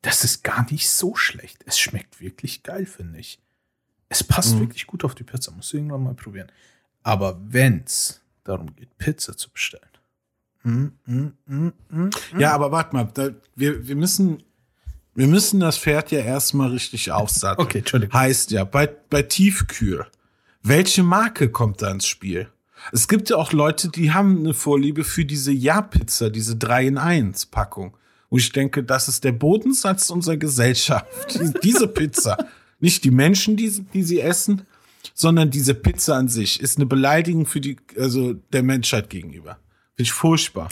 Das 0.02 0.24
ist 0.24 0.44
gar 0.44 0.70
nicht 0.70 0.90
so 0.90 1.14
schlecht. 1.16 1.64
Es 1.64 1.78
schmeckt 1.78 2.20
wirklich 2.20 2.62
geil, 2.62 2.84
finde 2.84 3.18
ich. 3.20 3.40
Es 4.10 4.22
passt 4.22 4.54
Mhm. 4.56 4.60
wirklich 4.60 4.86
gut 4.86 5.02
auf 5.04 5.14
die 5.14 5.24
Pizza, 5.24 5.50
musst 5.52 5.72
du 5.72 5.78
irgendwann 5.78 6.02
mal 6.02 6.12
probieren. 6.14 6.48
Aber 7.04 7.40
wenn's 7.48 8.20
darum 8.42 8.74
geht, 8.74 8.96
Pizza 8.98 9.36
zu 9.36 9.50
bestellen. 9.50 9.84
Mm, 10.64 10.86
mm, 11.06 11.72
mm, 11.90 12.10
Ja, 12.38 12.52
aber 12.52 12.72
warte 12.72 12.96
mal, 12.96 13.08
da, 13.14 13.28
wir, 13.54 13.86
wir 13.86 13.94
müssen, 13.96 14.42
wir 15.14 15.26
müssen 15.26 15.60
das 15.60 15.78
Pferd 15.78 16.10
ja 16.10 16.20
erstmal 16.20 16.70
richtig 16.70 17.12
aufsatteln. 17.12 17.64
Okay, 17.66 17.78
Entschuldigung. 17.78 18.18
Heißt 18.18 18.50
ja, 18.50 18.64
bei, 18.64 18.86
bei 19.10 19.22
Tiefkühl, 19.22 20.06
welche 20.62 21.02
Marke 21.02 21.50
kommt 21.50 21.82
da 21.82 21.90
ins 21.90 22.06
Spiel? 22.06 22.48
Es 22.92 23.08
gibt 23.08 23.30
ja 23.30 23.36
auch 23.36 23.52
Leute, 23.52 23.88
die 23.90 24.12
haben 24.12 24.38
eine 24.38 24.54
Vorliebe 24.54 25.04
für 25.04 25.24
diese 25.24 25.52
Ja-Pizza, 25.52 26.30
diese 26.30 26.56
3 26.56 26.86
in 26.86 26.98
1 26.98 27.46
Packung. 27.46 27.96
Und 28.30 28.38
ich 28.40 28.50
denke, 28.52 28.82
das 28.82 29.08
ist 29.08 29.24
der 29.24 29.32
Bodensatz 29.32 30.10
unserer 30.10 30.36
Gesellschaft. 30.38 31.06
Die- 31.34 31.52
diese 31.62 31.86
Pizza. 31.88 32.36
Nicht 32.80 33.04
die 33.04 33.10
Menschen, 33.10 33.56
die, 33.56 33.70
die 33.94 34.02
sie 34.02 34.20
essen, 34.20 34.62
sondern 35.12 35.50
diese 35.50 35.74
Pizza 35.74 36.16
an 36.16 36.28
sich 36.28 36.60
ist 36.60 36.78
eine 36.78 36.86
Beleidigung 36.86 37.46
für 37.46 37.60
die, 37.60 37.76
also 37.98 38.32
der 38.32 38.62
Menschheit 38.62 39.10
gegenüber. 39.10 39.58
Finde 39.94 40.02
ich 40.02 40.12
furchtbar. 40.12 40.68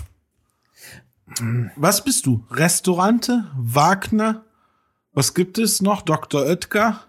Was 1.76 2.04
bist 2.04 2.26
du? 2.26 2.44
Restaurante? 2.50 3.50
Wagner? 3.56 4.44
Was 5.12 5.34
gibt 5.34 5.58
es 5.58 5.82
noch? 5.82 6.02
Dr. 6.02 6.42
Oetker? 6.42 7.04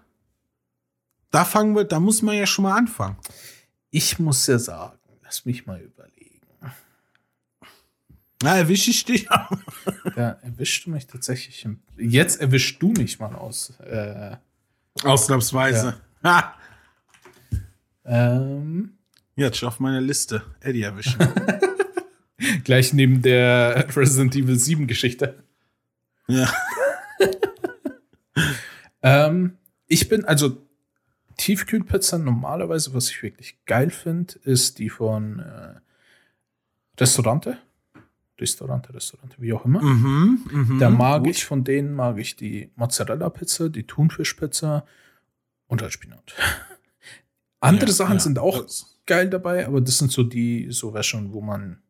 Da 1.30 1.44
fangen 1.44 1.74
wir, 1.74 1.84
da 1.84 2.00
muss 2.00 2.22
man 2.22 2.36
ja 2.36 2.46
schon 2.46 2.64
mal 2.64 2.76
anfangen. 2.76 3.16
Ich 3.90 4.18
muss 4.18 4.46
ja 4.46 4.58
sagen, 4.58 4.98
lass 5.22 5.44
mich 5.44 5.66
mal 5.66 5.80
überlegen. 5.80 6.40
Na, 8.42 8.56
erwische 8.56 8.90
ich 8.90 9.04
dich. 9.04 9.28
Da 10.16 10.38
erwischst 10.42 10.86
du 10.86 10.90
mich 10.90 11.06
tatsächlich. 11.06 11.66
Jetzt 11.96 12.40
erwischst 12.40 12.80
du 12.80 12.92
mich 12.92 13.18
mal 13.18 13.34
aus. 13.34 13.70
Äh, 13.80 14.36
Ausnahmsweise. 15.02 16.00
Ha! 16.22 16.54
Ähm, 18.04 18.98
Jetzt 19.36 19.58
schon 19.58 19.68
auf 19.68 19.80
meiner 19.80 20.00
Liste. 20.00 20.42
Eddie 20.60 20.82
erwischen. 20.82 21.18
gleich 22.64 22.92
neben 22.92 23.22
der 23.22 23.86
Resident 23.96 24.34
Evil 24.36 24.58
7 24.58 24.86
Geschichte. 24.86 25.42
ja. 26.28 26.52
Ähm, 29.04 29.58
ich 29.86 30.08
bin, 30.08 30.24
also 30.24 30.66
Tiefkühlpizza 31.36 32.16
normalerweise, 32.16 32.94
was 32.94 33.10
ich 33.10 33.22
wirklich 33.22 33.62
geil 33.66 33.90
finde, 33.90 34.34
ist 34.44 34.78
die 34.78 34.88
von 34.88 35.40
äh, 35.40 35.74
Restaurante. 36.98 37.58
Restaurante, 38.40 38.94
Restaurante, 38.94 39.36
wie 39.38 39.52
auch 39.52 39.66
immer. 39.66 39.82
Mhm, 39.82 40.40
mhm. 40.50 40.78
Da 40.78 40.88
mag 40.88 41.24
Gut. 41.24 41.32
ich, 41.32 41.44
von 41.44 41.64
denen 41.64 41.94
mag 41.94 42.18
ich 42.18 42.34
die 42.34 42.70
Mozzarella-Pizza, 42.76 43.68
die 43.68 43.86
Thunfischpizza 43.86 44.86
und 45.66 45.82
halt 45.82 45.92
Spinat. 45.92 46.34
Andere 47.64 47.90
Ja, 47.90 47.96
Sachen 47.96 48.14
ja. 48.14 48.20
sind 48.20 48.38
auch 48.38 48.64
geil 49.06 49.28
dabei, 49.30 49.66
aber 49.66 49.80
das 49.80 49.98
sind 49.98 50.12
so 50.12 50.22
die, 50.22 50.68
so 50.70 50.94
Wäschen, 50.94 51.32
wo 51.32 51.40
man 51.40 51.82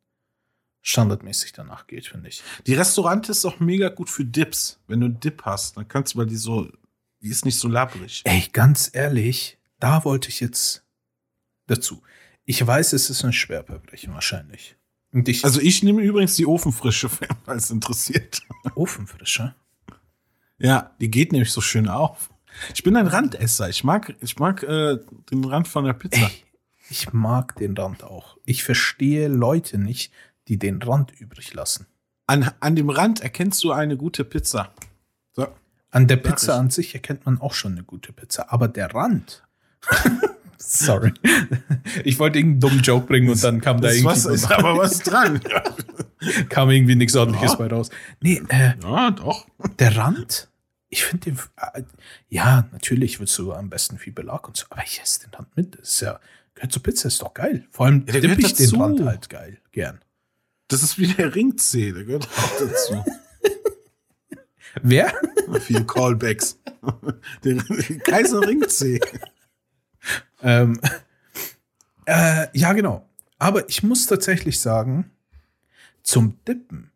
standardmäßig 0.83 1.53
danach 1.53 1.87
geht, 1.87 2.07
finde 2.07 2.29
ich. 2.29 2.43
Die 2.67 2.75
Restaurante 2.75 3.33
ist 3.33 3.45
auch 3.45 3.59
mega 3.61 3.89
gut 3.89 4.11
für 4.11 4.25
Dips. 4.25 4.81
Wenn 4.87 5.01
du 5.01 5.07
einen 5.07 5.21
Dip 5.21 5.43
hast, 5.45 5.77
dann 5.77 5.89
kannst 5.89 6.15
du, 6.15 6.19
weil 6.19 6.27
die 6.27 6.37
so, 6.37 6.69
die 7.21 7.29
ist 7.29 7.45
nicht 7.45 7.59
so 7.59 7.69
labbrig. 7.69 8.23
Ey, 8.25 8.49
ganz 8.53 8.91
ehrlich, 8.93 9.59
da 9.81 10.05
wollte 10.05 10.29
ich 10.29 10.41
jetzt 10.41 10.85
dazu. 11.67 12.03
Ich 12.45 12.65
weiß, 12.67 12.93
es 12.93 13.09
ist 13.09 13.25
ein 13.25 13.33
Schwerverbrechen 13.33 14.13
wahrscheinlich. 14.13 14.77
Ich, 15.13 15.45
Also 15.45 15.61
ich 15.61 15.83
nehme 15.83 16.03
übrigens 16.03 16.37
die 16.37 16.45
Ofenfrische, 16.47 17.09
es 17.47 17.71
interessiert. 17.71 18.43
Ofenfrische. 18.75 19.55
Ja, 20.59 20.95
die 21.01 21.11
geht 21.11 21.33
nämlich 21.33 21.51
so 21.53 21.61
schön 21.63 21.89
auf. 21.89 22.31
Ich 22.75 22.83
bin 22.83 22.97
ein 22.97 23.07
Randesser. 23.07 23.69
Ich 23.69 23.85
mag, 23.85 24.15
ich 24.21 24.39
mag 24.39 24.63
äh, 24.63 24.99
den 25.31 25.45
Rand 25.45 25.69
von 25.69 25.85
der 25.85 25.93
Pizza. 25.95 26.21
Ey, 26.21 26.31
ich 26.91 27.13
mag 27.13 27.57
den 27.57 27.77
Rand 27.77 28.05
auch. 28.05 28.37
Ich 28.45 28.65
verstehe 28.65 29.29
Leute 29.29 29.79
nicht, 29.79 30.13
die 30.49 30.59
den 30.59 30.83
Rand 30.83 31.13
übrig 31.19 31.53
lassen. 31.55 31.87
An, 32.27 32.51
an 32.61 32.77
dem 32.77 32.91
Rand 32.91 33.21
erkennst 33.21 33.63
du 33.65 33.73
eine 33.73 33.97
gute 33.97 34.25
Pizza. 34.25 34.73
So. 35.33 35.49
An 35.91 36.09
der 36.09 36.17
Pizza 36.17 36.55
ich. 36.55 36.59
an 36.59 36.71
sich 36.71 36.95
erkennt 36.95 37.27
man 37.27 37.41
auch 37.41 37.55
schon 37.55 37.73
eine 37.73 37.85
gute 37.85 38.13
Pizza, 38.13 38.53
aber 38.53 38.69
der 38.69 38.95
Rand. 38.95 39.45
Sorry. 40.59 41.13
Ich 42.05 42.19
wollte 42.19 42.39
irgendeinen 42.39 42.61
dummen 42.61 42.81
Joke 42.83 43.07
bringen 43.07 43.29
und 43.29 43.43
dann 43.45 43.61
kam 43.61 43.81
da 43.83 43.89
irgendwie, 43.91 44.07
was, 44.07 44.25
ist 44.25 44.51
aber 44.51 44.79
was 44.79 45.01
dran. 45.01 45.41
kam 46.49 46.71
irgendwie 46.71 46.95
nichts 46.95 47.15
ordentliches 47.15 47.53
Ja. 47.53 47.59
bei 47.59 47.67
raus. 47.67 47.91
Nee, 48.21 48.43
äh, 48.49 48.73
ja, 48.83 49.11
doch. 49.11 49.47
der 49.79 49.97
Rand, 49.97 50.49
ich 50.95 51.05
finde 51.05 51.33
den, 51.33 51.39
äh, 51.57 51.83
ja, 52.29 52.69
natürlich 52.71 53.19
willst 53.19 53.37
du 53.39 53.53
am 53.53 53.69
besten 53.69 53.99
viel 53.99 54.13
Belag 54.13 54.47
und 54.47 54.57
so, 54.57 54.67
aber 54.71 54.85
ich 54.85 55.01
esse 55.01 55.21
den 55.27 55.31
Rand 55.35 55.57
mit. 55.57 55.77
Das 55.77 55.89
ist 55.89 56.01
ja, 56.03 56.21
gehört 56.55 56.73
zur 56.73 56.85
Pizza, 56.85 57.09
ist 57.09 57.21
doch 57.21 57.35
geil. 57.35 57.67
Vor 57.73 57.87
allem 57.87 58.05
Ja, 58.07 58.13
der 58.13 58.21
dipp 58.21 58.37
gehört 58.37 58.53
ich 58.53 58.55
den 58.55 58.71
dazu. 58.71 58.81
Rand 58.81 59.05
halt 59.05 59.29
geil, 59.29 59.61
gern. 59.73 60.01
Das 60.69 60.85
ist 60.85 60.97
wie 60.97 61.09
der 61.09 61.35
Ringzeh, 61.35 61.91
der 61.91 62.05
gehört 62.05 62.29
auch 62.29 62.59
dazu. 62.61 63.05
Wer? 64.83 65.13
Viele 65.63 65.85
Callbacks. 65.85 66.61
Der 67.43 67.57
Kaiser 68.05 68.41
Ringzeh. 68.47 69.01
Ähm, 70.43 70.81
äh, 72.07 72.47
ja, 72.57 72.73
genau. 72.73 73.09
Aber 73.39 73.69
ich 73.69 73.83
muss 73.83 74.07
tatsächlich 74.07 74.61
sagen, 74.61 75.11
zum 76.05 76.39
Dippen 76.47 76.93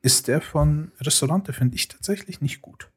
ist 0.00 0.28
der 0.28 0.40
von 0.40 0.92
Restaurante, 1.00 1.52
finde 1.52 1.74
ich 1.74 1.88
tatsächlich 1.88 2.40
nicht 2.40 2.62
gut. 2.62 2.91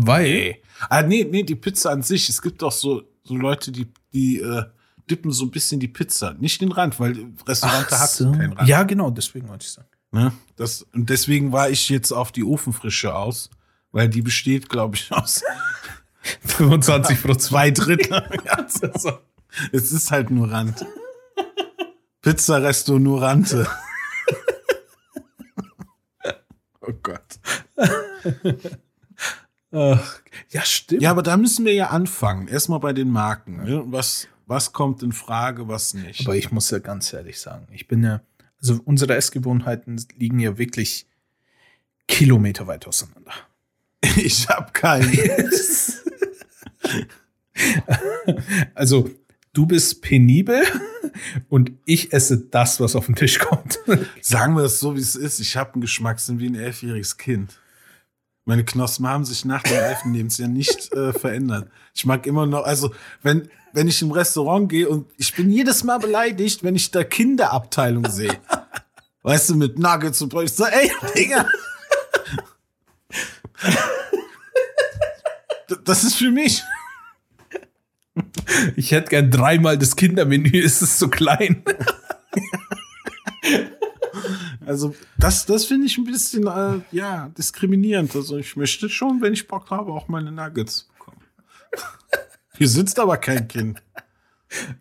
Weil, 0.00 0.58
Ah, 0.88 1.02
nee, 1.02 1.24
nee, 1.24 1.42
die 1.42 1.56
Pizza 1.56 1.90
an 1.90 2.02
sich. 2.02 2.28
Es 2.28 2.40
gibt 2.40 2.62
auch 2.62 2.72
so, 2.72 3.02
so 3.24 3.34
Leute, 3.34 3.72
die, 3.72 3.88
die 4.12 4.38
äh, 4.38 4.64
dippen 5.10 5.32
so 5.32 5.44
ein 5.44 5.50
bisschen 5.50 5.80
die 5.80 5.88
Pizza. 5.88 6.34
Nicht 6.34 6.60
den 6.60 6.70
Rand, 6.70 7.00
weil 7.00 7.26
Restaurante 7.46 7.98
hat 7.98 8.16
keinen 8.16 8.52
Rand. 8.52 8.68
Ja, 8.68 8.84
genau, 8.84 9.10
deswegen 9.10 9.48
wollte 9.48 9.64
ich 9.64 9.72
sagen. 9.72 9.88
Ne? 10.12 10.32
Das, 10.56 10.82
und 10.94 11.10
deswegen 11.10 11.52
war 11.52 11.68
ich 11.68 11.88
jetzt 11.88 12.12
auf 12.12 12.30
die 12.32 12.44
Ofenfrische 12.44 13.14
aus, 13.14 13.50
weil 13.90 14.08
die 14.08 14.22
besteht, 14.22 14.68
glaube 14.68 14.96
ich, 14.96 15.10
aus 15.12 15.42
25 16.44 17.20
Prozent. 17.22 17.42
zwei 17.42 17.70
Drittel. 17.70 18.22
es 19.72 19.92
ist 19.92 20.10
halt 20.10 20.30
nur 20.30 20.50
Rand. 20.50 20.86
Pizza 22.22 22.62
Resto 22.62 22.98
Nurante. 22.98 23.66
oh 26.82 26.92
Gott. 27.02 27.40
Ach, 29.70 30.20
ja, 30.50 30.62
stimmt. 30.62 31.02
Ja, 31.02 31.10
aber 31.10 31.22
da 31.22 31.36
müssen 31.36 31.64
wir 31.64 31.74
ja 31.74 31.88
anfangen. 31.88 32.48
Erstmal 32.48 32.80
bei 32.80 32.92
den 32.92 33.10
Marken. 33.10 33.64
Ne? 33.64 33.82
Was, 33.86 34.28
was 34.46 34.72
kommt 34.72 35.02
in 35.02 35.12
Frage, 35.12 35.68
was 35.68 35.94
nicht. 35.94 36.26
Aber 36.26 36.36
ich 36.36 36.50
muss 36.50 36.70
ja 36.70 36.78
ganz 36.78 37.12
ehrlich 37.12 37.38
sagen, 37.38 37.68
ich 37.70 37.86
bin 37.86 38.02
ja, 38.02 38.22
also 38.60 38.80
unsere 38.84 39.14
Essgewohnheiten 39.14 40.02
liegen 40.16 40.38
ja 40.40 40.56
wirklich 40.56 41.06
Kilometer 42.06 42.66
weit 42.66 42.86
auseinander. 42.86 43.32
ich 44.16 44.48
habe 44.48 44.72
keinen. 44.72 45.16
Also, 48.74 49.10
du 49.52 49.66
bist 49.66 50.00
penibel 50.00 50.62
und 51.48 51.72
ich 51.84 52.12
esse 52.12 52.38
das, 52.38 52.78
was 52.78 52.94
auf 52.94 53.06
den 53.06 53.16
Tisch 53.16 53.40
kommt. 53.40 53.80
Sagen 54.20 54.54
wir 54.54 54.62
es 54.62 54.78
so, 54.78 54.94
wie 54.94 55.00
es 55.00 55.16
ist. 55.16 55.40
Ich 55.40 55.56
habe 55.56 55.72
einen 55.72 55.80
Geschmackssinn 55.80 56.38
wie 56.38 56.48
ein 56.48 56.54
elfjähriges 56.54 57.16
Kind. 57.16 57.58
Meine 58.48 58.64
Knospen 58.64 59.06
haben 59.06 59.26
sich 59.26 59.44
nach 59.44 59.62
dem 59.62 59.76
elften 59.76 60.14
Lebensjahr 60.14 60.48
nicht 60.48 60.90
äh, 60.94 61.12
verändert. 61.12 61.70
Ich 61.94 62.06
mag 62.06 62.26
immer 62.26 62.46
noch, 62.46 62.64
also 62.64 62.94
wenn, 63.22 63.50
wenn 63.74 63.88
ich 63.88 64.00
im 64.00 64.10
Restaurant 64.10 64.70
gehe 64.70 64.88
und 64.88 65.06
ich 65.18 65.34
bin 65.34 65.50
jedes 65.50 65.84
Mal 65.84 65.98
beleidigt, 65.98 66.62
wenn 66.62 66.74
ich 66.74 66.90
da 66.90 67.04
Kinderabteilung 67.04 68.08
sehe. 68.08 68.38
Weißt 69.22 69.50
du, 69.50 69.56
mit 69.56 69.78
Nuggets 69.78 70.22
und. 70.22 70.32
Ich 70.32 70.54
so, 70.54 70.64
ey, 70.64 70.90
Digga. 71.14 71.46
Das 75.84 76.04
ist 76.04 76.14
für 76.14 76.30
mich. 76.30 76.64
Ich 78.76 78.92
hätte 78.92 79.10
gern 79.10 79.30
dreimal 79.30 79.76
das 79.76 79.94
Kindermenü, 79.94 80.58
ist 80.58 80.80
es 80.80 80.98
so 80.98 81.08
klein. 81.08 81.62
Also 84.68 84.94
das, 85.16 85.46
das 85.46 85.64
finde 85.64 85.86
ich 85.86 85.96
ein 85.96 86.04
bisschen, 86.04 86.46
äh, 86.46 86.80
ja, 86.94 87.30
diskriminierend. 87.36 88.14
Also 88.14 88.36
ich 88.36 88.54
möchte 88.56 88.88
schon, 88.90 89.22
wenn 89.22 89.32
ich 89.32 89.48
Bock 89.48 89.70
habe, 89.70 89.92
auch 89.92 90.08
meine 90.08 90.30
Nuggets 90.30 90.88
bekommen. 90.98 91.22
Hier 92.58 92.68
sitzt 92.68 92.98
aber 92.98 93.16
kein 93.16 93.48
Kind. 93.48 93.82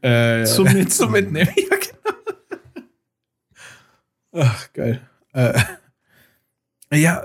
Äh, 0.02 0.44
Zum 0.46 0.64
Mitnehmen. 0.66 0.90
Zum 0.90 1.12
Mitnehmen, 1.12 1.50
ja, 1.56 1.78
genau. 1.78 2.88
Ach, 4.34 4.74
geil. 4.74 5.02
Äh, 5.34 5.60
ja, 6.94 7.24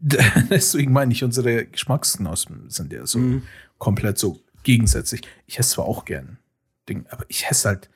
deswegen 0.00 0.92
meine 0.92 1.12
ich, 1.12 1.24
unsere 1.24 1.66
Geschmacksknospen 1.66 2.68
sind 2.70 2.92
ja 2.92 3.06
so 3.06 3.18
Mhm. 3.18 3.42
komplett 3.78 4.18
so 4.18 4.40
gegensätzlich. 4.62 5.22
Ich 5.46 5.58
esse 5.58 5.70
zwar 5.70 5.86
auch 5.86 6.04
gern 6.04 6.38
Ding, 6.88 7.06
aber 7.10 7.24
ich 7.28 7.46
esse 7.46 7.68
halt, 7.68 7.90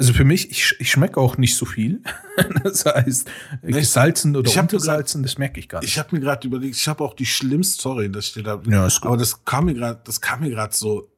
also 0.00 0.14
für 0.14 0.24
mich, 0.24 0.50
ich, 0.50 0.76
ich 0.78 0.90
schmecke 0.90 1.20
auch 1.20 1.36
nicht 1.36 1.54
so 1.54 1.66
viel. 1.66 2.02
das 2.64 2.86
heißt, 2.86 3.30
gesalzen 3.62 4.34
oder 4.34 4.50
ich 4.50 4.58
untersalzen, 4.58 5.22
das 5.22 5.36
merke 5.36 5.60
ich 5.60 5.68
gar 5.68 5.80
nicht. 5.80 5.90
Ich 5.90 5.98
habe 5.98 6.16
mir 6.16 6.22
gerade 6.22 6.46
überlegt, 6.46 6.74
ich 6.74 6.88
habe 6.88 7.04
auch 7.04 7.12
die 7.12 7.26
schlimmste, 7.26 7.82
sorry, 7.82 8.10
das 8.10 8.28
steht 8.28 8.46
da. 8.46 8.62
Ja, 8.66 8.86
ist 8.86 9.02
gut. 9.02 9.08
aber 9.08 9.18
das 9.18 9.44
kam 9.44 9.66
mir 9.66 9.74
gerade, 9.74 10.00
das 10.04 10.22
kam 10.22 10.40
mir 10.40 10.48
gerade 10.48 10.74
so 10.74 11.12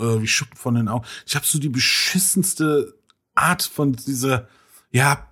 äh, 0.00 0.20
wie 0.20 0.26
Schuppen 0.26 0.56
von 0.56 0.74
den 0.74 0.88
Augen. 0.88 1.06
Ich 1.24 1.36
habe 1.36 1.46
so 1.46 1.60
die 1.60 1.68
beschissenste 1.68 2.94
Art 3.36 3.62
von 3.62 3.92
dieser, 3.92 4.48
ja, 4.90 5.28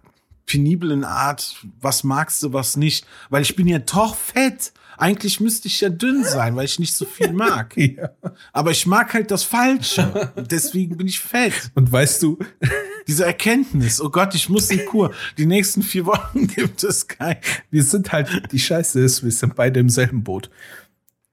peniblen 0.47 1.03
Art, 1.03 1.57
was 1.81 2.05
magst 2.05 2.45
du, 2.45 2.53
was 2.53 2.77
nicht. 2.77 3.07
Weil 3.29 3.43
ich 3.43 3.57
bin 3.57 3.67
ja 3.67 3.81
doch 3.81 4.15
fett. 4.15 4.73
Eigentlich 5.03 5.41
müsste 5.41 5.67
ich 5.67 5.81
ja 5.81 5.89
dünn 5.89 6.23
sein, 6.23 6.55
weil 6.55 6.65
ich 6.65 6.79
nicht 6.79 6.95
so 6.95 7.05
viel 7.05 7.33
mag. 7.33 7.75
ja. 7.77 8.11
Aber 8.53 8.71
ich 8.71 8.87
mag 8.87 9.13
halt 9.13 9.33
das 9.33 9.43
Falsche. 9.43 10.33
Deswegen 10.49 10.97
bin 10.97 11.09
ich 11.09 11.19
fett. 11.19 11.73
Und 11.75 11.91
weißt 11.91 12.23
du, 12.23 12.39
Diese 13.09 13.25
Erkenntnis, 13.25 14.01
oh 14.01 14.11
Gott, 14.11 14.33
ich 14.35 14.49
muss 14.49 14.71
in 14.71 14.85
Kur. 14.87 15.13
Die 15.37 15.47
nächsten 15.47 15.83
vier 15.83 16.07
Wochen 16.07 16.47
gibt 16.55 16.85
es 16.85 17.09
kein. 17.09 17.37
wir 17.71 17.83
sind 17.83 18.13
halt, 18.13 18.53
die 18.53 18.59
Scheiße 18.61 19.01
ist, 19.01 19.25
wir 19.25 19.33
sind 19.33 19.57
beide 19.57 19.81
im 19.81 19.89
selben 19.89 20.23
Boot. 20.23 20.51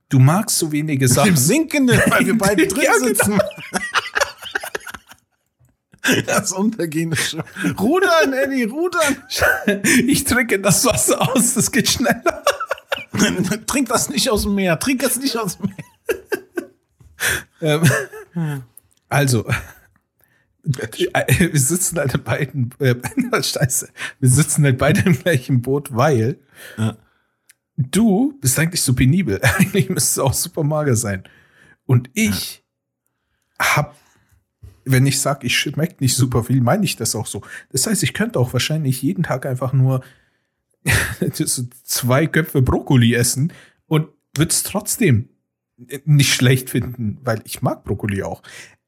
Du 0.09 0.17
magst 0.17 0.57
so 0.57 0.71
wenige 0.71 1.07
Sachen. 1.07 1.29
Im 1.29 1.37
Sinkenden, 1.37 2.01
weil 2.07 2.25
wir 2.25 2.37
beide 2.37 2.65
drin 2.65 2.81
Ja, 2.83 2.93
genau. 2.93 3.07
sitzen. 3.07 3.39
Das 6.25 6.51
untergehende 6.53 7.17
Schiff. 7.17 7.43
Rudern, 7.79 8.33
Eddie, 8.33 8.63
rudern. 8.63 9.17
Ich 10.07 10.23
trinke 10.23 10.59
das 10.59 10.83
Wasser 10.85 11.21
aus, 11.21 11.53
das 11.53 11.71
geht 11.71 11.87
schneller. 11.87 12.43
Trink 13.67 13.89
das 13.89 14.09
nicht 14.09 14.29
aus 14.29 14.43
dem 14.43 14.55
Meer. 14.55 14.79
Trink 14.79 15.01
das 15.01 15.17
nicht 15.17 15.37
aus 15.37 15.57
dem 15.57 15.67
Meer. 15.67 15.75
Ähm, 17.61 17.83
also, 19.09 19.45
äh, 20.63 21.51
wir 21.51 21.59
sitzen 21.59 21.97
halt 21.97 22.23
beiden, 22.23 22.73
äh, 22.79 22.95
scheiße, 23.43 23.89
wir 24.21 24.29
sitzen 24.29 24.63
halt 24.63 24.77
beide 24.77 25.01
im 25.01 25.19
gleichen 25.19 25.61
Boot, 25.61 25.93
weil 25.93 26.39
Ja. 26.77 26.95
du 27.75 28.37
bist 28.39 28.57
eigentlich 28.57 28.81
so 28.81 28.93
penibel. 28.93 29.41
Eigentlich 29.43 29.89
müsstest 29.89 30.17
du 30.17 30.23
auch 30.23 30.33
super 30.33 30.63
mager 30.63 30.95
sein. 30.95 31.23
Und 31.85 32.09
ich 32.13 32.63
hab, 33.59 33.97
wenn 34.85 35.05
ich 35.05 35.19
sage, 35.19 35.45
ich 35.45 35.57
schmecke 35.57 35.97
nicht 35.99 36.15
super 36.15 36.45
viel, 36.45 36.61
meine 36.61 36.85
ich 36.85 36.95
das 36.95 37.15
auch 37.15 37.25
so. 37.25 37.41
Das 37.73 37.85
heißt, 37.85 38.01
ich 38.03 38.13
könnte 38.13 38.39
auch 38.39 38.53
wahrscheinlich 38.53 39.01
jeden 39.01 39.23
Tag 39.23 39.45
einfach 39.45 39.73
nur 39.73 40.01
zwei 41.83 42.27
Köpfe 42.27 42.61
Brokkoli 42.61 43.13
essen 43.13 43.53
und 43.87 44.07
würde 44.35 44.51
es 44.51 44.63
trotzdem 44.63 45.29
nicht 46.05 46.33
schlecht 46.33 46.69
finden, 46.69 47.19
weil 47.23 47.41
ich 47.45 47.61
mag 47.61 47.83
Brokkoli 47.83 48.23
auch. 48.23 48.41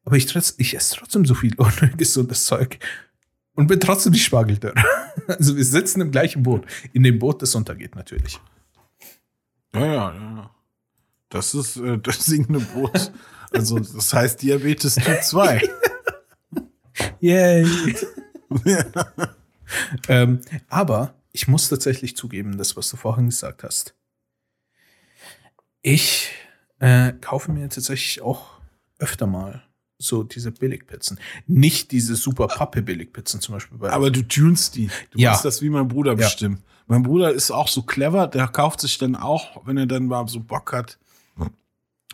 Aber 0.04 0.16
ich, 0.16 0.36
ich 0.58 0.76
esse 0.76 0.96
trotzdem 0.96 1.26
so 1.26 1.36
viel 1.36 1.56
ungesundes 1.58 2.46
Zeug 2.46 2.80
und 3.56 3.68
bin 3.68 3.80
trotzdem 3.80 4.14
nicht 4.14 4.26
Spargeldörr. 4.26 4.74
Also 5.28 5.58
wir 5.58 5.66
sitzen 5.66 6.00
im 6.02 6.10
gleichen 6.10 6.44
Boot. 6.44 6.66
In 6.94 7.04
dem 7.04 7.20
Boot, 7.20 7.42
das 7.42 7.54
untergeht 7.54 7.96
natürlich. 7.96 8.40
Ja, 9.74 9.86
ja, 9.86 10.14
ja. 10.14 10.52
Das 11.30 11.54
ist 11.54 11.78
äh, 11.78 11.98
das 11.98 12.26
singende 12.26 12.60
Boot. 12.60 13.12
Also, 13.52 13.78
das 13.80 14.14
heißt 14.14 14.42
Diabetes 14.42 14.96
Typ 14.96 15.22
2. 15.22 15.70
Yay. 17.20 17.66
ähm, 20.08 20.42
aber 20.70 21.14
ich 21.34 21.48
muss 21.48 21.70
tatsächlich 21.70 22.16
zugeben, 22.16 22.58
das, 22.58 22.76
was 22.78 22.90
du 22.90 22.98
vorhin 22.98 23.28
gesagt 23.28 23.64
hast. 23.64 23.96
Ich 25.82 26.30
äh, 26.80 27.14
kaufe 27.14 27.52
mir 27.52 27.70
tatsächlich 27.70 28.22
auch 28.22 28.60
öfter 29.00 29.28
mal 29.28 29.64
so 29.98 30.24
diese 30.24 30.52
Billigpizzen. 30.52 31.20
Nicht 31.48 31.92
diese 31.92 32.16
super 32.16 32.48
Pappe 32.48 32.82
Billigpizzen 32.82 33.40
zum 33.40 33.54
Beispiel 33.56 33.78
bei 33.78 33.92
Aber 33.92 34.10
du 34.10 34.24
tunst 34.28 34.76
die. 34.76 34.90
Du 35.12 35.20
Ja. 35.20 35.32
machst 35.32 35.46
das 35.46 35.62
wie 35.62 35.70
mein 35.70 35.88
Bruder 35.88 36.12
Ja. 36.12 36.18
bestimmt. 36.18 36.62
Mein 36.88 37.04
Bruder 37.04 37.32
ist 37.32 37.52
auch 37.52 37.68
so 37.68 37.84
clever, 37.84 38.28
der 38.28 38.48
kauft 38.48 38.82
sich 38.82 38.98
dann 38.98 39.16
auch, 39.16 39.66
wenn 39.66 39.78
er 39.78 39.86
dann 39.86 40.08
mal 40.08 40.28
so 40.28 40.40
Bock 40.40 40.74
hat, 40.74 40.98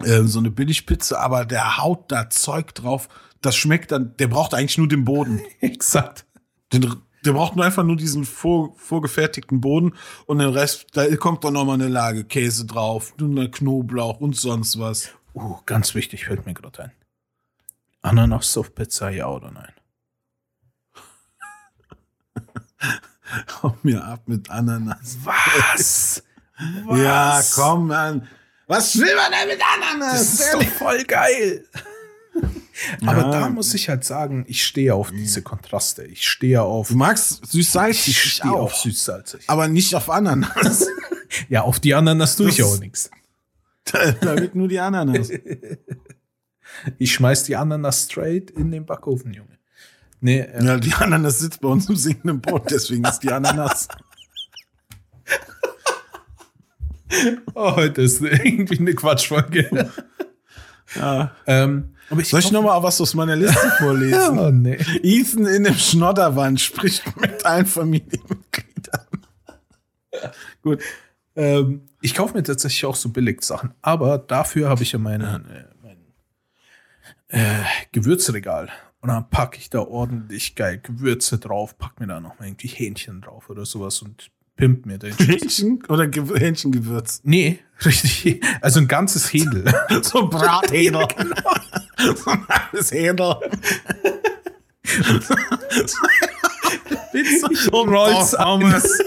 äh, 0.04 0.24
so 0.24 0.40
eine 0.40 0.52
Billigpizza, 0.52 1.18
aber 1.20 1.46
der 1.46 1.78
haut 1.78 2.12
da 2.12 2.30
Zeug 2.30 2.76
drauf. 2.76 3.08
Das 3.42 3.56
schmeckt 3.56 3.92
dann, 3.92 4.16
der 4.18 4.28
braucht 4.28 4.54
eigentlich 4.54 4.78
nur 4.78 4.88
den 4.88 5.06
Boden. 5.06 5.42
Exakt. 5.62 6.26
Den, 6.74 6.96
Der 7.26 7.34
braucht 7.34 7.56
nur 7.56 7.66
einfach 7.66 7.84
nur 7.84 7.96
diesen 7.96 8.26
vor, 8.26 8.76
vorgefertigten 8.78 9.60
Boden 9.60 9.94
und 10.26 10.40
den 10.40 10.50
Rest, 10.50 10.88
da 10.94 11.14
kommt 11.16 11.44
dann 11.44 11.54
nochmal 11.54 11.76
eine 11.76 11.88
Lage 11.88 12.24
Käse 12.24 12.66
drauf, 12.66 13.14
nur 13.18 13.50
Knoblauch 13.50 14.20
und 14.20 14.36
sonst 14.36 14.80
was. 14.80 15.10
Uh, 15.34 15.58
ganz 15.66 15.94
wichtig, 15.96 16.26
fällt 16.26 16.46
mir 16.46 16.54
gerade 16.54 16.84
ein. 16.86 16.92
Ananas 18.02 18.58
auf 18.58 18.74
Pizza, 18.74 19.10
ja 19.10 19.28
oder 19.28 19.52
nein? 19.52 19.74
Hau 23.62 23.78
mir 23.84 24.04
ab 24.04 24.22
mit 24.28 24.50
Ananas. 24.50 25.18
Was? 25.24 26.24
Ja, 26.90 27.42
komm, 27.54 27.88
Mann. 27.88 28.28
Was 28.68 28.98
will 28.98 29.16
man 29.16 29.32
denn 29.32 29.48
mit 29.48 29.62
Ananas? 29.64 30.38
Das 30.38 30.40
ist 30.40 30.54
doch 30.54 30.64
voll 30.78 31.04
geil. 31.04 31.66
Aber 33.06 33.22
Ja. 33.22 33.32
da 33.32 33.50
muss 33.50 33.74
ich 33.74 33.90
halt 33.90 34.04
sagen, 34.04 34.46
ich 34.48 34.66
stehe 34.66 34.94
auf 34.96 35.12
diese 35.12 35.42
Kontraste. 35.42 36.04
Ich 36.04 36.28
stehe 36.28 36.62
auf, 36.62 36.90
Du 36.90 36.96
magst 36.96 37.46
süß-salzig, 37.52 38.08
ich 38.10 38.26
ich 38.26 38.34
stehe 38.34 38.54
auf 38.54 38.76
süß-salzig. 38.76 39.44
Aber 39.48 39.68
nicht 39.68 39.94
auf 39.96 40.10
Ananas. 40.10 40.88
Ja, 41.50 41.64
auf 41.64 41.82
die 41.82 41.94
Ananas 41.94 42.38
tue 42.38 42.48
ich 42.50 42.64
auch 42.64 42.80
nichts. 42.80 43.10
da 43.84 44.38
wird 44.40 44.56
nur 44.56 44.68
die 44.70 44.80
Ananas. 44.80 45.30
Ich 46.98 47.14
schmeiß 47.14 47.44
die 47.44 47.56
Ananas 47.56 48.04
straight 48.06 48.52
in 48.52 48.72
den 48.72 48.86
Backofen, 48.86 49.34
Junge. 49.34 49.58
Nee, 50.22 50.40
äh, 50.42 50.64
Ja, 50.64 50.78
die 50.78 50.94
Ananas 50.94 51.40
sitzt 51.40 51.60
bei 51.62 51.68
uns 51.70 51.90
im 51.90 51.96
singenden 51.96 52.40
Brot, 52.40 52.70
deswegen 52.70 53.04
ist 53.04 53.20
die 53.20 53.32
Ananas. 53.32 53.88
oh, 57.56 57.76
heute 57.76 58.04
ist 58.04 58.22
irgendwie 58.22 58.80
eine 58.80 58.94
Quatschfolge. 58.94 59.92
Ja. 60.96 61.36
ähm, 61.46 61.96
aber 62.10 62.22
ich 62.22 62.30
Soll 62.30 62.40
ich 62.40 62.50
glaub- 62.50 62.64
noch 62.64 62.70
mal 62.72 62.84
was 62.84 63.00
aus 63.02 63.14
meiner 63.14 63.36
Liste 63.36 63.70
vorlesen? 63.80 64.40
Oh, 64.40 64.50
nee. 64.52 64.78
Ethan 65.04 65.46
in 65.46 65.64
dem 65.66 65.76
Schnodderwand 65.76 66.60
spricht 66.62 67.04
mit 67.20 67.46
allen 67.46 67.66
Familienmitgliedern. 67.66 69.08
Gut. 70.62 70.82
Ähm, 71.36 71.82
ich 72.02 72.14
kaufe 72.16 72.34
mir 72.36 72.44
tatsächlich 72.44 72.86
auch 72.86 72.96
so 72.96 73.10
Billigsachen, 73.10 73.74
aber 73.82 74.18
dafür 74.18 74.70
habe 74.70 74.84
ich 74.84 74.92
ja 74.94 75.00
meinen, 75.00 75.46
äh, 75.50 75.66
mein 75.84 75.98
äh, 77.28 77.64
Gewürzregal. 77.92 78.70
Und 79.00 79.10
dann 79.10 79.30
packe 79.30 79.58
ich 79.60 79.70
da 79.70 79.80
ordentlich 79.82 80.56
geil 80.56 80.80
Gewürze 80.80 81.38
drauf, 81.38 81.78
pack 81.78 82.00
mir 82.00 82.08
da 82.08 82.20
noch 82.20 82.40
mal 82.40 82.48
irgendwie 82.48 82.68
Hähnchen 82.68 83.22
drauf 83.22 83.50
oder 83.50 83.66
sowas 83.66 84.02
und 84.02 84.32
pimp 84.58 84.86
mir 84.86 84.98
den. 84.98 85.16
Hähnchen 85.16 85.84
oder 85.88 86.08
Ge 86.08 86.24
Hähnchengewürz? 86.38 87.22
nee, 87.24 87.60
richtig. 87.86 88.44
Also 88.62 88.82
ein 88.82 88.88
ganzes 88.88 89.32
Händel. 89.32 89.64
So 90.02 90.24
ein 90.24 90.30
Brathähner. 90.30 91.08
So 91.98 92.30
ein 92.30 92.48
halbes 92.48 92.92
Hähner. 92.92 93.40
Pizza. 97.12 97.50
Ich 97.52 97.74
roll's 97.74 98.36
an. 98.36 98.60
Pommes. 98.60 99.04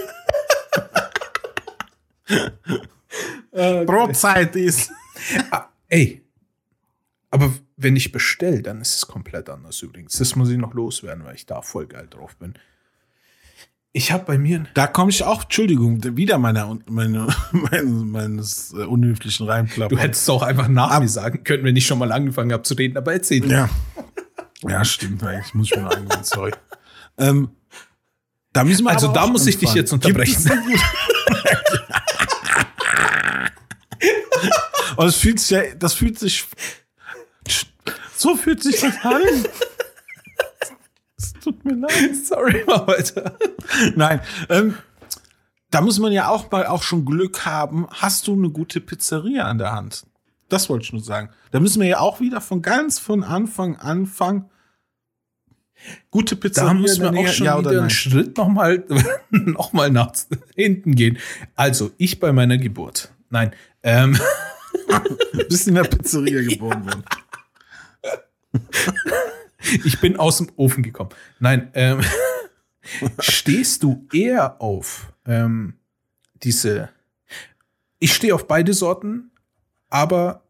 Brotzeit 3.51 4.55
ist. 4.57 4.91
Ey. 5.87 6.21
Aber 7.29 7.53
wenn 7.77 7.95
ich 7.95 8.11
bestelle, 8.11 8.61
dann 8.61 8.81
ist 8.81 8.95
es 8.95 9.07
komplett 9.07 9.49
anders 9.49 9.81
übrigens. 9.81 10.17
Das 10.17 10.35
muss 10.35 10.49
ich 10.49 10.57
noch 10.57 10.73
loswerden, 10.73 11.23
weil 11.23 11.35
ich 11.35 11.45
da 11.45 11.61
voll 11.61 11.87
geil 11.87 12.07
drauf 12.09 12.35
bin. 12.35 12.55
Ich 13.93 14.11
habe 14.11 14.23
bei 14.23 14.37
mir 14.37 14.65
Da 14.73 14.87
komme 14.87 15.11
ich 15.11 15.23
auch, 15.23 15.43
Entschuldigung, 15.43 16.01
wieder 16.15 16.37
meiner, 16.37 16.79
meine, 16.87 17.27
meine, 17.51 17.83
meines 17.83 18.73
äh, 18.73 18.83
unhöflichen 18.83 19.45
Reimklappers. 19.47 19.97
Du 19.97 20.01
hättest 20.01 20.23
es 20.23 20.29
auch 20.29 20.43
einfach 20.43 20.69
nach 20.69 20.97
mir 20.99 21.09
sagen 21.09 21.43
können, 21.43 21.63
wenn 21.65 21.75
ich 21.75 21.85
schon 21.85 21.99
mal 21.99 22.11
angefangen 22.11 22.53
habe 22.53 22.63
zu 22.63 22.73
reden, 22.75 22.97
aber 22.97 23.13
erzähl. 23.13 23.49
Ja. 23.51 23.69
Ja, 24.67 24.85
stimmt. 24.85 25.23
Eigentlich 25.23 25.53
muss 25.53 25.71
ich 25.71 25.75
mir 25.75 25.83
noch 25.83 25.95
eingehen, 25.95 26.23
sorry. 26.23 26.51
Ähm, 27.17 27.49
da 28.53 28.63
müssen 28.63 28.85
wir 28.85 28.91
Also 28.91 29.09
da 29.09 29.27
muss 29.27 29.45
ich 29.45 29.57
dich 29.57 29.73
jetzt 29.73 29.91
unterbrechen. 29.91 30.49
Und 34.95 35.07
es 35.07 35.17
fühlt 35.17 35.41
sich 35.41 35.49
ja, 35.49 35.75
das 35.77 35.93
fühlt 35.93 36.17
sich, 36.17 36.45
so 38.15 38.37
fühlt 38.37 38.63
sich 38.63 38.79
das 38.79 38.95
an. 39.03 39.21
Tut 41.43 41.65
mir 41.65 41.75
leid. 41.75 42.15
Sorry, 42.23 42.63
mach 42.67 42.87
weiter. 42.87 43.35
Nein, 43.95 44.21
ähm, 44.49 44.75
da 45.71 45.81
muss 45.81 45.99
man 45.99 46.11
ja 46.11 46.29
auch 46.29 46.51
mal 46.51 46.65
auch 46.67 46.83
schon 46.83 47.05
Glück 47.05 47.45
haben. 47.45 47.87
Hast 47.89 48.27
du 48.27 48.33
eine 48.33 48.49
gute 48.49 48.81
Pizzeria 48.81 49.45
an 49.45 49.57
der 49.57 49.71
Hand? 49.71 50.05
Das 50.49 50.69
wollte 50.69 50.83
ich 50.83 50.93
nur 50.93 51.01
sagen. 51.01 51.29
Da 51.51 51.59
müssen 51.59 51.81
wir 51.81 51.87
ja 51.87 51.99
auch 51.99 52.19
wieder 52.19 52.41
von 52.41 52.61
ganz 52.61 52.99
von 52.99 53.23
Anfang 53.23 53.77
anfangen. 53.77 54.49
Gute 56.11 56.35
Pizzeria. 56.35 56.69
Da 56.69 56.73
müssen 56.73 57.01
wir 57.01 57.19
auch 57.19 57.27
schon 57.27 57.45
ja 57.45 57.57
wieder 57.57 57.71
einen? 57.71 57.89
Schritt 57.89 58.37
nochmal 58.37 58.83
noch 59.29 59.73
mal 59.73 59.89
nach 59.89 60.11
hinten 60.55 60.93
gehen. 60.93 61.17
Also, 61.55 61.91
ich 61.97 62.19
bei 62.19 62.33
meiner 62.33 62.57
Geburt. 62.57 63.11
Nein. 63.29 63.53
Ähm, 63.81 64.19
Bist 65.47 65.67
in 65.67 65.75
der 65.75 65.83
Pizzeria 65.83 66.41
geboren 66.47 66.85
worden. 66.85 67.03
ich 69.85 69.99
bin 69.99 70.17
aus 70.17 70.37
dem 70.37 70.51
Ofen 70.55 70.83
gekommen. 70.83 71.11
Nein, 71.39 71.69
ähm, 71.73 72.01
stehst 73.19 73.83
du 73.83 74.07
eher 74.13 74.61
auf 74.61 75.13
ähm, 75.25 75.75
diese. 76.43 76.89
Ich 77.99 78.13
stehe 78.13 78.33
auf 78.33 78.47
beide 78.47 78.73
Sorten, 78.73 79.31
aber 79.89 80.43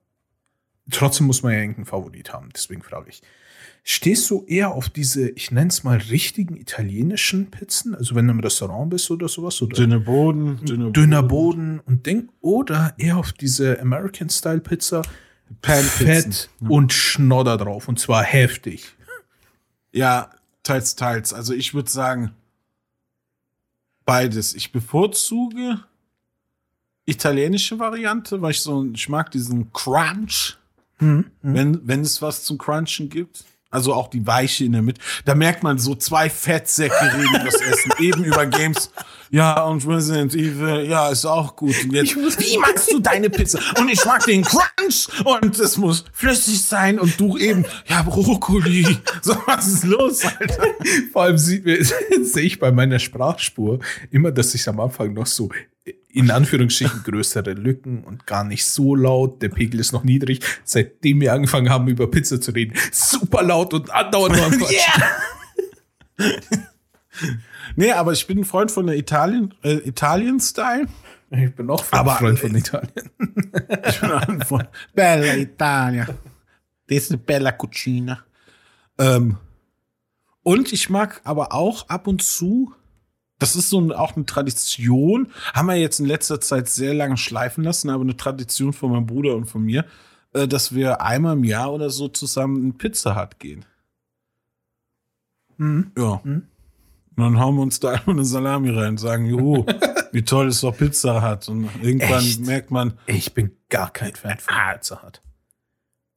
trotzdem 0.90 1.28
muss 1.28 1.44
man 1.44 1.54
ja 1.54 1.60
irgendeinen 1.60 1.86
Favorit 1.86 2.32
haben. 2.32 2.50
Deswegen 2.56 2.82
frage 2.82 3.10
ich. 3.10 3.22
Stehst 3.84 4.30
du 4.30 4.46
eher 4.46 4.72
auf 4.72 4.90
diese, 4.90 5.30
ich 5.32 5.50
nenne 5.50 5.70
es 5.70 5.84
mal, 5.84 5.98
richtigen 5.98 6.56
italienischen 6.56 7.50
Pizzen? 7.50 7.96
Also 7.96 8.14
wenn 8.14 8.28
du 8.28 8.34
im 8.34 8.40
Restaurant 8.40 8.92
bist 8.92 9.10
oder 9.10 9.28
sowas? 9.28 9.60
Oder 9.62 9.76
Dünne 9.76 10.00
Boden, 10.00 10.64
dünne 10.64 10.92
dünner 10.92 11.24
Boden 11.24 11.80
und 11.80 12.06
Ding? 12.06 12.30
Oder 12.42 12.94
eher 13.00 13.18
auf 13.18 13.34
diese 13.34 13.80
American-Style-Pizza? 13.82 15.02
Fett 15.62 16.50
und 16.62 16.94
Schnodder 16.94 17.58
drauf. 17.58 17.88
Und 17.88 18.00
zwar 18.00 18.24
heftig. 18.24 18.96
Ja, 19.92 20.30
teils, 20.64 20.96
teils. 20.96 21.34
Also 21.34 21.54
ich 21.54 21.74
würde 21.74 21.90
sagen, 21.90 22.34
beides. 24.06 24.54
Ich 24.54 24.72
bevorzuge 24.72 25.84
italienische 27.06 27.80
Variante, 27.80 28.42
weil 28.42 28.52
ich 28.52 28.62
so, 28.62 28.86
ich 28.94 29.10
mag 29.10 29.32
diesen 29.32 29.74
Crunch, 29.74 30.58
wenn, 31.42 31.88
wenn 31.88 32.02
es 32.02 32.22
was 32.22 32.44
zum 32.44 32.58
Crunchen 32.58 33.10
gibt. 33.10 33.44
Also 33.72 33.94
auch 33.94 34.10
die 34.10 34.28
Weiche 34.28 34.66
in 34.66 34.74
der 34.74 34.82
Mitte. 34.82 35.02
Da 35.26 35.34
merkt 35.34 35.64
man 35.64 35.78
so 35.80 35.96
zwei 35.96 36.30
Fettsäcke 36.30 36.94
reden 36.94 37.46
das 37.46 37.56
Essen. 37.56 37.94
Eben 38.00 38.26
über 38.26 38.46
Games. 38.46 38.92
Ja, 39.30 39.64
und 39.64 39.88
Resident 39.88 40.36
Evil, 40.36 40.88
ja, 40.90 41.08
ist 41.08 41.26
auch 41.26 41.56
gut. 41.56 41.74
Und 41.86 41.94
jetzt, 41.94 42.18
wie 42.18 42.58
magst 42.58 42.92
du 42.92 43.00
deine 43.00 43.30
Pizza? 43.30 43.60
Und 43.80 43.88
ich 43.88 44.04
mag 44.04 44.26
den 44.26 44.44
Crunch. 44.44 45.08
Und 45.24 45.58
es 45.58 45.78
muss 45.78 46.04
flüssig 46.12 46.62
sein. 46.62 47.00
Und 47.00 47.18
du 47.18 47.38
eben, 47.38 47.66
ja, 47.88 48.02
Brokkoli. 48.02 48.98
So, 49.22 49.38
was 49.46 49.68
ist 49.68 49.86
los, 49.86 50.26
Alter? 50.26 50.66
Vor 51.14 51.24
allem 51.24 51.38
sieht 51.38 51.64
mir, 51.64 51.82
sehe 52.24 52.44
ich 52.44 52.60
bei 52.60 52.74
meiner 52.74 53.00
Sprachspur 53.00 53.80
immer, 54.12 54.32
dass 54.32 54.54
ich 54.54 54.68
am 54.68 54.82
Anfang 54.82 55.14
noch 55.14 55.28
so 55.28 55.50
in 56.14 56.30
Anführungsstrichen 56.32 57.04
größere 57.04 57.54
Lücken 57.54 58.04
und 58.04 58.26
gar 58.28 58.44
nicht 58.44 58.66
so 58.66 58.96
laut. 58.96 59.42
Der 59.42 59.50
Pegel 59.50 59.80
ist 59.80 59.92
noch 59.92 60.04
niedrig. 60.04 60.40
Seitdem 60.64 61.22
wir 61.22 61.34
angefangen 61.34 61.70
haben, 61.70 61.88
über 61.88 62.10
Pizza 62.10 62.40
zu 62.42 62.52
reden, 62.52 62.76
super 62.92 63.44
laut 63.44 63.74
und 63.74 63.90
andauernd 63.92 64.36
nur 64.36 64.46
am 64.46 64.52
Quatschen. 64.58 65.04
Nee, 67.76 67.92
aber 67.92 68.12
ich 68.14 68.28
bin 68.28 68.40
ein 68.40 68.46
Freund 68.46 68.72
von 68.72 68.88
der 68.88 68.98
Italien, 68.98 69.54
äh, 69.64 69.76
Italien-Style. 69.88 70.88
Ich 71.32 71.56
bin 71.56 71.70
auch 71.70 71.84
Aber- 71.92 72.16
Freund 72.16 72.40
von 72.40 72.56
Italien. 72.56 73.10
Ich 73.88 74.00
bin 74.02 74.12
ein 74.12 74.42
Freund. 74.42 74.70
Bella 74.94 75.36
Italia. 75.36 76.06
Das 76.88 76.98
ist 76.98 77.12
eine 77.12 77.20
bella 77.20 77.52
Cucina. 77.54 78.20
Ähm, 78.98 79.38
und 80.44 80.74
ich 80.74 80.90
mag 80.90 81.22
aber 81.24 81.54
auch 81.54 81.88
ab 81.88 82.08
und 82.08 82.22
zu, 82.22 82.74
das 83.42 83.56
ist 83.56 83.70
so 83.70 83.82
ein, 83.82 83.92
auch 83.92 84.16
eine 84.16 84.26
Tradition, 84.26 85.28
haben 85.54 85.66
wir 85.66 85.76
jetzt 85.76 86.00
in 86.00 86.06
letzter 86.06 86.40
Zeit 86.40 86.70
sehr 86.70 86.94
lange 86.94 87.18
schleifen 87.18 87.64
lassen, 87.64 87.90
aber 87.90 88.04
eine 88.04 88.16
Tradition 88.16 88.72
von 88.72 88.92
meinem 88.92 89.08
Bruder 89.08 89.36
und 89.36 89.46
von 89.46 89.64
mir, 89.64 89.86
äh, 90.34 90.48
dass 90.48 90.74
wir 90.74 91.02
einmal 91.02 91.34
im 91.36 91.44
Jahr 91.44 91.74
oder 91.74 91.90
so 91.90 92.08
zusammen 92.08 92.64
in 92.64 92.78
Pizza 92.78 93.20
Hut 93.20 93.40
gehen. 93.40 93.66
Mhm. 95.58 95.92
Ja. 95.98 96.22
Und 96.24 96.48
dann 97.18 97.40
hauen 97.40 97.56
wir 97.56 97.62
uns 97.62 97.80
da 97.80 97.90
einfach 97.92 98.14
eine 98.14 98.26
Salami 98.26 98.70
rein 98.70 98.90
und 98.90 98.98
sagen, 99.00 99.26
juhu, 99.26 99.66
wie 100.12 100.24
toll 100.24 100.48
es 100.48 100.62
doch 100.62 100.76
Pizza 100.78 101.22
hat. 101.22 101.50
Und 101.50 101.70
irgendwann 101.82 102.20
Echt? 102.24 102.42
merkt 102.46 102.72
man, 102.72 102.94
Ich 103.06 103.34
bin 103.34 103.52
gar 103.70 103.92
kein 103.92 104.16
Fan 104.16 104.38
von 104.40 104.54
Pizza 104.74 105.04
Hut. 105.04 105.22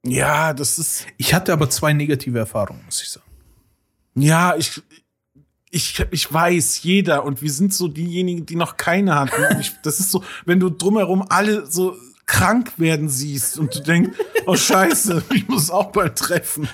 ja, 0.05 0.53
das 0.53 0.79
ist, 0.79 1.07
Ich 1.17 1.35
hatte 1.35 1.53
aber 1.53 1.69
zwei 1.71 1.93
negative 1.93 2.39
Erfahrungen, 2.39 2.85
muss 2.85 3.03
ich 3.03 3.09
sagen. 3.11 3.27
ja, 4.15 4.55
ich, 4.57 4.81
ich, 5.75 6.07
ich 6.11 6.33
weiß, 6.33 6.83
jeder. 6.85 7.25
Und 7.25 7.43
wir 7.43 7.51
sind 7.51 7.75
so 7.75 7.89
diejenigen, 7.89 8.47
die 8.47 8.57
noch 8.57 8.77
keine 8.77 9.17
hatten. 9.17 9.61
Ich, 9.61 9.73
das 9.83 9.99
ist 9.99 10.11
so, 10.11 10.23
wenn 10.47 10.61
du 10.61 10.71
drumherum 10.71 11.27
alle 11.29 11.67
so 11.67 11.97
krank 12.27 12.73
werden 12.79 13.09
siehst 13.09 13.59
und 13.59 13.75
du 13.75 13.81
denkst, 13.81 14.17
oh 14.47 14.57
Scheiße, 14.57 15.25
ich 15.35 15.49
muss 15.49 15.71
auch 15.71 15.91
bald 15.91 16.17
treffen. 16.17 16.69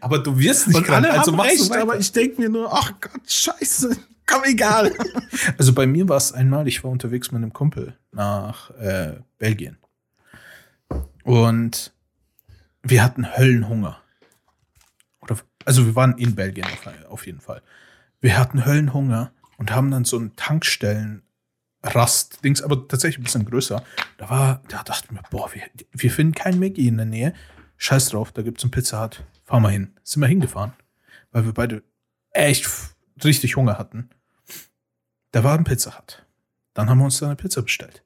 Aber 0.00 0.20
du 0.20 0.38
wirst 0.38 0.68
nicht 0.68 0.76
Und 0.76 0.88
alle 0.88 1.08
krank, 1.08 1.18
also 1.18 1.32
haben 1.32 1.38
machst 1.38 1.58
du 1.58 1.72
recht, 1.72 1.82
aber 1.82 1.98
ich 1.98 2.12
denke 2.12 2.40
mir 2.40 2.48
nur, 2.48 2.72
ach 2.72 2.92
Gott, 3.00 3.20
scheiße, 3.28 3.96
komm, 4.26 4.44
egal. 4.44 4.92
Also 5.58 5.72
bei 5.72 5.86
mir 5.86 6.08
war 6.08 6.16
es 6.16 6.32
einmal, 6.32 6.66
ich 6.66 6.82
war 6.82 6.90
unterwegs 6.90 7.32
mit 7.32 7.42
einem 7.42 7.52
Kumpel 7.52 7.96
nach 8.12 8.70
äh, 8.78 9.16
Belgien. 9.38 9.76
Und 11.24 11.92
wir 12.82 13.02
hatten 13.02 13.36
Höllenhunger. 13.36 13.98
Oder, 15.20 15.36
also 15.64 15.84
wir 15.84 15.94
waren 15.94 16.16
in 16.16 16.34
Belgien 16.34 16.66
auf 17.08 17.26
jeden 17.26 17.40
Fall. 17.40 17.60
Wir 18.20 18.38
hatten 18.38 18.64
Höllenhunger 18.64 19.32
und 19.58 19.70
haben 19.72 19.90
dann 19.90 20.04
so 20.04 20.16
einen 20.18 20.36
Tankstellen 20.36 21.22
Rast, 21.82 22.42
Dings, 22.44 22.62
aber 22.62 22.88
tatsächlich 22.88 23.18
ein 23.20 23.24
bisschen 23.24 23.44
größer. 23.44 23.84
Da 24.18 24.30
war, 24.30 24.62
da 24.68 24.82
dachten 24.82 25.14
wir, 25.14 25.22
boah, 25.30 25.52
wir, 25.54 25.62
wir 25.92 26.10
finden 26.10 26.34
keinen 26.34 26.58
Maggie 26.58 26.88
in 26.88 26.96
der 26.96 27.06
Nähe. 27.06 27.32
Scheiß 27.76 28.08
drauf, 28.08 28.32
da 28.32 28.42
gibt's 28.42 28.64
einen 28.64 28.70
Pizza 28.72 29.04
Hut. 29.04 29.24
Fahr 29.44 29.60
mal 29.60 29.70
hin. 29.70 29.92
Sind 30.02 30.20
wir 30.22 30.26
hingefahren, 30.28 30.72
weil 31.30 31.44
wir 31.44 31.52
beide 31.52 31.84
echt 32.30 32.66
richtig 33.22 33.54
Hunger 33.56 33.78
hatten. 33.78 34.10
Da 35.30 35.44
war 35.44 35.56
ein 35.56 35.64
Pizza 35.64 35.96
Hut. 35.96 36.26
Dann 36.74 36.88
haben 36.90 36.98
wir 36.98 37.04
uns 37.04 37.18
da 37.18 37.26
eine 37.26 37.36
Pizza 37.36 37.62
bestellt. 37.62 38.02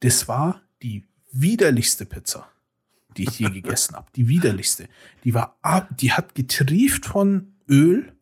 Das 0.00 0.26
war 0.26 0.62
die 0.82 1.06
widerlichste 1.30 2.06
Pizza, 2.06 2.48
die 3.16 3.24
ich 3.24 3.38
je 3.38 3.50
gegessen 3.50 3.94
habe. 3.94 4.10
Die 4.16 4.26
widerlichste. 4.26 4.88
Die 5.22 5.32
war, 5.34 5.58
ab- 5.62 5.90
die 5.96 6.12
hat 6.12 6.34
getrieft 6.34 7.06
von 7.06 7.54
Öl. 7.68 8.12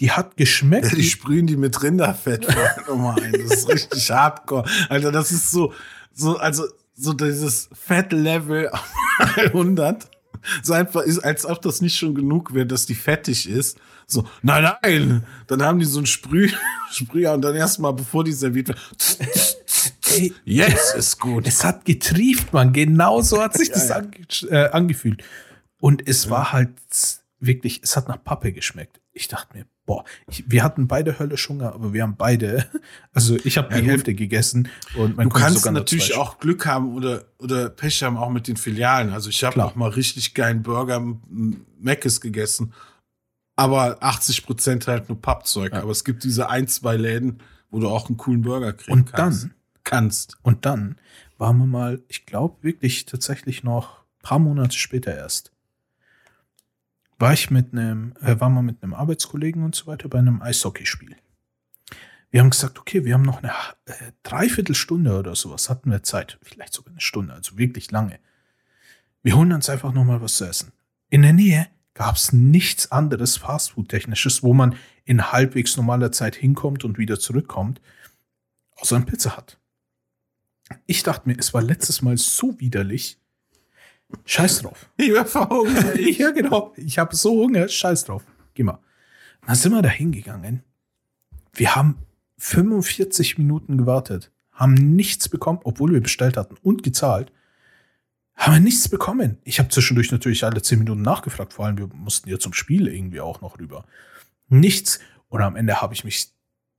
Die 0.00 0.12
hat 0.12 0.36
geschmeckt. 0.36 0.96
Die 0.96 1.02
sprühen 1.02 1.46
die 1.46 1.56
mit 1.56 1.82
Rinderfett 1.82 2.46
nochmal 2.88 3.20
ein. 3.22 3.32
Das 3.32 3.58
ist 3.58 3.68
richtig 3.68 4.10
hardcore. 4.10 4.64
Alter, 4.88 5.10
das 5.10 5.32
ist 5.32 5.50
so, 5.50 5.72
so, 6.12 6.36
also, 6.36 6.64
so 6.94 7.12
dieses 7.12 7.68
Fett-Level 7.72 8.68
auf 8.72 8.84
100. 9.36 10.08
So 10.62 10.72
einfach 10.72 11.02
ist, 11.02 11.18
als 11.18 11.44
ob 11.44 11.60
das 11.62 11.80
nicht 11.80 11.96
schon 11.98 12.14
genug 12.14 12.54
wäre, 12.54 12.66
dass 12.66 12.86
die 12.86 12.94
fettig 12.94 13.48
ist. 13.48 13.78
So, 14.06 14.24
nein, 14.42 14.62
nein. 14.82 15.24
Dann 15.48 15.62
haben 15.62 15.78
die 15.78 15.84
so 15.84 15.98
einen 15.98 16.06
Sprüh, 16.06 16.50
Sprüher 16.92 17.32
und 17.32 17.42
dann 17.42 17.56
erstmal, 17.56 17.92
bevor 17.92 18.24
die 18.24 18.32
serviert 18.32 18.68
wird, 18.68 18.78
jetzt 20.44 20.94
ist 20.94 21.20
gut. 21.20 21.46
Es 21.46 21.64
hat 21.64 21.84
getrieft, 21.84 22.52
man. 22.52 22.72
Genau 22.72 23.20
so 23.20 23.42
hat 23.42 23.56
sich 23.56 23.68
Ja, 23.68 23.74
das 23.74 23.88
ja. 23.88 23.96
Ange 23.96 24.10
äh, 24.50 24.70
angefühlt. 24.70 25.22
Und 25.80 26.06
es 26.08 26.30
war 26.30 26.52
halt 26.52 26.70
wirklich, 27.40 27.80
es 27.82 27.96
hat 27.96 28.08
nach 28.08 28.22
Pappe 28.22 28.52
geschmeckt. 28.52 29.00
Ich 29.18 29.28
dachte 29.28 29.56
mir, 29.56 29.66
boah, 29.84 30.04
ich, 30.28 30.44
wir 30.48 30.62
hatten 30.62 30.86
beide 30.86 31.18
höllisch 31.18 31.48
Hunger, 31.48 31.72
aber 31.74 31.92
wir 31.92 32.02
haben 32.02 32.16
beide, 32.16 32.66
also 33.12 33.36
ich 33.44 33.58
habe 33.58 33.74
Ja, 33.74 33.80
die. 33.80 33.86
Hälfte 33.88 34.14
gegessen 34.14 34.68
und 34.94 35.16
mein 35.16 35.28
Du 35.28 35.34
Kumpel 35.34 35.50
kannst 35.52 35.70
natürlich 35.72 36.14
auch 36.16 36.38
Glück 36.38 36.66
haben 36.66 36.94
oder, 36.94 37.24
oder 37.38 37.68
Pech 37.68 38.02
haben 38.02 38.16
auch 38.16 38.30
mit 38.30 38.46
den 38.48 38.56
Filialen. 38.56 39.12
Also 39.12 39.28
ich 39.30 39.42
habe 39.44 39.64
auch 39.64 39.74
mal 39.74 39.90
richtig 39.90 40.34
geilen 40.34 40.62
Burger 40.62 41.00
Mc's 41.80 42.20
gegessen. 42.20 42.72
Aber 43.56 44.02
80 44.02 44.46
Prozent 44.46 44.86
halt 44.86 45.08
nur 45.08 45.20
Pappzeug. 45.20 45.72
Ja. 45.72 45.82
Aber 45.82 45.90
es 45.90 46.04
gibt 46.04 46.22
diese 46.22 46.48
ein, 46.48 46.68
zwei 46.68 46.96
Läden, 46.96 47.42
wo 47.70 47.80
du 47.80 47.88
auch 47.88 48.08
einen 48.08 48.16
coolen 48.16 48.42
Burger 48.42 48.72
kriegen 48.72 48.92
Und 49.00 49.12
kannst. 49.12 49.44
dann, 49.44 49.54
Kannst. 49.82 50.36
und 50.42 50.64
dann 50.64 50.96
waren 51.38 51.56
wir 51.58 51.66
mal, 51.66 52.00
ich 52.08 52.24
glaube 52.26 52.62
wirklich 52.62 53.04
tatsächlich 53.06 53.64
noch 53.64 53.98
ein 54.02 54.22
paar 54.22 54.38
Monate 54.38 54.76
später 54.78 55.14
erst, 55.16 55.50
war 57.18 57.32
ich 57.32 57.50
mit 57.50 57.72
einem, 57.72 58.14
äh, 58.20 58.38
waren 58.40 58.54
wir 58.54 58.62
mit 58.62 58.82
einem 58.82 58.94
Arbeitskollegen 58.94 59.62
und 59.64 59.74
so 59.74 59.86
weiter 59.86 60.08
bei 60.08 60.18
einem 60.18 60.40
Eishockeyspiel. 60.40 61.16
Wir 62.30 62.40
haben 62.40 62.50
gesagt, 62.50 62.78
okay, 62.78 63.04
wir 63.04 63.14
haben 63.14 63.22
noch 63.22 63.42
eine 63.42 63.52
äh, 63.86 64.12
Dreiviertelstunde 64.22 65.18
oder 65.18 65.34
sowas, 65.34 65.70
hatten 65.70 65.90
wir 65.90 66.02
Zeit, 66.02 66.38
vielleicht 66.42 66.74
sogar 66.74 66.92
eine 66.92 67.00
Stunde, 67.00 67.32
also 67.32 67.56
wirklich 67.58 67.90
lange. 67.90 68.20
Wir 69.22 69.36
holen 69.36 69.52
uns 69.52 69.68
einfach 69.68 69.92
noch 69.92 70.04
mal 70.04 70.20
was 70.20 70.36
zu 70.36 70.44
essen. 70.44 70.72
In 71.10 71.22
der 71.22 71.32
Nähe 71.32 71.66
gab 71.94 72.16
es 72.16 72.32
nichts 72.32 72.92
anderes 72.92 73.38
Fastfood-technisches, 73.38 74.42
wo 74.42 74.54
man 74.54 74.76
in 75.04 75.32
halbwegs 75.32 75.76
normaler 75.76 76.12
Zeit 76.12 76.36
hinkommt 76.36 76.84
und 76.84 76.98
wieder 76.98 77.18
zurückkommt, 77.18 77.80
außer 78.76 78.94
ein 78.94 79.06
Pizza 79.06 79.36
hat. 79.36 79.58
Ich 80.86 81.02
dachte 81.02 81.28
mir, 81.28 81.36
es 81.38 81.54
war 81.54 81.62
letztes 81.62 82.02
Mal 82.02 82.18
so 82.18 82.60
widerlich. 82.60 83.18
Scheiß 84.24 84.62
drauf. 84.62 84.88
Ich 84.96 85.12
war 85.12 85.26
verhungert. 85.26 85.98
ja, 86.18 86.30
genau. 86.30 86.72
Ich 86.76 86.98
habe 86.98 87.14
so 87.14 87.42
Hunger. 87.42 87.68
Scheiß 87.68 88.04
drauf. 88.04 88.24
Geh 88.54 88.62
mal. 88.62 88.78
Dann 89.46 89.56
sind 89.56 89.72
wir 89.72 89.82
da 89.82 89.88
hingegangen. 89.88 90.62
Wir 91.52 91.74
haben 91.74 91.98
45 92.38 93.38
Minuten 93.38 93.78
gewartet, 93.78 94.30
haben 94.52 94.74
nichts 94.74 95.28
bekommen, 95.28 95.60
obwohl 95.64 95.92
wir 95.92 96.00
bestellt 96.00 96.36
hatten 96.36 96.56
und 96.62 96.82
gezahlt. 96.82 97.32
Haben 98.36 98.54
wir 98.54 98.60
nichts 98.60 98.88
bekommen. 98.88 99.38
Ich 99.42 99.58
habe 99.58 99.68
zwischendurch 99.68 100.12
natürlich 100.12 100.44
alle 100.44 100.62
10 100.62 100.78
Minuten 100.78 101.02
nachgefragt, 101.02 101.52
vor 101.52 101.66
allem 101.66 101.78
wir 101.78 101.88
mussten 101.88 102.28
ja 102.28 102.38
zum 102.38 102.52
Spiel 102.52 102.86
irgendwie 102.86 103.20
auch 103.20 103.40
noch 103.40 103.58
rüber. 103.58 103.84
Nichts. 104.48 105.00
Und 105.28 105.42
am 105.42 105.56
Ende 105.56 105.82
habe 105.82 105.94
ich 105.94 106.04
mich 106.04 106.28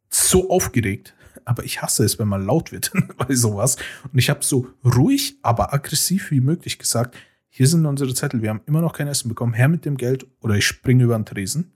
so 0.10 0.50
aufgeregt, 0.50 1.14
aber 1.50 1.64
ich 1.64 1.82
hasse 1.82 2.04
es, 2.06 2.20
wenn 2.20 2.28
man 2.28 2.46
laut 2.46 2.72
wird 2.72 2.92
bei 3.18 3.34
sowas. 3.34 3.76
Und 4.14 4.20
ich 4.20 4.30
habe 4.30 4.46
so 4.46 4.68
ruhig, 4.86 5.40
aber 5.42 5.74
aggressiv 5.74 6.30
wie 6.30 6.42
möglich 6.42 6.78
gesagt, 6.78 7.18
hier 7.50 7.68
sind 7.68 7.88
unsere 7.88 8.14
Zettel, 8.14 8.44
wir 8.44 8.52
haben 8.52 8.62
immer 8.68 8.82
noch 8.82 8.94
kein 8.94 9.08
Essen 9.08 9.30
bekommen, 9.30 9.54
her 9.54 9.68
mit 9.68 9.84
dem 9.84 9.98
Geld 9.98 10.28
oder 10.42 10.54
ich 10.54 10.68
springe 10.68 11.06
über 11.06 11.18
den 11.18 11.26
Tresen. 11.26 11.74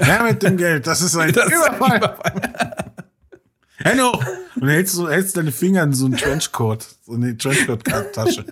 Ja, 0.00 0.22
mit 0.22 0.44
dem 0.44 0.56
Geld. 0.56 0.86
Das 0.86 1.02
ist 1.02 1.16
ein 1.16 1.32
Das 1.32 1.46
ist 1.46 1.52
ein 1.52 1.76
Überfall. 1.76 1.96
Überfall. 1.98 2.92
Hello. 3.78 4.22
Und 4.54 4.68
hältst, 4.68 4.94
so, 4.94 5.10
hältst 5.10 5.36
deine 5.36 5.50
Finger 5.50 5.82
in 5.82 5.92
so 5.92 6.06
einen 6.06 6.16
Trenchcoat. 6.16 6.86
So 7.02 7.14
eine 7.14 7.36
Trenchcoat-Tasche. 7.36 8.46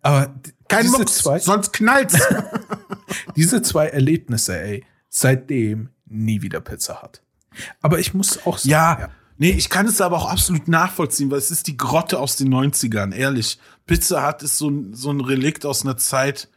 Aber 0.00 0.34
Kein 0.68 0.88
Mucks, 0.90 1.18
zwei, 1.18 1.40
sonst 1.40 1.72
knallt's. 1.72 2.16
diese 3.36 3.62
zwei 3.62 3.88
Erlebnisse, 3.88 4.60
ey, 4.60 4.84
seitdem 5.08 5.88
nie 6.06 6.40
wieder 6.40 6.60
Pizza 6.60 7.02
hat. 7.02 7.22
Aber 7.80 7.98
ich 7.98 8.14
muss 8.14 8.44
auch 8.46 8.58
sagen, 8.58 8.70
Ja, 8.70 9.08
nee, 9.36 9.50
ich 9.50 9.68
kann 9.70 9.86
es 9.86 10.00
aber 10.00 10.16
auch 10.16 10.30
absolut 10.30 10.68
nachvollziehen, 10.68 11.30
weil 11.30 11.38
es 11.38 11.50
ist 11.50 11.66
die 11.66 11.76
Grotte 11.76 12.18
aus 12.18 12.36
den 12.36 12.48
90ern, 12.52 13.12
ehrlich. 13.14 13.58
Pizza 13.86 14.26
Hut 14.26 14.42
ist 14.42 14.58
so, 14.58 14.68
ein- 14.68 14.94
so 14.94 15.10
ein 15.10 15.20
Relikt 15.20 15.64
aus 15.66 15.82
einer 15.82 15.96
Zeit, 15.96 16.48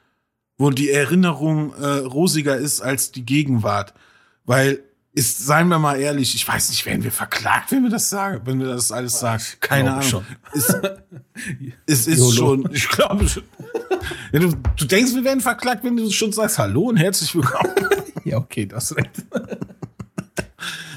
wo 0.58 0.70
die 0.70 0.92
Erinnerung 0.92 1.74
äh, 1.76 1.86
rosiger 1.88 2.56
ist 2.58 2.82
als 2.82 3.12
die 3.12 3.26
Gegenwart. 3.26 3.94
Weil, 4.46 4.82
ist, 5.14 5.46
seien 5.46 5.68
wir 5.70 5.80
mal 5.80 6.00
ehrlich, 6.00 6.36
ich 6.36 6.48
weiß 6.48 6.70
nicht, 6.70 6.86
werden 6.86 7.04
wir 7.04 7.12
verklagt, 7.12 7.72
wenn 7.72 7.84
wir 7.84 7.90
das 7.90 8.10
sagen, 8.10 8.42
wenn 8.46 8.60
wir 8.60 8.68
das 8.68 8.92
alles 8.92 9.20
sagen. 9.20 9.42
Keine 9.60 9.92
Ahnung. 9.94 10.04
schon. 10.04 10.26
Ist, 10.54 10.76
es 11.86 12.08
ist 12.08 12.18
YOLO. 12.20 12.32
schon, 12.32 12.70
ich 12.74 12.88
glaube 12.90 13.28
schon. 13.28 13.44
Ja, 14.32 14.40
du, 14.40 14.54
du 14.78 14.86
denkst, 14.86 15.14
wir 15.14 15.24
werden 15.24 15.42
verklagt, 15.42 15.84
wenn 15.84 15.98
du 15.98 16.10
schon 16.12 16.32
sagst, 16.32 16.58
hallo 16.60 16.84
und 16.90 16.98
herzlich 16.98 17.34
willkommen. 17.36 17.74
ja, 18.24 18.38
okay, 18.38 18.66
das 18.66 18.96
recht. 18.96 19.24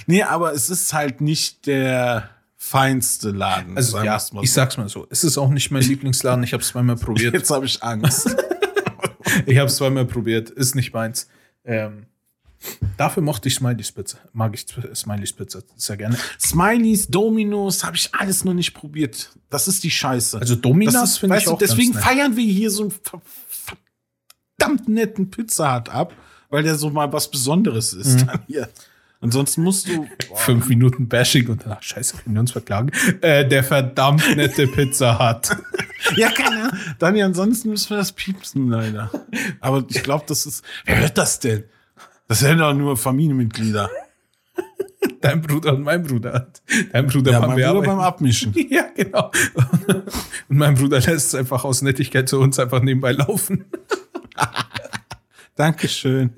Nee, 0.06 0.22
aber 0.22 0.52
es 0.52 0.70
ist 0.70 0.92
halt 0.92 1.20
nicht 1.20 1.66
der 1.66 2.30
feinste 2.56 3.30
Laden. 3.30 3.76
Also 3.76 3.98
ja, 4.02 4.18
mal 4.32 4.42
ich 4.42 4.50
so. 4.50 4.54
sag's 4.56 4.76
mal 4.76 4.88
so. 4.88 5.06
Es 5.10 5.22
ist 5.24 5.36
auch 5.38 5.50
nicht 5.50 5.70
mein 5.70 5.82
Lieblingsladen. 5.82 6.42
Ich 6.44 6.52
habe 6.52 6.62
es 6.62 6.68
zweimal 6.68 6.96
probiert. 6.96 7.34
Jetzt 7.34 7.50
habe 7.50 7.66
ich 7.66 7.82
Angst. 7.82 8.34
Ich 9.46 9.58
habe 9.58 9.66
es 9.68 9.76
zweimal 9.76 10.04
probiert. 10.04 10.50
Ist 10.50 10.76
nicht 10.76 10.92
meins. 10.92 11.26
Ähm, 11.64 12.06
dafür 12.96 13.22
mochte 13.22 13.48
ich 13.48 13.56
Smileys 13.56 13.90
Pizza. 13.90 14.18
Mag 14.32 14.54
ich 14.54 14.64
Smileys 14.94 15.32
Pizza 15.32 15.60
sehr 15.76 15.96
gerne. 15.96 16.16
Smileys, 16.38 17.08
Dominos, 17.08 17.82
habe 17.82 17.96
ich 17.96 18.14
alles 18.14 18.44
noch 18.44 18.54
nicht 18.54 18.74
probiert. 18.74 19.30
Das 19.50 19.66
ist 19.66 19.82
die 19.82 19.90
Scheiße. 19.90 20.38
Also 20.38 20.54
Dominos 20.54 21.18
finde 21.18 21.34
ich 21.36 21.40
weißt 21.40 21.46
du, 21.48 21.52
auch 21.54 21.58
deswegen 21.58 21.92
ganz 21.94 22.04
nett. 22.04 22.14
feiern 22.14 22.36
wir 22.36 22.44
hier 22.44 22.70
so 22.70 22.82
einen 22.82 22.90
ver- 22.92 23.22
verdammt 24.58 24.88
netten 24.88 25.30
Pizza 25.30 25.74
Hut 25.74 25.88
ab, 25.88 26.12
weil 26.50 26.62
der 26.62 26.76
so 26.76 26.90
mal 26.90 27.12
was 27.12 27.28
Besonderes 27.30 27.92
ist 27.92 28.20
Mhm. 28.20 28.26
dann 28.26 28.40
hier. 28.46 28.68
Ansonsten 29.24 29.62
musst 29.62 29.88
du. 29.88 30.06
Fünf 30.34 30.68
Minuten 30.68 31.08
Bashing 31.08 31.48
und 31.48 31.62
danach, 31.64 31.82
scheiße, 31.82 32.18
können 32.18 32.36
wir 32.36 32.40
uns 32.40 32.52
verklagen? 32.52 32.90
Äh, 33.22 33.48
der 33.48 33.64
verdammt 33.64 34.36
nette 34.36 34.66
Pizza 34.76 35.18
hat. 35.18 35.56
ja, 36.16 36.28
keine 36.28 36.64
Ahnung. 36.64 36.78
Dani, 36.98 37.22
ansonsten 37.22 37.70
müssen 37.70 37.88
wir 37.88 37.96
das 37.96 38.12
piepsen, 38.12 38.68
leider. 38.68 39.10
Aber 39.60 39.82
ich 39.88 40.02
glaube, 40.02 40.24
das 40.28 40.44
ist. 40.44 40.62
Wer 40.84 41.00
hört 41.00 41.16
das 41.16 41.40
denn? 41.40 41.64
Das 42.28 42.40
sind 42.40 42.58
doch 42.58 42.74
nur 42.74 42.98
Familienmitglieder. 42.98 43.90
Dein 45.22 45.40
Bruder 45.40 45.72
und 45.72 45.82
mein 45.82 46.02
Bruder. 46.02 46.48
Dein 46.92 47.06
Bruder 47.06 47.32
Ja, 47.32 47.40
mein 47.40 47.56
Bruder 47.56 47.80
beim 47.80 48.00
Abmischen. 48.00 48.54
Ja, 48.68 48.88
genau. 48.94 49.30
Und 50.48 50.58
mein 50.58 50.74
Bruder 50.74 51.00
lässt 51.00 51.28
es 51.28 51.34
einfach 51.34 51.64
aus 51.64 51.80
Nettigkeit 51.80 52.28
zu 52.28 52.40
uns 52.40 52.58
einfach 52.58 52.82
nebenbei 52.82 53.12
laufen. 53.12 53.64
Dankeschön. 55.56 56.34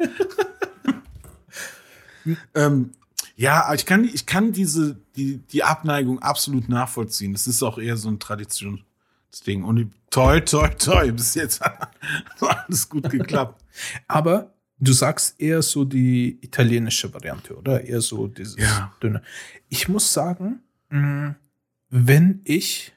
Ähm, 2.55 2.91
ja, 3.37 3.72
ich 3.74 3.85
kann, 3.87 4.05
ich 4.05 4.27
kann 4.27 4.53
diese, 4.53 4.99
die, 5.16 5.39
die 5.39 5.62
Abneigung 5.62 6.20
absolut 6.20 6.68
nachvollziehen. 6.68 7.35
Es 7.35 7.47
ist 7.47 7.62
auch 7.62 7.79
eher 7.79 7.97
so 7.97 8.09
ein 8.09 8.18
Traditionsding. 8.18 9.62
Und 9.62 9.91
toi, 10.11 10.41
toi, 10.41 10.68
toi, 10.68 11.12
bis 11.12 11.35
jetzt 11.35 11.61
hat 11.62 11.91
alles 12.41 12.89
gut 12.89 13.11
geklappt. 13.11 13.62
Aber 14.09 14.55
du 14.79 14.93
sagst 14.93 15.41
eher 15.41 15.62
so 15.62 15.85
die 15.85 16.39
italienische 16.43 17.12
Variante, 17.12 17.57
oder? 17.57 17.83
Eher 17.85 18.01
so 18.01 18.27
dieses 18.27 18.57
Ja. 18.57 18.93
dünne. 19.03 19.22
Ich 19.68 19.89
muss 19.89 20.12
sagen, 20.12 20.61
mh, 20.91 21.35
wenn 21.91 22.41
ich 22.45 22.93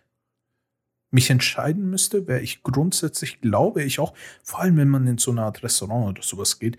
mich 1.11 1.29
entscheiden 1.31 1.89
müsste, 1.89 2.27
wäre 2.27 2.41
ich 2.41 2.61
grundsätzlich, 2.63 3.41
glaube 3.41 3.83
ich 3.83 3.99
auch, 3.99 4.13
vor 4.43 4.61
allem 4.61 4.77
wenn 4.77 4.89
man 4.89 5.07
in 5.07 5.17
so 5.17 5.31
eine 5.31 5.41
Art 5.43 5.63
Restaurant 5.63 6.09
oder 6.09 6.21
sowas 6.21 6.59
geht, 6.59 6.77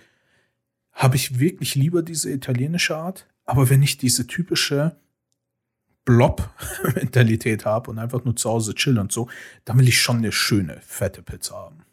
habe 1.00 1.16
ich 1.16 1.40
wirklich 1.40 1.74
lieber 1.74 2.02
diese 2.02 2.30
italienische 2.30 2.94
Art. 2.94 3.26
Aber 3.46 3.70
wenn 3.70 3.82
ich 3.82 3.96
diese 3.96 4.26
typische 4.26 4.96
Blob-Mentalität 6.04 7.64
habe 7.64 7.90
und 7.90 7.98
einfach 7.98 8.24
nur 8.24 8.36
zu 8.36 8.50
Hause 8.50 8.74
chillen 8.74 8.98
und 8.98 9.10
so, 9.10 9.28
dann 9.64 9.78
will 9.78 9.88
ich 9.88 9.98
schon 9.98 10.18
eine 10.18 10.30
schöne, 10.30 10.78
fette 10.82 11.22
Pizza 11.22 11.56
haben. 11.56 11.84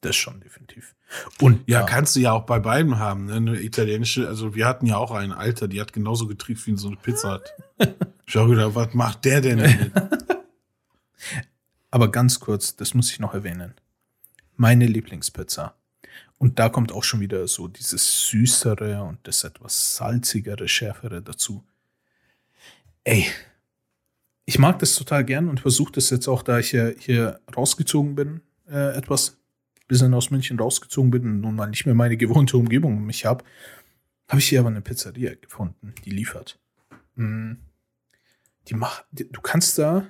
Das 0.00 0.16
schon 0.16 0.40
definitiv. 0.40 0.96
Und 1.40 1.62
Ja, 1.68 1.84
kannst 1.84 2.16
du 2.16 2.20
ja 2.20 2.32
auch 2.32 2.44
bei 2.44 2.58
beiden 2.58 2.98
haben. 2.98 3.26
Ne? 3.26 3.34
Eine 3.34 3.62
italienische, 3.62 4.26
also 4.26 4.56
wir 4.56 4.66
hatten 4.66 4.86
ja 4.86 4.96
auch 4.96 5.12
einen 5.12 5.32
Alter, 5.32 5.68
die 5.68 5.80
hat 5.80 5.92
genauso 5.92 6.26
getrieft 6.26 6.66
wie 6.66 6.76
so 6.76 6.88
eine 6.88 6.96
Pizza 6.96 7.30
hat. 7.30 7.54
Ich 8.24 8.36
habe 8.36 8.50
gedacht, 8.50 8.74
was 8.74 8.94
macht 8.94 9.24
der 9.26 9.42
denn? 9.42 9.58
damit? 9.58 9.90
Aber 11.90 12.10
ganz 12.10 12.40
kurz, 12.40 12.76
das 12.76 12.94
muss 12.94 13.10
ich 13.10 13.20
noch 13.20 13.34
erwähnen. 13.34 13.74
Meine 14.56 14.86
Lieblingspizza. 14.86 15.74
Und 16.42 16.58
da 16.58 16.68
kommt 16.68 16.90
auch 16.90 17.04
schon 17.04 17.20
wieder 17.20 17.46
so 17.46 17.68
dieses 17.68 18.26
Süßere 18.26 19.04
und 19.04 19.20
das 19.28 19.44
etwas 19.44 19.94
salzigere, 19.94 20.66
schärfere 20.66 21.22
dazu. 21.22 21.62
Ey, 23.04 23.28
ich 24.44 24.58
mag 24.58 24.80
das 24.80 24.96
total 24.96 25.24
gern 25.24 25.48
und 25.48 25.60
versuche 25.60 25.92
das 25.92 26.10
jetzt 26.10 26.26
auch, 26.26 26.42
da 26.42 26.58
ich 26.58 26.72
ja 26.72 26.88
hier 26.98 27.38
rausgezogen 27.56 28.16
bin, 28.16 28.40
äh, 28.68 28.96
etwas 28.96 29.38
bisschen 29.86 30.12
aus 30.14 30.32
München 30.32 30.58
rausgezogen 30.58 31.12
bin 31.12 31.22
und 31.26 31.40
nun 31.42 31.54
mal 31.54 31.68
nicht 31.68 31.86
mehr 31.86 31.94
meine 31.94 32.16
gewohnte 32.16 32.56
Umgebung 32.56 32.96
um 32.96 33.06
mich 33.06 33.24
habe, 33.24 33.44
habe 34.28 34.40
ich 34.40 34.48
hier 34.48 34.58
aber 34.58 34.70
eine 34.70 34.80
Pizzeria 34.80 35.36
gefunden, 35.36 35.94
die 36.04 36.10
liefert. 36.10 36.58
Mm. 37.14 37.52
Die 38.66 38.74
macht, 38.74 39.04
du 39.12 39.40
kannst 39.42 39.78
da 39.78 40.08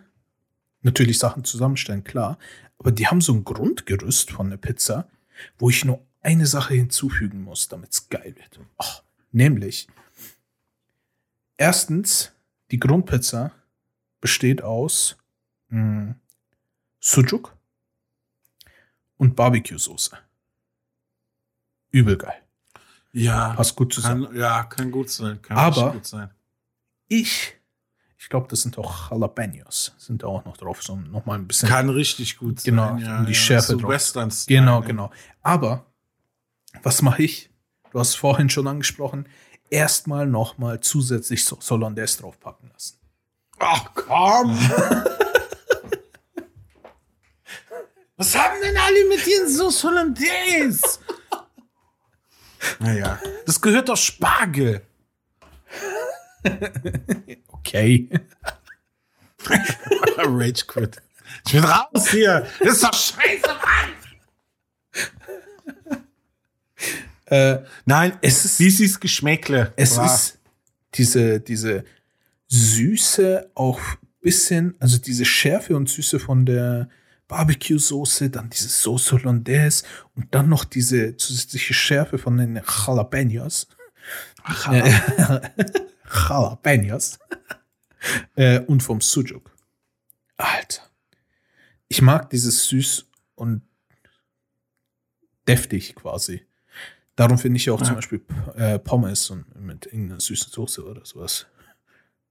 natürlich 0.80 1.18
Sachen 1.18 1.44
zusammenstellen, 1.44 2.04
klar, 2.04 2.38
aber 2.78 2.90
die 2.90 3.06
haben 3.06 3.20
so 3.20 3.34
ein 3.34 3.44
Grundgerüst 3.44 4.30
von 4.30 4.48
der 4.48 4.56
Pizza, 4.56 5.10
wo 5.58 5.68
ich 5.68 5.84
nur 5.84 6.00
eine 6.22 6.46
Sache 6.46 6.74
hinzufügen 6.74 7.42
muss, 7.42 7.68
damit 7.68 7.92
es 7.92 8.08
geil 8.08 8.34
wird. 8.36 8.60
Och, 8.78 9.02
nämlich, 9.32 9.88
erstens, 11.56 12.32
die 12.70 12.78
Grundpizza 12.78 13.52
besteht 14.20 14.62
aus 14.62 15.16
mh, 15.68 16.14
Sujuk 17.00 17.56
und 19.16 19.34
Barbecue-Soße. 19.36 20.16
Übel 21.90 22.16
geil. 22.16 22.40
Ja, 23.12 23.52
Passt 23.54 23.76
gut 23.76 23.92
zusammen. 23.92 24.24
kann, 24.26 24.36
ja, 24.36 24.64
kann 24.64 24.90
gut 24.90 25.10
sein. 25.10 25.40
Kann 25.42 25.56
Aber- 25.56 25.92
gut 25.92 26.06
sein. 26.06 26.30
Ich, 27.08 27.54
ich 28.16 28.30
glaube, 28.30 28.48
das 28.48 28.62
sind 28.62 28.78
auch 28.78 29.10
Jalapenos, 29.10 29.94
sind 29.98 30.22
da 30.22 30.28
auch 30.28 30.46
noch 30.46 30.56
drauf, 30.56 30.82
so 30.82 30.96
nochmal 30.96 31.38
ein 31.38 31.46
bisschen. 31.46 31.68
Kann 31.68 31.90
richtig 31.90 32.38
gut 32.38 32.60
sein. 32.60 32.70
Genau, 32.70 32.96
ja, 32.96 33.18
um 33.18 33.26
die 33.26 33.32
ja, 33.32 33.38
Schärfe 33.38 33.72
so 33.72 33.76
drauf. 33.78 33.90
Western 33.90 34.32
Genau, 34.46 34.80
ne? 34.80 34.86
genau. 34.86 35.10
Aber 35.42 35.91
was 36.82 37.02
mache 37.02 37.22
ich? 37.22 37.50
Du 37.90 37.98
hast 37.98 38.10
es 38.10 38.14
vorhin 38.14 38.48
schon 38.50 38.66
angesprochen. 38.66 39.28
Erstmal 39.70 40.26
nochmal 40.26 40.80
zusätzlich 40.80 41.44
so 41.44 41.58
Hollandaise 41.70 42.18
draufpacken 42.18 42.70
lassen. 42.72 42.98
Ach 43.58 43.90
komm! 43.94 44.58
Was 48.16 48.36
haben 48.36 48.60
denn 48.62 48.76
alle 48.76 49.08
mit 49.08 49.26
ihren 49.26 49.48
Sauce 49.48 49.82
Hollandaise? 49.82 50.98
Naja, 52.78 53.18
das 53.46 53.60
gehört 53.60 53.88
doch 53.88 53.96
Spargel. 53.96 54.82
Okay. 57.64 58.08
Rage 60.18 60.66
Quit. 60.66 60.96
Ich 61.46 61.52
bin 61.52 61.64
raus 61.64 62.10
hier. 62.10 62.46
Das 62.58 62.74
ist 62.74 62.84
doch 62.84 62.92
scheiße, 62.92 63.46
Mann. 63.46 63.94
Äh, 67.32 67.64
Nein, 67.86 68.18
es 68.20 68.44
ist 68.44 68.58
Sisis 68.58 69.00
Geschmäckle. 69.00 69.72
es 69.76 69.94
Bra. 69.94 70.04
ist 70.04 70.38
diese, 70.92 71.40
diese 71.40 71.84
Süße, 72.48 73.50
auch 73.54 73.80
bisschen, 74.20 74.76
also 74.80 74.98
diese 74.98 75.24
Schärfe 75.24 75.74
und 75.74 75.88
Süße 75.88 76.20
von 76.20 76.44
der 76.44 76.90
Barbecue-Soße, 77.28 78.28
dann 78.28 78.50
diese 78.50 78.68
Sauce 78.68 79.12
Hollandaise 79.12 79.84
und 80.14 80.34
dann 80.34 80.50
noch 80.50 80.66
diese 80.66 81.16
zusätzliche 81.16 81.72
Schärfe 81.72 82.18
von 82.18 82.36
den 82.36 82.60
Jalapenos. 82.86 83.66
Jalapenos. 86.28 87.18
äh, 88.36 88.60
und 88.60 88.82
vom 88.82 89.00
Sujuk. 89.00 89.50
Alter. 90.36 90.82
Ich 91.88 92.02
mag 92.02 92.28
dieses 92.28 92.66
süß 92.68 93.06
und 93.36 93.62
deftig 95.48 95.94
quasi. 95.94 96.44
Darum 97.16 97.38
finde 97.38 97.58
ich 97.58 97.70
auch 97.70 97.78
zum 97.78 97.88
Ja. 97.88 97.94
Beispiel 97.94 98.22
äh, 98.54 98.78
Pommes 98.78 99.28
und 99.30 99.54
mit 99.60 99.86
irgendeiner 99.86 100.20
süßen 100.20 100.50
Soße 100.50 100.84
oder 100.84 101.04
sowas. 101.04 101.46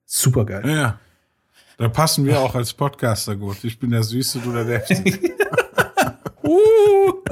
Super 0.06 0.46
geil. 0.46 0.68
Ja. 0.68 1.00
Da 1.78 1.90
passen 1.90 2.26
wir 2.26 2.40
auch 2.40 2.56
als 2.56 2.74
Podcaster 2.74 3.36
gut. 3.36 3.64
Ich 3.64 3.80
bin 3.80 3.92
der 3.92 4.04
Süße, 4.04 4.40
du 4.40 4.52
der 4.52 4.66
Deftige. 4.66 5.32
Uh. 6.44 7.24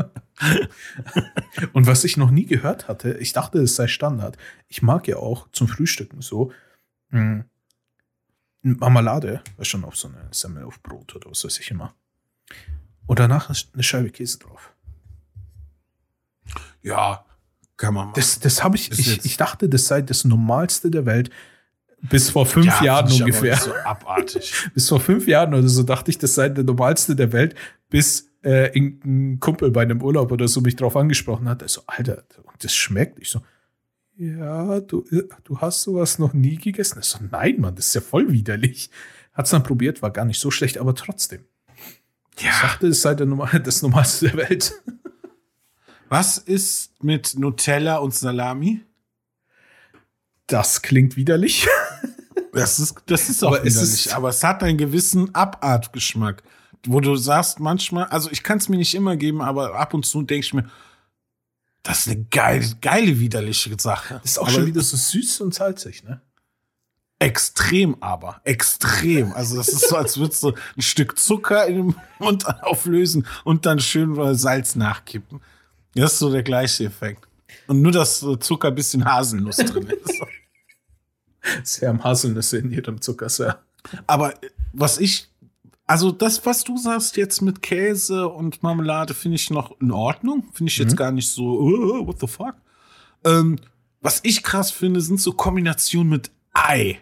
Und 1.73 1.87
was 1.87 2.03
ich 2.03 2.15
noch 2.15 2.31
nie 2.31 2.45
gehört 2.45 2.87
hatte, 2.87 3.17
ich 3.17 3.33
dachte, 3.33 3.59
es 3.59 3.75
sei 3.75 3.87
Standard. 3.87 4.37
Ich 4.67 4.81
mag 4.81 5.07
ja 5.07 5.17
auch 5.17 5.49
zum 5.51 5.67
Frühstücken 5.67 6.21
so 6.21 6.53
mh, 7.09 7.43
Marmelade, 8.61 9.41
was 9.57 9.67
schon 9.67 9.83
auf 9.83 9.97
so 9.97 10.07
eine 10.07 10.27
Semmel 10.31 10.63
auf 10.63 10.81
Brot 10.81 11.15
oder 11.15 11.29
was 11.31 11.43
weiß 11.43 11.59
ich 11.59 11.71
immer. 11.71 11.93
Und 13.07 13.19
danach 13.19 13.49
eine 13.73 13.83
Scheibe 13.83 14.11
Käse 14.11 14.39
drauf. 14.39 14.73
Ja, 16.81 17.25
kann 17.79 17.93
man 17.95 18.07
machen. 18.07 18.15
Das, 18.17 18.39
das 18.39 18.63
habe 18.63 18.75
ich, 18.75 18.91
ich, 18.91 19.25
ich 19.25 19.37
dachte, 19.37 19.67
das 19.69 19.87
sei 19.87 20.01
das 20.01 20.25
Normalste 20.25 20.91
der 20.91 21.05
Welt. 21.05 21.31
Bis 22.01 22.29
vor 22.29 22.45
fünf 22.45 22.65
Ja, 22.67 22.83
Jahren 22.83 23.07
ich 23.11 23.19
ungefähr. 23.21 23.57
So 23.57 23.73
abartig. 23.73 24.53
Bis 24.73 24.87
vor 24.87 25.01
fünf 25.01 25.27
Jahren 25.27 25.53
oder 25.53 25.67
so 25.67 25.83
dachte 25.83 26.11
ich, 26.11 26.17
das 26.17 26.33
sei 26.35 26.47
der 26.47 26.63
Normalste 26.63 27.13
der 27.15 27.33
Welt, 27.33 27.55
bis 27.89 28.29
äh, 28.41 28.67
irgendein 28.67 29.39
Kumpel 29.41 29.69
bei 29.71 29.81
einem 29.81 30.01
Urlaub 30.01 30.31
oder 30.31 30.47
so 30.47 30.61
mich 30.61 30.77
drauf 30.77 30.95
angesprochen 30.95 31.49
hat. 31.49 31.61
Er 31.61 31.67
so, 31.67 31.81
Alter, 31.87 32.23
das 32.61 32.73
schmeckt. 32.73 33.19
Ich 33.19 33.29
so, 33.29 33.41
ja, 34.15 34.79
du, 34.79 35.03
du 35.43 35.57
hast 35.59 35.81
sowas 35.81 36.19
noch 36.19 36.31
nie 36.33 36.55
gegessen. 36.55 36.99
Ich 37.01 37.05
so, 37.05 37.19
nein, 37.31 37.59
Mann, 37.59 37.75
das 37.75 37.87
ist 37.87 37.95
ja 37.95 38.01
voll 38.01 38.31
widerlich. 38.31 38.89
Hat's 39.33 39.49
dann 39.49 39.63
probiert, 39.63 40.01
war 40.01 40.11
gar 40.11 40.23
nicht 40.25 40.39
so 40.39 40.51
schlecht, 40.51 40.77
aber 40.77 40.95
trotzdem. 40.95 41.41
Ich 42.37 42.45
Ja. 42.45 42.51
dachte, 42.61 42.87
es 42.87 43.01
sei 43.01 43.13
der 43.15 43.25
Normal, 43.25 43.59
das 43.63 43.81
Normalste 43.81 44.29
der 44.29 44.37
Welt. 44.49 44.71
Was 46.09 46.37
ist 46.37 46.91
mit 47.03 47.37
Nutella 47.37 47.97
und 47.97 48.13
Salami? 48.13 48.81
Das 50.47 50.81
klingt 50.81 51.15
widerlich. 51.15 51.67
Das 52.51 52.79
ist, 52.79 52.95
das 53.05 53.29
ist 53.29 53.43
auch 53.43 53.49
Aber 53.49 53.59
es 53.63 53.75
widerlich, 53.75 54.05
ist- 54.07 54.13
aber 54.13 54.29
es 54.29 54.43
hat 54.43 54.63
einen 54.63 54.79
gewissen 54.79 55.33
Abartgeschmack, 55.35 56.41
wo 56.87 56.99
du 56.99 57.15
sagst 57.15 57.59
manchmal, 57.59 58.05
also 58.05 58.31
ich 58.31 58.41
kann 58.41 58.57
es 58.57 58.67
mir 58.69 58.77
nicht 58.77 58.95
immer 58.95 59.15
geben, 59.17 59.41
aber 59.43 59.75
ab 59.75 59.93
und 59.93 60.03
zu 60.03 60.23
denke 60.23 60.47
ich 60.47 60.53
mir, 60.55 60.67
das 61.83 61.99
ist 61.99 62.07
eine 62.11 62.25
geile, 62.25 62.65
geile 62.81 63.19
widerliche 63.19 63.75
Sache. 63.79 64.15
Das 64.23 64.31
ist 64.31 64.37
auch 64.39 64.43
aber 64.45 64.51
schon 64.53 64.65
wieder 64.65 64.81
so 64.81 64.97
süß 64.97 65.41
und 65.41 65.53
salzig, 65.53 66.03
ne? 66.03 66.21
extrem, 67.19 68.01
aber 68.01 68.41
extrem. 68.45 69.31
Also 69.33 69.55
das 69.55 69.67
ist 69.69 69.87
so, 69.87 69.95
als 69.97 70.17
würdest 70.17 70.41
du 70.41 70.53
ein 70.75 70.81
Stück 70.81 71.19
Zucker 71.19 71.67
in 71.67 71.75
den 71.75 71.95
Mund 72.17 72.47
auflösen 72.63 73.27
und 73.43 73.67
dann 73.67 73.79
schön 73.79 74.15
Salz 74.35 74.75
nachkippen. 74.75 75.39
Das 75.95 76.13
ist 76.13 76.19
so 76.19 76.31
der 76.31 76.43
gleiche 76.43 76.85
Effekt. 76.85 77.27
Und 77.67 77.81
nur, 77.81 77.91
dass 77.91 78.25
Zucker 78.39 78.69
ein 78.69 78.75
bisschen 78.75 79.05
Haselnuss 79.05 79.57
drin 79.57 79.87
ist. 79.87 80.21
Sie 81.63 81.87
haben 81.87 82.03
Haselnüsse 82.03 82.57
in 82.57 82.71
ihrem 82.71 83.01
Zucker, 83.01 83.29
sehr. 83.29 83.59
Aber 84.07 84.33
äh, 84.43 84.49
was 84.73 84.99
ich, 84.99 85.27
also 85.87 86.11
das, 86.11 86.45
was 86.45 86.63
du 86.63 86.77
sagst 86.77 87.17
jetzt 87.17 87.41
mit 87.41 87.61
Käse 87.61 88.27
und 88.27 88.61
Marmelade, 88.61 89.13
finde 89.13 89.35
ich 89.35 89.49
noch 89.49 89.79
in 89.79 89.91
Ordnung. 89.91 90.43
Finde 90.53 90.69
ich 90.69 90.77
jetzt 90.77 90.95
gar 90.95 91.11
nicht 91.11 91.29
so, 91.29 91.59
uh, 91.59 92.07
what 92.07 92.19
the 92.19 92.27
fuck. 92.27 92.55
Ähm, 93.23 93.57
was 94.01 94.19
ich 94.23 94.43
krass 94.43 94.71
finde, 94.71 95.01
sind 95.01 95.19
so 95.19 95.33
Kombinationen 95.33 96.09
mit 96.09 96.31
Ei. 96.53 96.99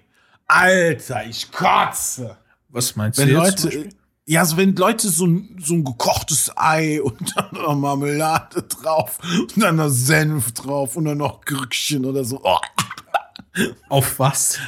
Alter, 0.47 1.25
ich 1.25 1.51
kotze. 1.51 2.37
Was 2.69 2.95
meinst 2.95 3.19
Wenn 3.19 3.29
du 3.29 3.43
jetzt? 3.43 3.63
Leute? 3.65 3.89
Ja, 4.29 4.43
so 4.43 4.57
wenn 4.57 4.75
Leute 4.75 5.07
so 5.09 5.25
ein, 5.25 5.57
so 5.63 5.73
ein 5.73 5.85
gekochtes 5.85 6.51
Ei 6.57 7.01
und 7.01 7.33
dann 7.35 7.47
noch 7.53 7.75
Marmelade 7.75 8.61
drauf 8.63 9.19
und 9.39 9.61
dann 9.61 9.77
noch 9.77 9.89
Senf 9.89 10.51
drauf 10.51 10.97
und 10.97 11.05
dann 11.05 11.17
noch 11.19 11.41
Gürkchen 11.45 12.05
oder 12.05 12.23
so. 12.25 12.41
Oh. 12.43 12.57
Auf 13.89 14.19
was? 14.19 14.59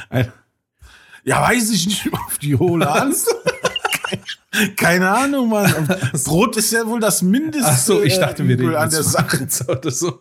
Ja, 1.24 1.42
weiß 1.42 1.70
ich 1.70 1.86
nicht, 1.86 2.12
auf 2.26 2.38
die 2.38 2.56
hohle 2.56 2.92
Hand. 2.92 3.16
Keine- 4.76 5.10
Ahnung, 5.10 5.50
Mann. 5.50 5.88
Brot 6.24 6.56
ist 6.56 6.72
ja 6.72 6.84
wohl 6.86 6.98
das 6.98 7.22
Mindeste. 7.22 7.68
Ach 7.70 7.78
so, 7.78 8.02
ich 8.02 8.18
dachte, 8.18 8.48
wir 8.48 8.54
Übel 8.56 8.68
reden 8.68 8.78
an 8.78 8.90
der 8.90 9.02
Sache. 9.04 9.46
Oder 9.68 9.90
so. 9.90 10.18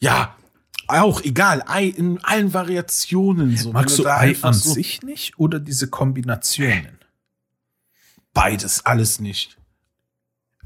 Ja, 0.00 0.34
auch 0.88 1.20
egal. 1.22 1.62
Ei 1.66 1.84
in 1.86 2.18
allen 2.24 2.52
Variationen. 2.54 3.56
So. 3.56 3.72
Magst 3.72 3.98
du 3.98 4.06
Ei 4.06 4.36
an 4.42 4.54
so- 4.54 4.72
sich 4.72 5.02
nicht 5.02 5.38
oder 5.38 5.60
diese 5.60 5.88
Kombinationen? 5.88 6.97
Beides, 8.32 8.84
alles 8.86 9.20
nicht. 9.20 9.58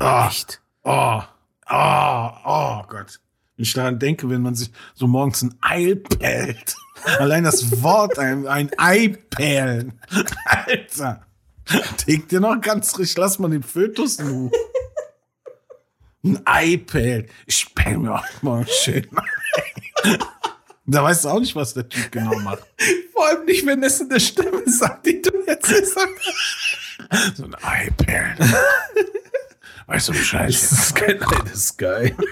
Oh, 0.00 0.26
Echt? 0.26 0.60
oh, 0.82 1.22
oh, 1.70 2.30
oh 2.44 2.82
Gott. 2.88 3.20
Wenn 3.56 3.62
ich 3.62 3.72
daran 3.72 3.98
denke, 3.98 4.28
wenn 4.28 4.42
man 4.42 4.54
sich 4.54 4.70
so 4.94 5.06
morgens 5.06 5.42
ein 5.42 5.54
Ei 5.60 5.94
pellt. 5.94 6.74
Allein 7.18 7.44
das 7.44 7.82
Wort, 7.82 8.18
ein, 8.18 8.46
ein 8.46 8.70
Ei 8.78 9.16
pellen. 9.30 10.00
Alter. 10.44 11.26
Denkt 12.06 12.32
ihr 12.32 12.40
noch 12.40 12.60
ganz 12.60 12.98
richtig, 12.98 13.16
lass 13.18 13.38
mal 13.38 13.50
den 13.50 13.62
Fötus 13.62 14.18
in 14.18 14.28
Ruhe. 14.28 14.50
Ein 16.24 16.40
Ei 16.44 16.76
pellt. 16.76 17.30
Ich 17.46 17.74
pell 17.74 17.98
mir 17.98 18.14
auch 18.14 18.42
mal 18.42 18.66
schön. 18.66 19.08
Da 20.92 21.02
weißt 21.02 21.24
du 21.24 21.30
auch 21.30 21.40
nicht, 21.40 21.56
was 21.56 21.72
der 21.72 21.88
Typ 21.88 22.12
genau 22.12 22.38
macht. 22.40 22.64
Vor 23.12 23.26
allem 23.26 23.46
nicht, 23.46 23.64
wenn 23.64 23.82
es 23.82 24.00
in 24.00 24.10
der 24.10 24.20
Stimme 24.20 24.62
sagt, 24.66 25.06
die 25.06 25.22
du 25.22 25.30
jetzt 25.46 25.66
sagst. 25.66 27.36
So 27.36 27.44
ein 27.44 27.54
Ei 27.62 27.90
pellen. 27.96 28.36
Weißt 29.86 30.08
du 30.08 30.12
Bescheid? 30.12 30.48
Das 30.48 30.72
ist 30.72 30.94
kein 30.94 31.22
Ei, 31.22 31.38
das 31.44 31.54
ist 31.54 31.78
geil. 31.78 32.16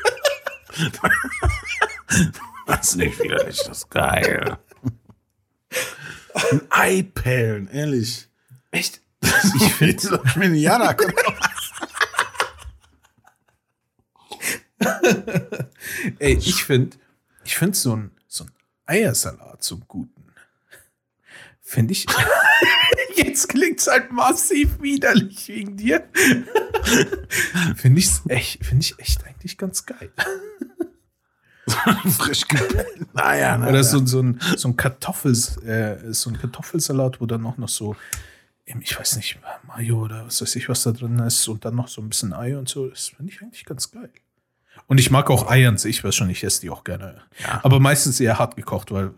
Das 2.67 2.91
ist 2.91 2.97
nicht 2.97 3.21
wieder 3.21 3.45
nicht 3.45 3.69
das 3.69 3.89
geil. 3.89 4.57
Ein 6.35 6.61
Ei 6.71 7.03
pellen, 7.03 7.69
ehrlich. 7.69 8.29
Echt? 8.71 9.01
Ich 9.57 9.75
finde, 9.75 10.23
ich 10.25 10.35
bin 10.35 10.55
Jana. 10.55 10.97
Ey, 16.21 16.35
ich 16.35 16.65
finde 16.65 16.97
ich 17.45 17.57
find 17.57 17.75
so 17.75 17.97
ein, 17.97 17.97
so 17.97 17.97
ein 17.97 18.20
Eiersalat 18.91 19.63
zum 19.63 19.85
Guten. 19.87 20.25
Finde 21.61 21.93
ich. 21.93 22.07
Jetzt 23.15 23.49
klingt 23.49 23.79
es 23.79 23.87
halt 23.87 24.11
massiv 24.11 24.81
widerlich 24.81 25.47
wegen 25.49 25.77
dir. 25.77 26.09
Finde 27.77 28.01
ich 28.01 28.11
echt, 28.27 28.65
finde 28.65 28.83
ich 28.83 28.99
echt 28.99 29.25
eigentlich 29.25 29.57
ganz 29.57 29.87
geil. 29.87 30.11
Frisch 32.19 32.49
gepellt. 32.49 32.87
Naja, 33.13 33.57
naja. 33.57 33.71
Oder 33.71 33.85
so, 33.85 34.05
so 34.05 34.21
ein, 34.21 34.41
so 34.57 34.69
ein 34.69 34.77
Kartoffels, 34.77 35.59
äh, 35.59 36.13
so 36.13 36.31
ein 36.31 36.39
Kartoffelsalat, 36.39 37.21
wo 37.21 37.27
dann 37.27 37.47
auch 37.47 37.59
noch 37.59 37.69
so, 37.69 37.95
ich 38.65 38.99
weiß 38.99 39.17
nicht, 39.17 39.39
Mayo 39.69 40.01
oder 40.03 40.27
was 40.27 40.43
weiß 40.43 40.57
ich, 40.57 40.69
was 40.69 40.83
da 40.83 40.91
drin 40.91 41.19
ist 41.21 41.47
und 41.47 41.65
dann 41.65 41.77
noch 41.77 41.87
so 41.87 42.03
ein 42.03 42.09
bisschen 42.09 42.33
Ei 42.33 42.57
und 42.57 42.69
so. 42.69 42.89
Das 42.89 43.09
finde 43.09 43.33
ich 43.33 43.41
eigentlich 43.43 43.65
ganz 43.65 43.91
geil. 43.93 44.11
Und 44.91 44.99
ich 44.99 45.13
mag 45.13 45.31
auch 45.31 45.49
Eier 45.49 45.69
an 45.69 45.79
sich, 45.79 46.03
weiß 46.03 46.17
schon, 46.17 46.31
ich 46.31 46.43
esse 46.43 46.63
die 46.63 46.71
auch 46.71 46.83
gerne. 46.83 47.23
Aber 47.63 47.79
meistens 47.79 48.19
eher 48.19 48.41
hart 48.41 48.57
gekocht, 48.57 48.91
weil 48.91 49.13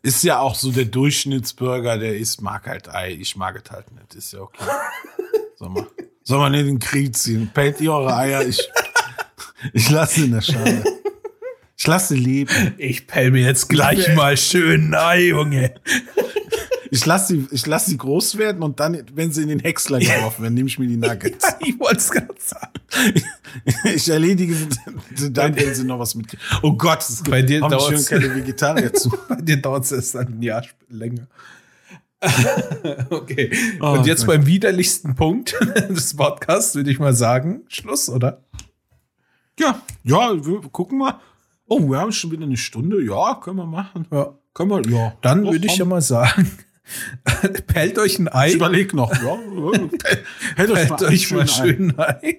Ist 0.00 0.24
ja 0.24 0.38
auch 0.38 0.54
so 0.54 0.72
der 0.72 0.86
Durchschnittsbürger, 0.86 1.98
der 1.98 2.16
isst, 2.16 2.40
mag 2.40 2.66
halt 2.66 2.88
Ei. 2.88 3.10
Ich 3.12 3.36
mag 3.36 3.60
es 3.62 3.70
halt 3.70 3.92
nicht. 3.92 4.14
Ist 4.14 4.32
ja 4.32 4.40
okay. 4.40 4.64
Soll 5.58 5.68
man, 5.68 5.86
soll 6.22 6.38
man 6.38 6.52
nicht 6.52 6.62
in 6.62 6.66
den 6.66 6.78
Krieg 6.78 7.14
ziehen? 7.14 7.50
Pellt 7.52 7.82
ihr 7.82 7.92
eure 7.92 8.16
Eier? 8.16 8.46
Ich, 8.46 8.66
ich 9.74 9.90
lasse 9.90 10.20
sie 10.20 10.24
in 10.24 10.32
der 10.32 10.40
Schale. 10.40 10.82
Ich 11.76 11.86
lasse 11.86 12.14
sie 12.14 12.20
leben. 12.20 12.74
ich 12.78 13.06
pell 13.06 13.30
mir 13.30 13.42
jetzt 13.42 13.68
gleich 13.68 14.14
mal 14.14 14.38
schön 14.38 14.94
Ei, 14.94 15.26
Junge. 15.26 15.74
Ich 16.94 17.04
lasse 17.06 17.34
sie, 17.34 17.48
ich 17.50 17.66
lasse 17.66 17.90
sie 17.90 17.96
groß 17.98 18.38
werden 18.38 18.62
und 18.62 18.78
dann, 18.78 18.96
wenn 19.14 19.32
sie 19.32 19.42
in 19.42 19.48
den 19.48 19.58
Häcksler 19.58 19.98
geworfen 19.98 20.42
werden, 20.42 20.54
nehme 20.54 20.68
ich 20.68 20.78
mir 20.78 20.86
die 20.86 20.96
Nuggets. 20.96 21.44
Ich 21.58 21.80
wollte 21.80 21.96
es 21.96 22.08
gerade 22.08 22.34
sagen. 22.38 22.72
Ich 23.84 24.08
erledige 24.08 24.54
sie 25.16 25.32
dann, 25.32 25.56
wenn 25.56 25.74
sie 25.74 25.82
noch 25.82 25.98
was 25.98 26.14
mitkriegen. 26.14 26.44
Oh 26.62 26.72
Gott, 26.74 27.00
es 27.00 27.16
gibt 27.18 27.30
Bei 27.30 27.42
dir 27.42 27.60
hören 27.68 28.04
keine 28.04 28.32
Vegetarier 28.36 28.92
zu. 28.94 29.12
Bei 29.28 29.34
dir 29.40 29.56
dauert 29.56 29.84
es 29.86 29.90
erst 29.92 30.14
ein 30.16 30.40
Jahr 30.40 30.64
länger. 30.88 31.26
okay. 33.10 33.50
Oh 33.80 33.94
Und 33.94 34.06
jetzt 34.06 34.26
Gott. 34.26 34.36
beim 34.36 34.46
widerlichsten 34.46 35.16
Punkt 35.16 35.56
des 35.88 36.14
Podcasts 36.14 36.76
würde 36.76 36.92
ich 36.92 37.00
mal 37.00 37.12
sagen, 37.14 37.62
Schluss, 37.66 38.08
oder? 38.08 38.44
Ja, 39.58 39.82
ja, 40.04 40.46
wir 40.46 40.60
gucken 40.70 40.98
mal. 40.98 41.20
Oh, 41.66 41.80
wir 41.90 41.98
haben 41.98 42.12
schon 42.12 42.30
wieder 42.30 42.44
eine 42.44 42.56
Stunde. 42.56 43.02
Ja, 43.02 43.34
können 43.42 43.56
wir 43.56 43.66
machen. 43.66 44.06
Ja. 44.12 44.32
Können 44.54 44.70
wir, 44.70 44.82
ja. 44.88 45.12
Dann 45.22 45.44
würde 45.44 45.66
ich 45.66 45.76
ja 45.76 45.84
mal 45.84 46.00
sagen, 46.00 46.48
pellt 47.66 47.98
euch 47.98 48.18
ein 48.18 48.28
Ei. 48.28 48.48
Ich 48.48 48.54
überleg 48.56 48.94
noch. 48.94 49.12
Ja, 49.12 49.38
Hält 50.56 50.70
euch 50.70 50.88
Pellt 50.88 50.90
mal, 50.90 51.04
euch 51.04 51.30
mal 51.32 51.48
schön 51.48 51.76
schön 51.76 51.90
ein 51.98 51.98
Ei. 51.98 52.20
ein. 52.22 52.36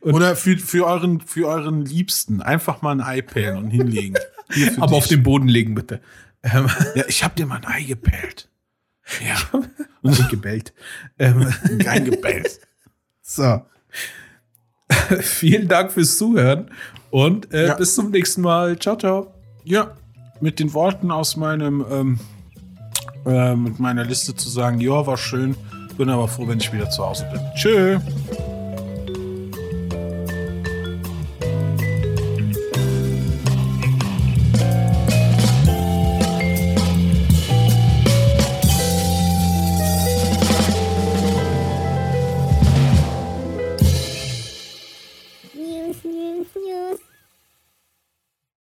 Oder 0.02 0.36
für, 0.36 0.58
für, 0.58 0.86
euren, 0.86 1.20
für 1.20 1.46
euren 1.48 1.84
Liebsten 1.84 2.42
einfach 2.42 2.82
mal 2.82 2.90
ein 2.92 3.00
Ei 3.00 3.22
pellen 3.22 3.56
und 3.56 3.70
hinlegen. 3.70 4.16
Aber 4.78 4.96
auf 4.96 5.04
dich. 5.06 5.16
den 5.16 5.22
Boden 5.22 5.48
legen, 5.48 5.74
bitte. 5.74 6.00
Ähm, 6.42 6.68
Ja, 6.94 7.04
ich 7.06 7.22
hab 7.24 7.36
dir 7.36 7.46
mal 7.46 7.56
ein 7.56 7.64
Ei 7.66 7.82
gepellt. 7.84 8.48
Ja, 9.24 9.36
und 10.02 10.28
gebellt. 10.30 10.72
Ähm, 11.18 11.52
eingebellt. 11.86 12.60
so. 13.20 13.62
Vielen 15.20 15.68
Dank 15.68 15.92
fürs 15.92 16.18
Zuhören 16.18 16.70
und 17.10 17.52
äh, 17.52 17.68
Ja. 17.68 17.74
bis 17.74 17.94
zum 17.94 18.10
nächsten 18.10 18.42
Mal. 18.42 18.78
Ciao, 18.78 18.96
ciao. 18.96 19.34
Ja, 19.64 19.96
mit 20.40 20.58
den 20.58 20.72
Worten 20.74 21.10
aus 21.10 21.36
meinem, 21.36 21.84
ähm, 21.90 22.20
äh, 23.26 23.54
mit 23.54 23.78
meiner 23.78 24.04
Liste 24.04 24.34
zu 24.34 24.48
sagen, 24.48 24.80
ja, 24.80 25.06
war 25.06 25.16
schön, 25.16 25.56
bin 25.96 26.08
aber 26.08 26.28
froh, 26.28 26.48
wenn 26.48 26.58
ich 26.58 26.72
wieder 26.72 26.90
zu 26.90 27.04
Hause 27.04 27.26
bin. 27.32 27.40
Tschö. 27.54 27.98